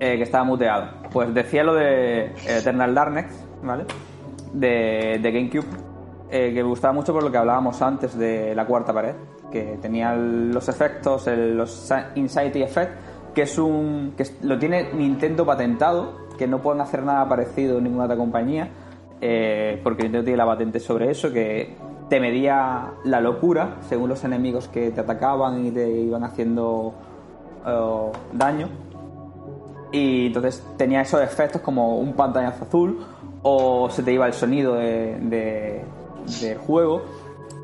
[0.00, 0.90] Eh, que estaba muteado.
[1.12, 3.26] Pues decía lo de Eternal Darkness,
[3.62, 3.84] ¿vale?
[4.52, 5.66] De, de GameCube,
[6.30, 9.14] eh, que me gustaba mucho por lo que hablábamos antes de la cuarta pared,
[9.50, 12.92] que tenía los efectos, el- los Insight Effect,
[13.34, 14.14] que es un.
[14.16, 18.68] que lo tiene Nintendo patentado, que no pueden hacer nada parecido en ninguna otra compañía,
[19.20, 21.76] eh, porque Nintendo tiene la patente sobre eso, que
[22.08, 26.92] te medía la locura según los enemigos que te atacaban y te iban haciendo
[27.66, 28.68] eh, daño.
[29.92, 32.98] Y entonces tenía esos efectos como un pantallazo azul
[33.42, 35.84] o se te iba el sonido de- de-
[36.40, 37.02] del juego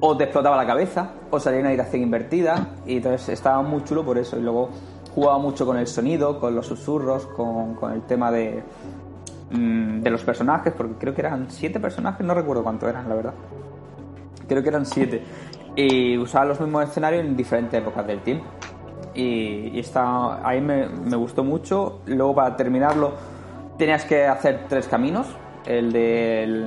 [0.00, 4.04] o te explotaba la cabeza o salía una dirección invertida y entonces estaba muy chulo
[4.04, 4.68] por eso y luego
[5.14, 8.62] jugaba mucho con el sonido, con los susurros, con, con el tema de,
[9.50, 13.14] mm, de los personajes porque creo que eran siete personajes, no recuerdo cuántos eran la
[13.16, 13.32] verdad
[14.50, 15.22] creo que eran siete.
[15.76, 18.44] Y usaba los mismos escenarios en diferentes épocas del tiempo.
[19.14, 22.00] Y, y está, ahí me, me gustó mucho.
[22.06, 23.12] Luego para terminarlo
[23.78, 25.26] tenías que hacer tres caminos.
[25.64, 26.66] El del,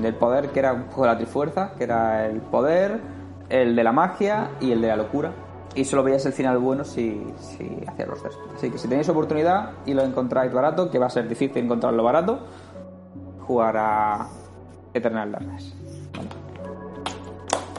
[0.00, 3.00] del poder, que era un poco de la trifuerza, que era el poder,
[3.48, 5.32] el de la magia y el de la locura.
[5.74, 8.38] Y solo veías el final bueno si, si hacías los tres.
[8.54, 12.02] Así que si tenéis oportunidad y lo encontráis barato, que va a ser difícil encontrarlo
[12.02, 12.38] barato,
[13.46, 14.28] jugar a
[14.94, 15.74] Eternal Darkness.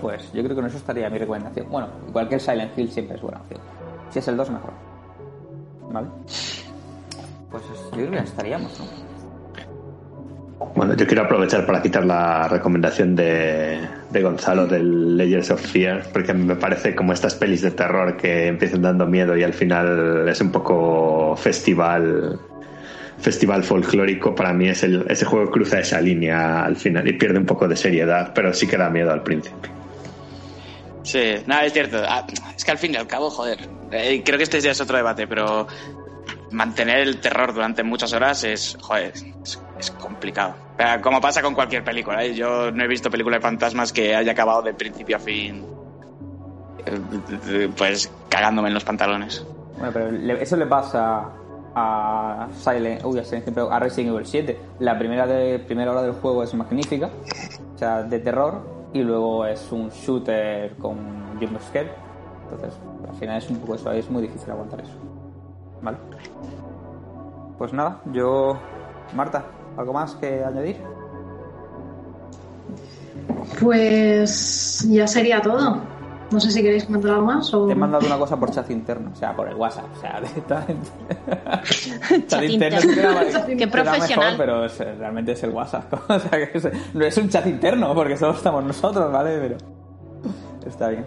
[0.01, 1.67] Pues yo creo que con eso estaría mi recomendación.
[1.69, 3.59] Bueno, cualquier Silent Hill siempre es buena opción.
[4.09, 4.71] Si es el 2, mejor.
[5.91, 6.07] ¿Vale?
[7.49, 9.07] Pues yo creo que ya estaríamos, ¿no?
[10.75, 13.79] Bueno, yo quiero aprovechar para quitar la recomendación de,
[14.21, 18.81] Gonzalo del Layers of Fear, porque me parece como estas pelis de terror que empiezan
[18.81, 22.39] dando miedo y al final es un poco festival
[23.19, 24.35] festival folclórico.
[24.35, 27.67] Para mí es el, ese juego cruza esa línea al final y pierde un poco
[27.67, 29.76] de seriedad, pero sí que da miedo al principio.
[31.07, 32.01] Sí, nada, es cierto.
[32.05, 33.57] Ah, Es que al fin y al cabo, joder,
[33.91, 35.65] eh, creo que este ya es otro debate, pero
[36.51, 39.13] mantener el terror durante muchas horas es, joder,
[39.79, 40.55] es, complicado.
[41.01, 42.35] Como pasa con cualquier película, ¿eh?
[42.35, 45.65] yo no he visto película de fantasmas que haya acabado de principio a fin,
[46.85, 49.45] eh, pues cagándome en los pantalones.
[49.77, 51.23] Bueno, pero eso le pasa
[51.73, 54.59] a Silent, uy, a, Silent Hill, Resident Evil 7.
[54.79, 57.09] La primera, de, primera hora del juego es magnífica,
[57.75, 60.97] o sea, de terror, y luego es un shooter con
[61.39, 61.91] jump scare.
[62.43, 64.93] Entonces, al final es un poco eso, es muy difícil aguantar eso.
[65.81, 65.97] Vale.
[67.57, 68.57] Pues nada, yo.
[69.15, 69.45] Marta,
[69.77, 70.77] ¿algo más que añadir?
[73.61, 75.77] Pues ya sería todo.
[76.29, 77.67] No sé si queréis comentar algo más o...
[77.67, 80.19] Te he mandado una cosa por chat interno, o sea, por el WhatsApp, o sea,
[80.21, 80.89] directamente.
[82.27, 84.33] chat interno queda- Qué profesional.
[84.33, 85.93] mejor, pero es- realmente es el WhatsApp.
[86.09, 89.37] o sea, que es- no es un chat interno, porque solo estamos nosotros, ¿vale?
[89.39, 89.57] Pero
[90.67, 91.05] está bien.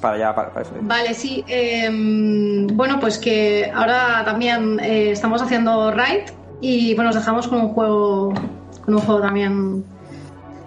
[0.00, 0.74] Para allá, para, para eso.
[0.80, 1.44] Vale, sí.
[1.46, 1.88] eh,
[2.72, 6.22] bueno, pues que ahora también eh, estamos haciendo Raid
[6.60, 8.32] y bueno, nos dejamos con un juego,
[8.84, 9.84] con un juego también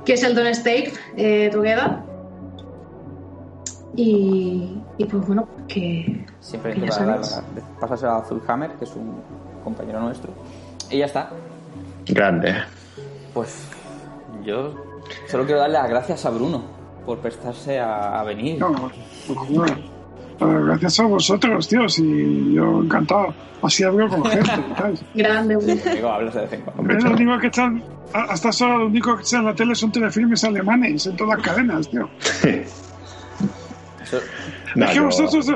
[0.06, 1.98] que es el Don't Stay eh, Together.
[3.96, 7.42] Y, y pues bueno, que, Siempre que ya dar- sabéis.
[7.80, 9.16] pasarse a Zulhammer, que es un
[9.64, 10.32] compañero nuestro.
[10.92, 11.30] Y ya está.
[12.08, 12.54] Grande.
[13.34, 13.68] Pues
[14.44, 14.74] yo
[15.28, 16.64] solo quiero darle las gracias a Bruno
[17.06, 18.60] por prestarse a, a venir.
[18.60, 19.70] No, favor.
[19.70, 19.86] Eh,
[20.38, 23.34] Gracias a vosotros, tíos, y yo encantado.
[23.62, 25.02] Así hablo con gente, ¿sabes?
[25.14, 25.56] Grande.
[25.96, 26.82] Digo, hablas de vez en cuando.
[26.82, 27.82] Hombre, lo único que están,
[28.14, 31.38] a- hasta ahora lo único que está en la tele son telefilmes alemanes en todas
[31.38, 32.10] las cadenas, tío.
[34.76, 35.52] No, es que yo- vosotros,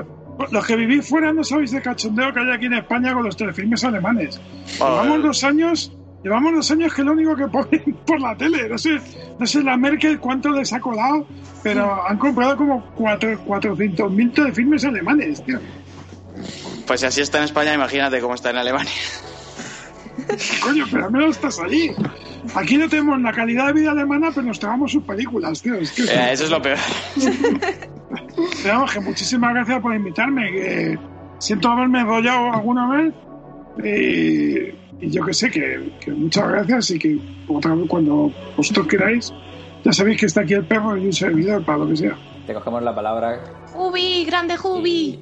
[0.51, 3.35] los que vivís fuera, no sabéis de cachondeo que hay aquí en España con los
[3.35, 4.39] telefilmes alemanes.
[4.80, 5.91] Llevamos dos años,
[6.23, 8.99] llevamos dos años que lo único que ponen por la tele, no sé,
[9.38, 11.27] no sé la Merkel cuánto les ha colado,
[11.63, 15.59] pero han comprado como cuatro- 400.000 telefilmes alemanes, tío.
[16.88, 18.91] Pues si así está en España, imagínate cómo está en Alemania.
[20.63, 21.91] Coño, pero al menos estás allí.
[22.55, 25.76] Aquí no tenemos la calidad de vida alemana, pero nos tragamos sus películas, tío.
[25.76, 26.77] Es que, Eh, eso es lo peor.
[28.61, 30.52] Pero vamos, que muchísimas gracias por invitarme.
[30.52, 30.99] Que
[31.40, 33.14] siento haberme enrollado alguna vez.
[33.84, 36.91] Y, y yo que sé, que, que muchas gracias.
[36.91, 39.34] Y que otra vez, cuando vosotros queráis,
[39.84, 42.18] ya sabéis que está aquí el perro y un servidor para lo que sea.
[42.45, 43.40] Te cogemos la palabra.
[43.76, 45.19] Ubi, grande Ubi.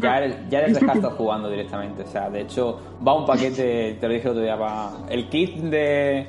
[0.00, 2.02] Ya eres, ya eres de Hearthstone jugando directamente.
[2.02, 5.28] O sea, de hecho, va un paquete, te lo dije el otro día, va, el
[5.28, 6.26] kit de,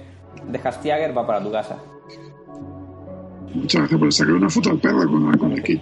[0.47, 1.77] de Hastiager va para tu casa.
[3.53, 5.81] Muchas gracias por sacar una foto del perro con, con el kit.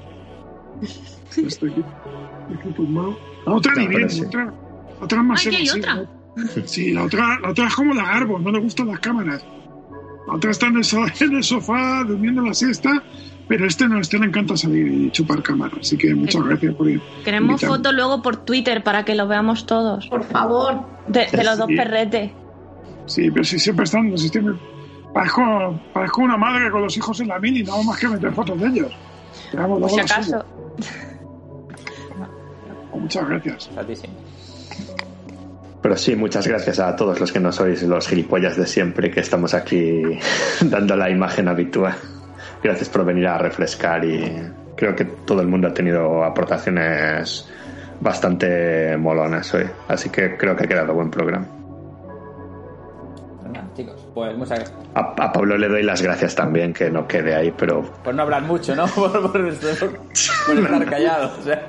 [3.45, 4.53] La otra ni bien, otra,
[5.01, 6.05] otra es más Ay, hay otra.
[6.65, 6.91] sí.
[6.93, 9.45] La otra, la otra es como la Garbo, no le gustan las cámaras.
[10.27, 13.03] La otra está en el, so- en el sofá durmiendo la siesta,
[13.47, 15.73] pero este no, este le encanta salir y chupar cámara.
[15.79, 17.01] Así que muchas gracias por ir.
[17.25, 20.07] Queremos fotos luego por Twitter para que lo veamos todos.
[20.07, 20.81] Por favor.
[21.07, 21.75] De, de los dos Sí.
[21.75, 22.31] perretes.
[23.05, 24.57] Sí, pero si siempre están, no estoy-
[25.13, 28.31] parezco, parezco una madre con los hijos en la mini, no hago más que meter
[28.33, 28.91] fotos de ellos.
[29.51, 30.45] Por si acaso.
[32.93, 33.69] Muchas gracias.
[33.77, 34.07] A ti sí.
[35.81, 39.19] Pero sí, muchas gracias a todos los que no sois los gilipollas de siempre que
[39.19, 40.01] estamos aquí
[40.61, 41.95] dando la imagen habitual.
[42.63, 44.31] Gracias por venir a refrescar y
[44.77, 47.49] creo que todo el mundo ha tenido aportaciones
[47.99, 49.65] bastante molonas hoy.
[49.89, 51.62] Así que creo que ha quedado buen programa.
[54.13, 54.77] Pues pues muchas gracias.
[54.95, 58.21] A, a Pablo le doy las gracias también, que no quede ahí, pero Por no
[58.23, 58.85] hablar mucho, ¿no?
[58.95, 61.31] Por, por, por- por estar callado.
[61.39, 61.67] o sea.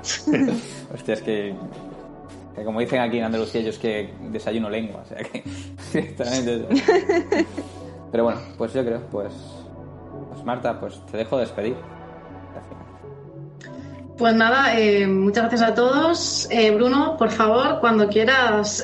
[0.94, 1.54] Hostia, es que,
[2.56, 5.02] que como dicen aquí en Andalucía, yo es que desayuno lengua.
[5.04, 5.42] O sea que
[5.92, 6.66] directamente.
[8.10, 9.32] Pero bueno, pues yo creo, pues.
[10.32, 11.76] Pues Marta, pues te dejo despedir.
[14.16, 16.48] Pues nada, eh, muchas gracias a todos.
[16.50, 18.82] Eh, Bruno, por favor, cuando quieras,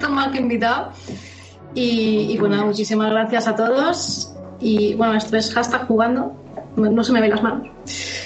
[0.00, 0.90] toma que invitado.
[1.74, 4.32] Y, bueno, muchísimas gracias a todos.
[4.60, 6.34] Y bueno, esto es hashtag jugando.
[6.76, 7.68] No, no se me ven las manos.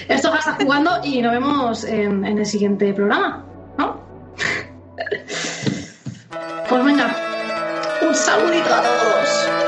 [0.08, 3.44] Esto es hashtag jugando y nos vemos en, en el siguiente programa,
[3.78, 4.00] ¿no?
[6.68, 7.16] pues venga,
[8.06, 9.67] un saludito a todos.